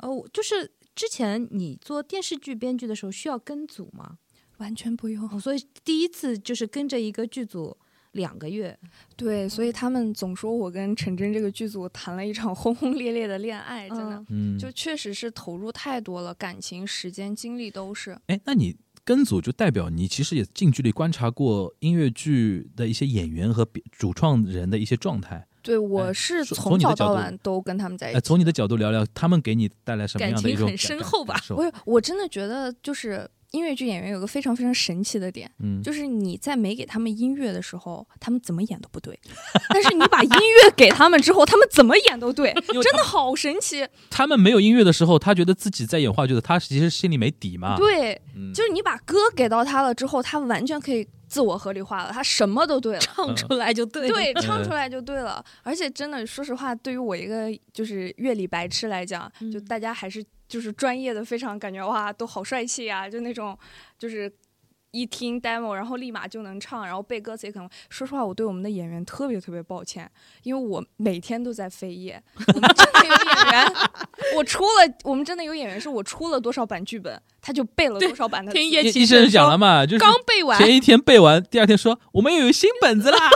[0.05, 4.19] 哦，就是之前你做电视剧编剧的时候需要跟组吗？
[4.59, 5.29] 完全不用。
[5.31, 7.77] 哦，所以第一次就是跟着一个剧组
[8.13, 8.79] 两个月。
[9.17, 18.17] 对，所以他们总说我跟陈真这个剧组谈了一场 轰轰烈烈的恋爱，真的，嗯嗯，就确实是投入太多了，感情、时间、精力都是。
[18.29, 25.47] 哎，那你跟组就代表你其实也近距离观察过音乐剧的一些演员和主创人的一些状态。
[25.65, 28.29] 对，我哎是从从早到晚都跟他们在一哎，起。
[28.29, 39.15] 从你的角度聊聊，他们给你带来什么感样的一种情很深厚吧不是，我真的觉得就是音乐剧演员有个非常非常神奇的点，嗯，就是你在没给他们音乐的时候，他们怎么演都不对；
[39.71, 43.87] 但是你把音乐给他们之后，他们怎么演都对，真的好神奇。
[44.11, 47.77] 他们没有音乐的时候，他觉得自己在演话剧的，他其实心里没底嘛。
[47.77, 53.01] 对，嗯，就是你把歌给到他了之后，他完全可以自我合理化了，他什么都对了。
[53.03, 54.15] 唱出来就对了。
[54.15, 55.45] 对，唱嗯出来就对了。
[55.65, 63.59] 而且真的，说实话，对于我一个就是乐理白痴来讲，就嗯大家还是就是专业的，非常感觉哇，都好帅气啊，就那种
[63.99, 64.33] 就是。
[64.95, 67.69] 一听 demo，然后立马就能唱，然后背歌词也可能。
[67.91, 70.09] 说实话，我对我们的演员特别特别抱歉，
[70.45, 72.23] 因为我每天都在飞页。
[72.55, 73.73] 我们真的有演员，
[74.37, 78.57] 我出了，我们真的有演员是我出了多少版剧本，他就背了多少版的词。
[78.57, 83.19] 天夜医医生讲了嘛，就是刚背完，前一天背完，第二天说我们又有新本子啦。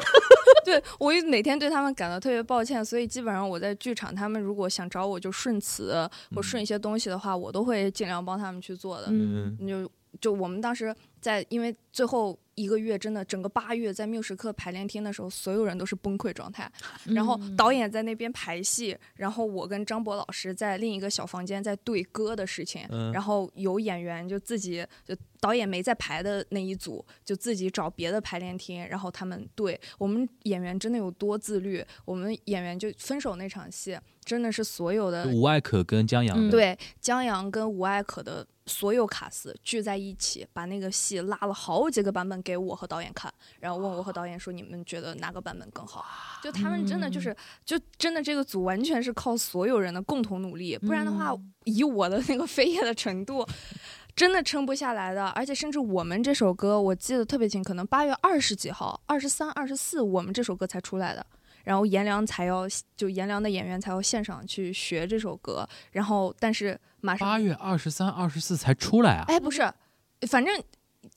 [0.65, 9.07] 对我也每天对他们感到特别抱歉，所以基本上我在剧场，他们如果想找我就顺词或顺一些东西的话，我都会尽量帮他们去做的。
[9.09, 9.91] 嗯，嗯就
[10.21, 16.71] 就我们当时在，因为最后一个月真的整个八月在缪时刻排练厅的时候，所有人都是崩溃状态。
[17.07, 46.05] 然后嗯导演在那边排戏，然后我跟张博老师在另一个小房间在对歌的事情，嗯然后有演员就自己就导演没在排的那一组就自己找别的排练厅，然后他们对我们演员真的有多自律，我们演员就分手那场戏真的是所有的吴艾可跟江阳，嗯对江阳跟吴艾可的所有卡司聚在一起，把那个戏拉了好几个版本给我和导演看，然后问我和导演说你们觉得哪个版本更好？
[46.43, 53.47] 就他们真的就是，就真的这个组完全是靠所有人的共同努力，不然的话，以我的那个 飞页的程度。
[54.17, 61.25] 真的撑不下来的，而且甚至我们这首歌，我记得特别清，可能八月二十几号、二十三、二十四，我们这首歌才出来的。
[61.63, 62.67] 然后颜良才要
[62.97, 69.25] 就颜良的演员才要现场去学这首歌，然后但是马上八月二十三、二十四才出来啊。
[69.29, 69.73] 哎不是，
[70.29, 70.61] 反正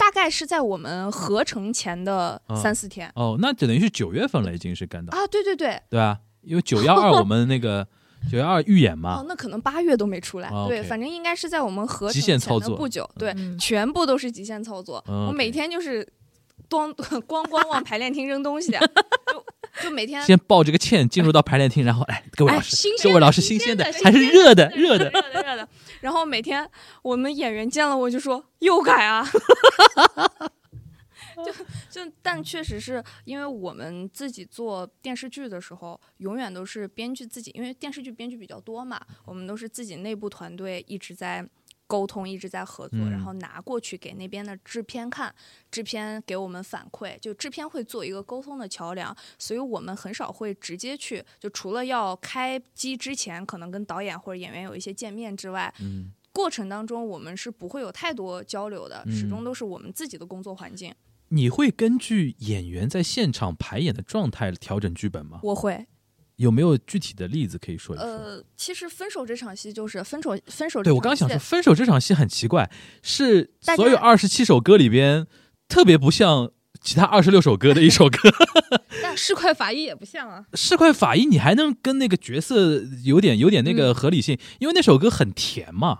[0.01, 2.55] 大概是在我们合成前的嗯。
[2.57, 6.17] 三四天、哦，那等于是九月份了，已经是干到，啊，对对对，对啊？
[6.41, 7.87] 因为九幺二 我们那个
[8.31, 13.57] 九幺二预演哦嘛，那可能八月都没出来，啊对反正应该是在我们合成极限操作前的不久，对，嗯。
[13.59, 16.07] 全部都是极限操作，嗯我每天就是
[16.71, 19.45] 咣咣咣往排练厅扔东西，就
[19.83, 25.09] 就每天先抱这个歉进入到排练厅，然后哎，各位哎老师，新各位老师，新鲜的鲜的还是热的，热的。
[25.09, 25.67] 热的热的。
[25.99, 26.67] 然后每天
[27.01, 29.27] 我们演员见了我就说又改啊，
[31.45, 31.51] 就
[31.89, 41.45] 就但确实是因为我们自己做电视剧的时候，永远都是编剧自己，因为电视剧编剧比较多嘛，我们都是自己内部团队一直在。
[41.91, 45.35] 沟通一直在合作，嗯然后拿过去给那边的制片看，
[45.69, 60.95] 制片给我们反馈，就制片会做一个沟通的桥梁，所以我们很少会直接去，就除了要开机之前可能跟导演或者演员有一些见面之外，嗯，过程当中我们是不会有太多交流的，嗯始终都是我们自己的工作环境。
[61.27, 65.41] 你会根据演员在现场排演的状态调整剧本吗？
[65.43, 65.85] 我会，
[66.41, 68.05] 有没有具体的例子可以说一说？
[68.05, 72.69] 呃，其实分手这场戏就是分手，分手对我刚刚想说，分手这场戏很奇怪，
[73.03, 75.27] 是所有二十七首歌里边
[75.67, 76.51] 特别不像
[76.81, 78.17] 其他二十六首歌的一首歌。
[79.03, 80.45] 但市侩法医也不像啊。
[80.53, 85.99] 市侩法医，你还能跟那个角色有点有点那嗯个合理性，因为那首歌很甜嘛，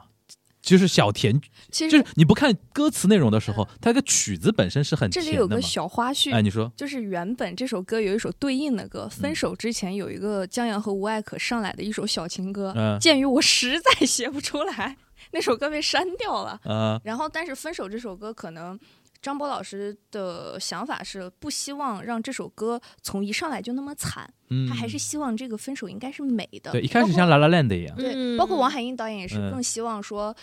[0.61, 5.47] 就是小甜，其实就是你不看歌词内容的时候，它个曲子本身是很这甜的嘛。
[5.47, 14.97] 里有个小花絮，哎，你说，就是原本这首歌有一首对应的歌，嗯分手之前有一个江阳和吴艾可上来的一首小情歌，嗯鉴于我实在写不出来，
[15.31, 16.59] 那首歌被删掉了。
[16.65, 18.79] 嗯，然后，但是分手这首歌可能。
[19.22, 26.72] 张波老师的想法是不希望让这首歌从一上来就那么惨，嗯，他还是希望这个分手应该是美的。
[26.72, 30.35] 对，一开始像《La La Land》一样，对，嗯包括王海英导演也是嗯更希望说，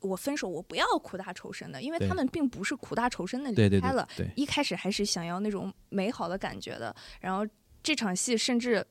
[0.00, 6.94] 我分手我不要苦大仇深的，因为他们并不是苦大仇深的对对对离开了，对，一开始还是想要那种美好的感觉的。
[7.20, 7.46] 然后
[7.82, 8.84] 这场戏甚至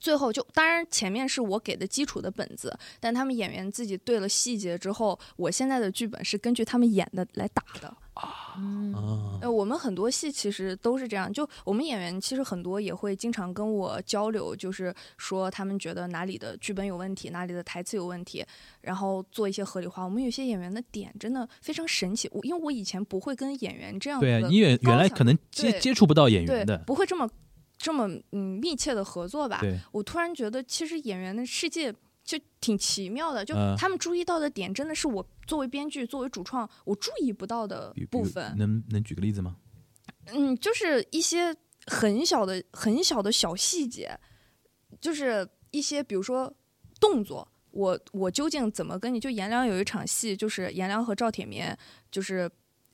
[0.00, 7.94] 最后就，当然前面是我给的基础的本子，但他们演员自己对了细节之后，我现在的剧本是根据他们演的来打的。
[8.56, 18.44] 嗯啊，呃，我们很多戏其实都是这样，就我们演员其实很多也会经常跟我交流，就是说他们觉得哪里的剧本有问题，哪里的台词有问题，
[18.80, 20.02] 然后做一些合理化。
[20.02, 27.28] 我们有些演员的点真的非常神奇，我因为我以前不会跟演员这样对啊，的你原原来可能接对接触不到演对员的，不会这么
[27.76, 29.58] 这么嗯密切的合作吧？
[29.60, 31.94] 对，我突然觉得其实演员的世界。
[32.28, 38.54] 就挺奇妙的，就嗯他们注意到的点，真的是我作为编剧、作为主创，我注意不到的部分。
[38.58, 39.56] 能能举个例子吗？
[40.26, 41.56] 嗯，就是一些
[41.86, 44.20] 很小的、很小的小细节，
[45.00, 46.52] 就是一些比如说
[47.00, 49.18] 动作，我我究竟怎么跟你？
[49.18, 51.64] 就颜良有一场戏，就是颜良和赵铁民，
[52.10, 52.50] 就是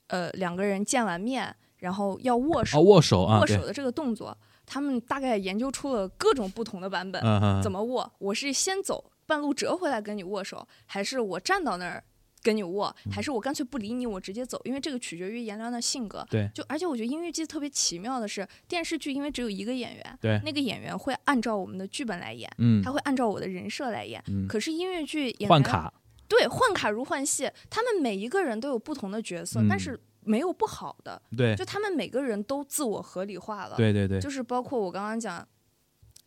[0.07, 7.21] 呃两个人见完面，然后要握手，哦，握手啊，握手，的这个动作，他们大概研究出了各种不同的版本，
[7.61, 8.13] 怎么握？
[8.21, 12.03] 我是先走半路折回来跟你握手，还是我站到那儿
[12.43, 14.61] 跟你握，嗯还是我干脆不理你，我直接走？
[14.65, 16.27] 因为这个取决于颜良的性格。
[16.31, 24.23] 对就而且我觉得音乐剧特别奇妙的是，电视剧因为只有一个演员，对，那个演员会按照我们的剧本来演，嗯他会按照我的人设来演。
[24.29, 25.93] 嗯，可是音乐剧演员换卡，
[26.29, 33.77] 对换卡如换戏，他们每一个人都有不同的角色，嗯但是没有不好的，对就他们每个人都自我合理化了。
[33.77, 35.47] 对对对，就是包括我刚刚讲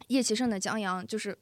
[0.07, 1.37] 叶启胜的江阳，就是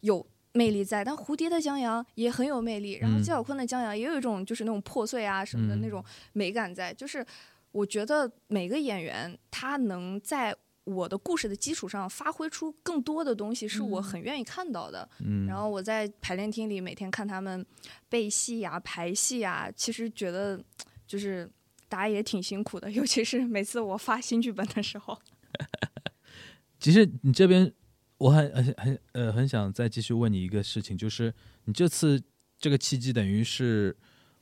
[0.00, 0.24] 有
[0.56, 6.02] 魅力在，但蝴蝶的江阳也很有魅力，然后嗯纪晓坤的江阳也有一种就是那种破碎啊什么的嗯那种
[6.32, 7.24] 美感在，就是
[7.72, 15.08] 我觉得每个演员他能在我的故事的基础上发挥出更多的东西，是我嗯很愿意看到的。
[15.18, 17.64] 嗯，然后我在排练厅里每天看他们
[18.08, 20.58] 背戏呀、排戏呀，其实觉得
[21.06, 21.50] 就是
[21.88, 25.18] 大家也挺辛苦的，尤其是每次我发新剧本的时候。
[26.78, 27.72] 其实你这边，
[28.18, 31.32] 我很很很呃很想再继续问你一个事情，就是
[31.64, 32.22] 你这次
[32.58, 33.96] 这个契机等于是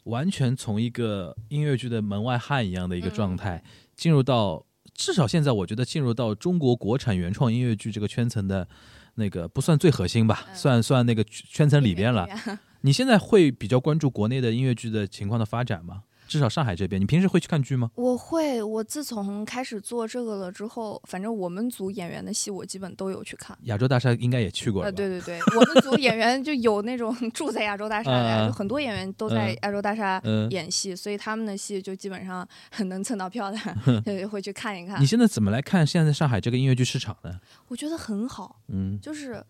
[0.05, 3.63] 完全从一个音乐剧的门外汉一样的一个状态，
[3.97, 4.65] 进入到
[4.95, 8.69] 至少现在我觉得进入到中国国产原创音乐剧这个圈层的
[9.17, 12.27] 那个不算最核心吧，嗯算算那个圈圈层里边了。
[12.27, 16.05] 面你现在会比较关注国内的音乐剧的情况的发展吗？
[16.27, 17.91] 至少上海这边，你平时会去看剧吗？
[17.95, 23.57] 我会，我自从开始做这个了之后，反正我们组演员的戏我基本都有去看。
[23.63, 24.97] 亚洲大厦应该也去过了呃，吧？
[24.97, 33.59] 对对对，我们组演员就有那种住在亚洲大厦的呀，嗯嗯就很多演员都在 嗯亚洲大厦嗯、演戏，所以他们的戏就基本上很能蹭到票的，
[34.05, 35.07] 就 会去看一看你。
[35.07, 37.41] 现在怎么来看现在上海这个音乐剧市场呢？
[37.69, 39.45] 我觉得很好，嗯就是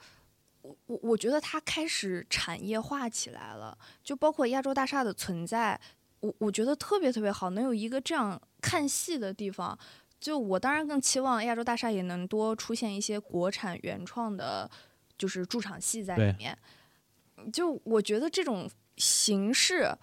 [0.62, 5.78] 我我我觉得它开始产业化起来了，就包括亚洲大厦的存在，
[6.24, 9.78] 我我觉得特别特别好，能有一个这样看戏的地方。
[10.18, 14.70] 就我当然更期望亚洲大厦也能多出现一些国产原创的，
[15.18, 16.56] 就是驻场戏在里面。
[17.52, 19.94] 就我觉得这种形式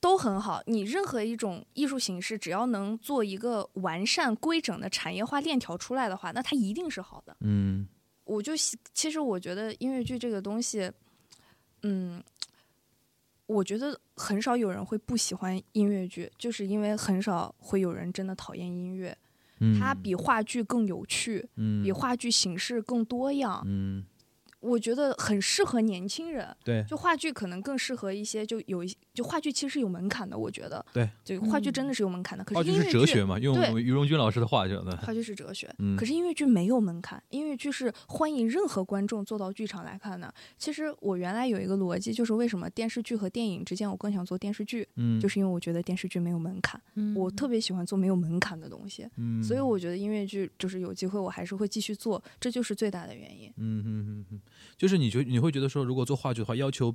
[0.00, 0.62] 都很好。
[0.64, 7.36] 你任何一种艺术形式，只要能做一个完善规整的产业化链条出来的话，那它一定是好的。
[7.40, 7.86] 嗯
[8.24, 10.90] 我就喜其实我觉得音乐剧这个东西，
[11.82, 12.22] 嗯，
[13.46, 19.16] 我觉得很少有人会不喜欢音乐剧，就是因为很少会有人真的讨厌音乐。
[19.60, 23.62] 嗯，它比话剧更有趣，嗯比话剧形式更多样。
[23.66, 24.04] 嗯
[24.60, 26.54] 我觉得很适合年轻人。
[26.64, 30.84] 对就话剧可能更适合一些，就有一就话剧其实是有门槛的，我觉得。
[30.92, 32.44] 对，就话剧真的是有门槛的。
[32.44, 40.32] 可话剧是是音乐剧哲学嘛，用对于荣军老师的话讲的，话剧是哲学，嗯可是音乐剧没有门槛，音乐剧是欢迎任何观众坐到剧场来看的。
[40.56, 53.52] 其实我原来有一个逻辑，就是为什么电视剧和电影之间我更想做电视剧，嗯，就是因为我觉得电视剧没有门槛，嗯我特别喜欢做没有门槛的东西，嗯，所以我觉得音乐剧就是有机会我还是会继续做，这就是最大的原因。
[53.56, 54.40] 嗯嗯嗯嗯，
[54.76, 56.94] 就是你觉你会觉得说，如果做话剧的话，要求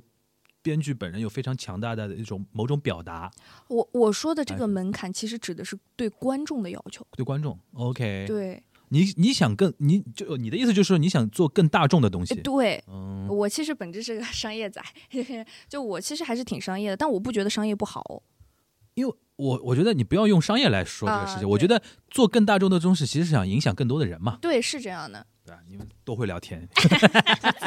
[0.62, 3.30] 编剧本人有非常强大的一种某种表达
[3.68, 7.06] 我我说的这哎个门槛，其实指的是对观众的要求。
[7.16, 7.58] 对观众。
[7.74, 14.80] OK，对，你你想更你就你的意思就是说你想做更大众的东西哎，对，嗯我其实本质是个商业仔，
[15.68, 18.22] 就我其实还是挺商业的，但我不觉得商业不好。
[18.94, 25.26] 因为我我觉得你不要用商业来说这个事情，啊我觉得做更大众的东西，其实是想影响更多的人嘛，对，是这样的，
[25.68, 26.88] 你们都会聊天，自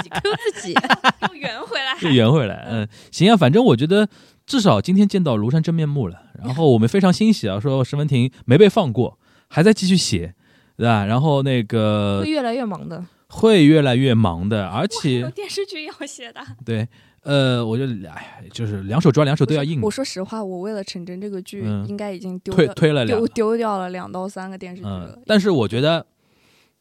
[0.01, 0.21] 己 Q
[0.53, 0.73] 自己，
[1.29, 1.97] 又圆回来。
[2.01, 2.67] 又圆回来。
[2.69, 4.07] 嗯，行啊，反正我觉得
[4.45, 9.17] 至少今天见到庐山真面目了，然后我们非常欣喜啊，说石文婷没被放过，
[9.47, 10.35] 还在继续写，
[10.77, 11.05] 对吧？
[11.05, 13.05] 然后那个会越来越忙的。
[13.27, 16.87] 会越来越忙的，而有且电视剧要写的，对，
[17.23, 26.05] 呃，我就哎，就是两手抓，两手都要硬我，说实话，我为了陈真这个剧，嗯应该已经丢推推了两丢丢掉了两到三个电视剧了嗯，，但是我觉得，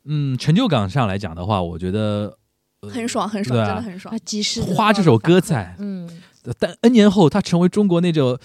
[0.06, 2.36] 嗯，成就感上来讲的话，我觉得
[2.93, 4.18] 很爽，很爽，啊真的很爽啊，。
[4.24, 6.09] 及时花这首歌在嗯，
[6.59, 8.39] 但 N 年后，它成为中国那种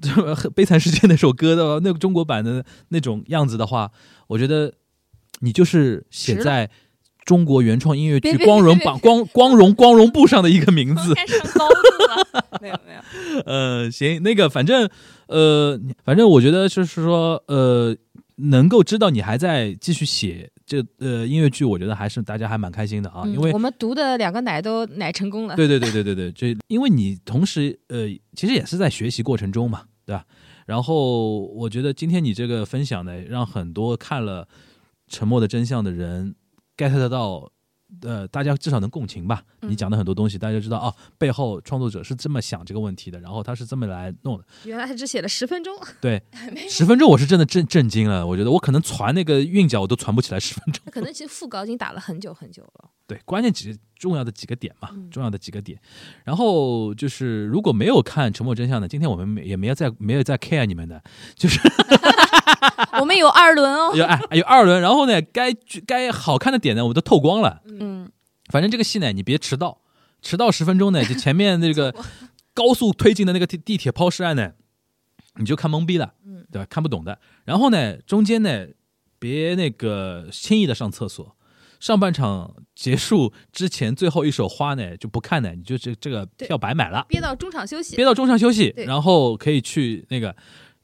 [0.50, 3.90] 《悲惨世界》那首歌的那个中国版的那种样子的话，
[4.28, 4.72] 我觉得
[5.40, 6.70] 你就是写在
[7.24, 11.14] 中国原创音乐剧光荣榜光光荣光荣簿上的一个名字。
[11.54, 11.74] 高度
[12.08, 14.88] 了， 没有没有，呃，行，那个反正
[15.26, 17.94] 呃，反正我觉得就是说呃，
[18.36, 25.54] 能够知道你还在继续写这呃音乐剧，我觉得还是大家还蛮开心的啊，嗯因为我们读的两个奶都奶成功了。
[25.54, 30.24] 对对对对对对，就因为你同时呃，其实也是在学习过程中嘛，对吧？
[30.64, 34.44] 然后我觉得今天你这个分享呢，让很多看了
[35.08, 36.34] 《沉默的真相》的人
[36.76, 37.51] get 得到，
[38.00, 39.42] 呃，大家至少能共情吧。
[39.60, 44.44] 你嗯讲的很多东西，大家知道哦，背后创作者是这么想这个问题的，然后他是这么来弄的。
[44.64, 46.22] 原来他只写了十分钟，对，
[46.68, 50.82] 十分钟我是真的震震惊了，我觉得我可能传那个韵脚我都传不起来十分钟。
[50.90, 52.88] 可能其实副稿已经打了很久很久了。
[53.06, 55.78] 对，关键几个重要的几个点嘛，嗯重要的几个点。
[56.24, 61.02] 然后就是如果没有看《沉默真相》的，今天我们没也没有在没有在 care 你们的，
[61.36, 61.58] 就是
[63.00, 63.92] 我们有二轮哦。
[63.94, 65.52] 有哎有二轮，然后呢，该
[65.86, 67.62] 该好看的点呢，我们都透光了。
[67.66, 68.10] 嗯，
[68.50, 69.78] 反正这个戏呢，你别迟到，
[70.20, 71.94] 迟到十分钟呢，就前面那个
[72.54, 74.52] 高速推进的那个地地铁抛尸案呢，
[75.36, 76.66] 你就看懵逼了，嗯对吧？
[76.68, 77.18] 看不懂的。
[77.44, 78.66] 然后呢，中间呢，
[79.18, 81.36] 别那个轻易的上厕所。
[81.80, 90.36] 上半场结束之前最后一首花呢就不看呢，你就这这个票白买了，憋到中场休息憋，到中场休息，然后可以去那个，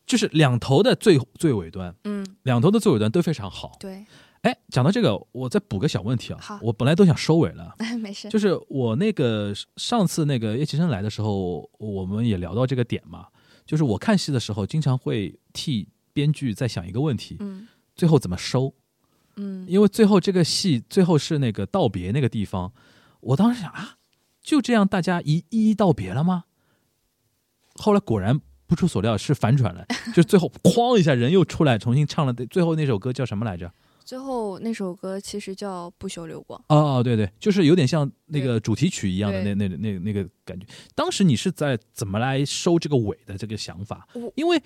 [0.08, 3.76] 就是两头的最最尾端，嗯，两头的最尾端都非常好。
[3.78, 4.04] 对，
[4.40, 8.28] 哎，讲到这个，我再补个小问题啊好，我本来都想收尾了， 没事。
[8.30, 13.26] 就是我那个上次那个叶奇生来的时候，我们也聊到这个点嘛，
[13.66, 18.74] 就是我看戏的时候，经常会替编剧在想一个问题，嗯最后怎么收？
[19.36, 22.72] 嗯，因为最后这个戏最后是那个道别那个地方，
[23.20, 23.98] 我当时想啊，
[24.40, 26.44] 就这样大家一一一道别了吗？
[27.74, 29.84] 后来果然不出所料是反转了，
[30.14, 33.72] 就最后哐一下人又出来重新唱了最后那首歌叫什么来着？
[34.04, 36.58] 最后那首歌其实叫《不朽流光》。
[36.68, 40.66] 哦哦，对对，就是有点像那个主题曲一样的那那那那个感觉。
[40.94, 44.08] 当时你是在怎么来收这个尾的这个想法？
[44.34, 44.62] 因为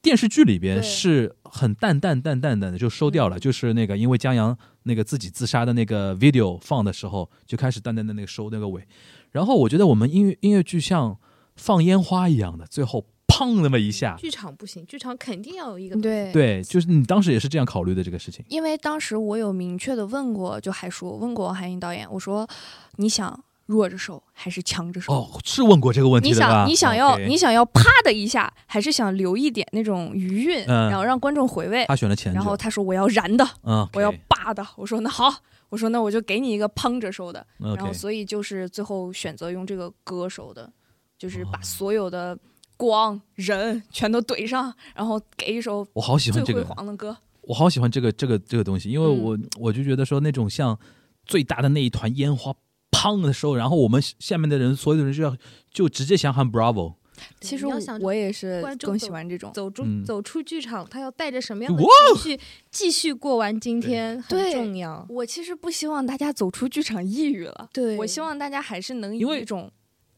[0.00, 8.86] 电视剧里边是很淡淡淡淡的就收掉了，嗯就是那个因为江阳那个自己自杀的那个 video 放的时候，就开始淡淡的那个收那个尾。
[9.30, 11.18] 然后我觉得我们音乐音乐剧像
[11.54, 18.44] 放烟花一样的，最后砰那么一下，剧场不行，剧场肯定要有一个对对，就是你当时也是这样考虑的这个事情。
[18.48, 22.48] 因为当时我有明确的问过，就海叔问过韩英导演，我说
[22.96, 25.12] 你想弱着手还是强着手？
[25.12, 26.48] 哦，是问过这个问题你的吧？
[26.64, 31.84] 想你想要你想要啪的一下，还是想留一点那种余韵，嗯然后让观众回味？
[31.86, 34.64] 他选了前者，然后他说我要燃的，嗯，我要霸的。
[34.76, 35.34] 我说那好，
[35.68, 37.44] 我说那我就给你一个砰着收的。
[37.58, 40.72] 然后所以就是最后选择用这个歌手的，
[41.18, 42.38] 就是把哦所有的
[42.76, 47.16] 光人全都怼上，然后给一首我好喜欢这个，黄的歌。
[47.42, 50.78] 我好喜欢这个这个这个东西，因为嗯我、我就觉得说那种像
[51.24, 52.52] 最大的那一团烟花
[52.90, 55.36] 砰的时候，然后我们下面的人所有的人就要
[55.72, 56.94] 就直接想喊 Bravo，
[57.40, 59.52] 其实我想我也是更观众走喜欢这种。
[59.54, 62.40] 走出、嗯走出剧场，他要带着什么样的哇情绪
[62.70, 65.06] 继续过完今天，很重要。
[65.08, 69.70] 我其实不希望大家走出剧场抑郁了，对我希望大家还是能有一种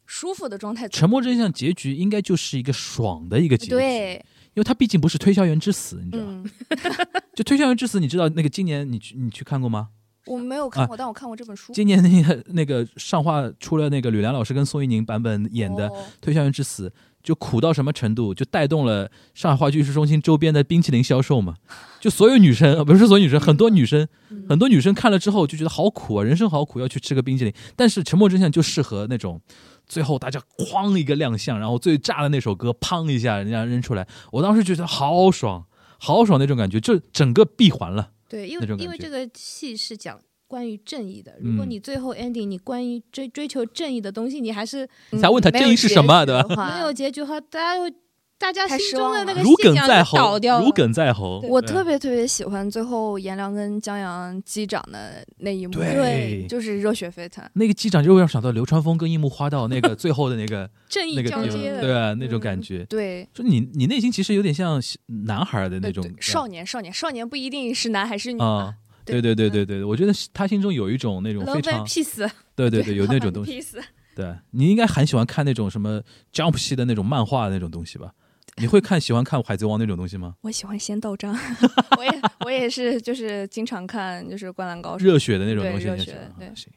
[0.08, 0.88] 舒服的状态。
[0.88, 4.14] 沉默真相结局应该就是一个爽的一个结局，，对，
[4.54, 6.44] 因为它毕竟不是推销员之死，你知道吗？
[6.70, 9.90] 嗯， 就推销员之死，你知道那个今年你去你去看过吗？
[10.24, 11.72] 我没有看过，但我看过这本书。
[11.74, 16.88] 今年那个那个上画出了那个吕梁老师跟宋一宁版本演的《哦推销员之死》，
[17.22, 21.54] 就苦到什么程度，就带动了上海话剧艺术中心周边的冰淇淋销售嘛。
[22.00, 27.52] 就所有女生，呃不是所有女生，很多女生，嗯很多女生看了之后就觉得好苦啊，人生好苦，要去吃个冰淇淋。
[27.74, 29.40] 但是《沉默真相》就适合那种。
[29.88, 35.64] 最后大家哐一个亮相，然后最炸的那首歌，砰一下人家扔出来，我当时觉得好爽，
[35.98, 38.10] 好爽那种感觉，就整个闭环了。
[38.28, 41.36] 对，因为因为这个戏是讲关于正义的。
[41.40, 47.90] 如果嗯你最后 ending 你关于追追求正义的东西，你还是你才问他正义是什么对吧没有结局和大家会
[48.38, 50.60] 大家太心中的那个信仰鲠在喉，倒掉。
[50.60, 51.40] 如鲠在喉。
[51.40, 57.44] 我特别特别喜欢最后颜良跟江阳击掌的那一幕，对就是热血沸腾。
[57.54, 62.84] 那个击掌就会让我想到流川枫跟樱木花道那个最后的那个 正义交接的，对啊，那种感嗯觉。
[62.84, 64.80] 对，就你你内心其实有点像
[65.24, 68.72] 男孩的那种少年少年少年不一定是男还是女啊。
[69.04, 73.58] 对对对对对，我觉得他心中有一种那种非常 Peace， 对对对有那种东西。
[73.60, 73.78] 西。
[74.14, 76.02] 对你应该很喜欢看那种什么
[76.32, 78.12] Jump 系的那种漫画那种东西吧？
[78.60, 80.34] 你会看喜欢看海贼王那种东西吗？
[80.42, 81.36] 我喜欢仙道章，
[81.96, 85.04] 我也我也是，就是经常看，就是灌篮高手。
[85.04, 86.72] 热血的那种东西，热血对啊行。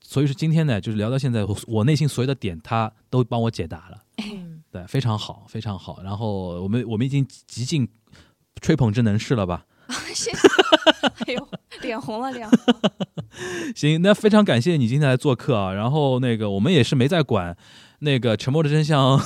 [0.00, 4.04] 所以说今天呢，就是聊到现在，我我内心所有的点，他都帮我解答了。
[4.18, 6.02] 嗯，对，非常好，非常好。
[6.02, 7.88] 然后我们我们已经极尽
[8.60, 9.64] 吹捧之能事了吧？
[10.12, 10.38] 谢谢。
[11.26, 11.48] 哎呦，
[11.82, 12.92] 脸红了，脸红了。
[13.74, 15.72] 行，那非常感谢你今天来做客啊。
[15.72, 17.56] 然后那个我们也是没在管
[18.04, 19.18] 那个《沉默的真相》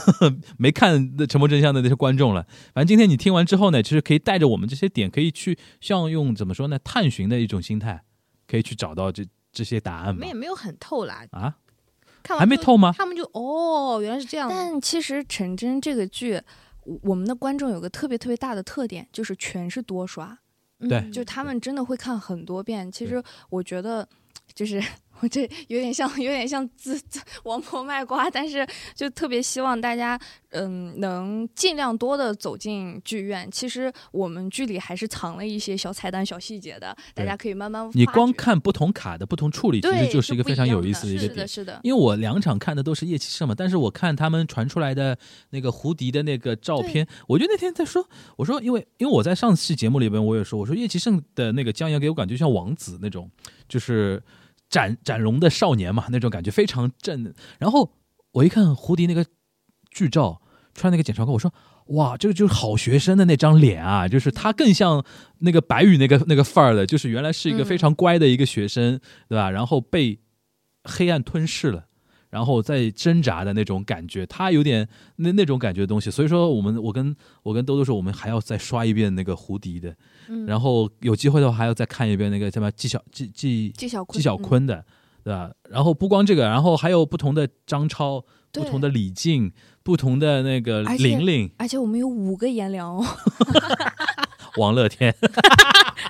[0.56, 2.42] 没看的《沉默真相》的那些观众了。
[2.72, 8.02] 反正今天你听完之后呢，其实可以带着我们这些点，可以去像用怎么说呢，探寻的一种心态，
[8.46, 10.32] 可以去找到这这些答案吧我们也。
[10.32, 11.56] 没有很透啦，啊，
[12.22, 12.94] 看完还没透吗？
[12.96, 14.48] 他们就哦，原来是这样。
[14.48, 16.40] 但其实陈真这个剧，
[16.84, 20.38] 我我们的观众有个特别特别大的特点，就是全是多刷，
[20.80, 22.90] 对嗯就他们真的会看很多遍。
[22.92, 24.08] 其实我觉得，
[24.54, 24.82] 就是
[25.20, 30.18] 我这有点像，有点像自自王婆卖瓜，但是就特别希望大家，
[30.50, 33.48] 嗯，能尽量多的走进剧院。
[33.50, 41.72] 其实我们剧里还是藏了一些小彩蛋、小细节的，大家可以慢慢你光看不同卡的不同处理，其实就是一个非常有意思的一个点是的，。
[41.72, 45.16] 是的，因为我两场看的都是夜骑士嘛，但是我看他们传出来的
[45.50, 53.30] 那个胡迪的那个照片，我就那天在说，我说因为因为我在上期节目里边我也说，我说叶奇胜的那个江阳给我感觉像王子那种，
[53.68, 54.22] 就是
[54.68, 57.34] 展展容的少年嘛，那种感觉非常正。
[57.58, 57.92] 然后
[58.32, 59.26] 我一看胡迪那个
[59.90, 60.40] 剧照，
[60.74, 61.52] 穿那个检察官，我说
[61.86, 65.04] 哇，这个就是好学生的那张脸啊，就是他更像
[65.38, 69.50] 那个白宇那个那个范儿的，就是原来是一个非常乖的一个学生，对吧？
[69.50, 70.20] 然后被
[70.84, 71.87] 黑暗吞噬了。
[72.30, 79.94] 然后在挣扎的那种感觉，他有点那那种感觉的东西，所以说我们我跟我跟兜兜说，我们还要再刷一遍那个胡迪的，
[80.28, 80.46] 嗯。
[80.46, 84.84] 然后有机会的话还要再看一遍那个什么纪晓纪纪纪晓坤，纪晓嗯坤的，
[85.24, 85.50] 对吧？
[85.70, 89.52] 然后不光这个，然后还有不同的张超、不同的李静、
[89.82, 93.04] 不同的那个玲玲、而且我们有五个颜良哦，
[94.58, 95.14] 王乐天，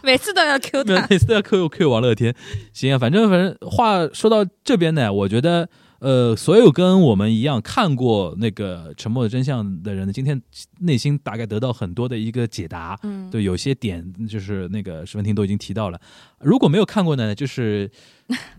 [0.02, 1.06] 每次都要 Q 他。
[1.10, 2.34] 每次都要 Q Q 王乐天。
[2.72, 5.68] 行啊，反正反正话说到这边呢，我觉得
[6.00, 10.40] 呃，所有跟我们一样看过那个《沉默的真相》的人呢，今天
[10.78, 12.98] 内心大概得到很多的一个解答。
[13.02, 16.00] 嗯，对，有些点就是那个石文婷都已经提到了。
[16.38, 17.90] 如果没有看过呢，就是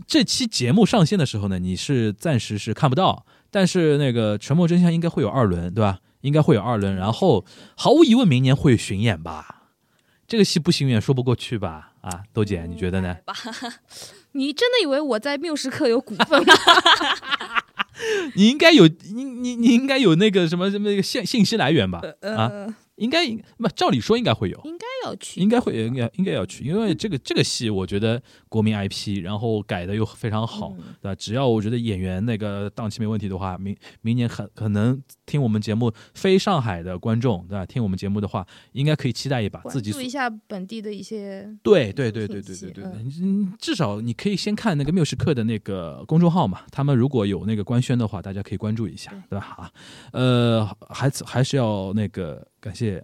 [0.06, 6.00] 这期节目上线的时候呢，你是暂时是看不到，但是那个《沉默真相》应该会有二轮，对吧？
[6.22, 7.46] 应该会有二轮，然后
[7.78, 9.70] 毫无疑问明年会巡演吧？
[10.28, 11.94] 这个戏不巡演说不过去吧？
[12.02, 13.16] 啊，豆姐你觉得呢？
[13.26, 13.34] 吧？
[14.34, 16.54] 你真的以为我在缪时刻有股份吗？
[18.36, 22.00] 你应该有你你你应该有那个什么什么那个信信息来源吧？
[22.22, 31.16] 啊，呃，应该应不照理说应该会有，应该要去，应该会应该应该要去，因为这个 这个戏我觉得国民 IP，然后改的又非常好，嗯对吧？
[31.16, 37.66] 只要我觉得演员那个档期没问题的话，明明年很可能听我们节目非上海的观众，对吧？
[37.66, 42.84] 听我们节目的话，应该可以期待一把自己所关注一下本地的一些对对对对对对对，
[43.22, 49.46] 嗯，至少你可以先看那个缪时刻的那个公众号嘛，他们如果有那个官宣的话，大家可以关注一下，对吧？
[49.58, 49.72] 啊，
[50.12, 53.04] 呃，还还是要那个感谢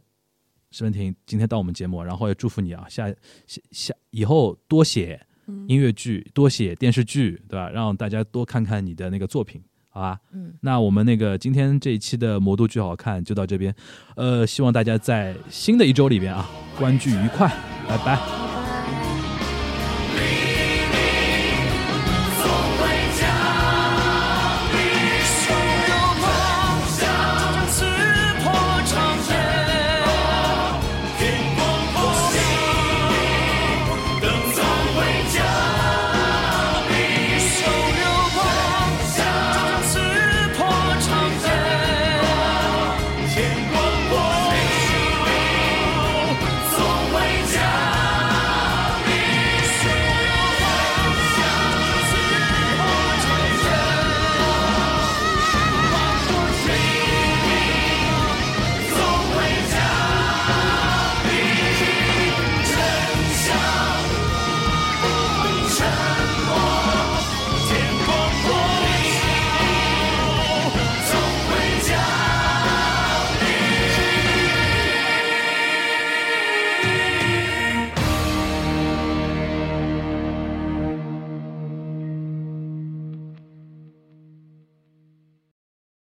[0.72, 3.10] 石文婷今天到我们节目，然后也祝福你啊，下
[3.48, 7.70] 下下以后多写嗯音乐剧，多写电视剧，对吧？
[7.70, 10.20] 让大家多看看你的那个作品，好吧？
[10.34, 13.74] 嗯，那我们那个今天这一期的魔都剧好看就到这边，
[14.16, 17.48] 呃，希望大家在新的一周里边啊，观剧愉快。
[17.88, 18.55] 拜拜。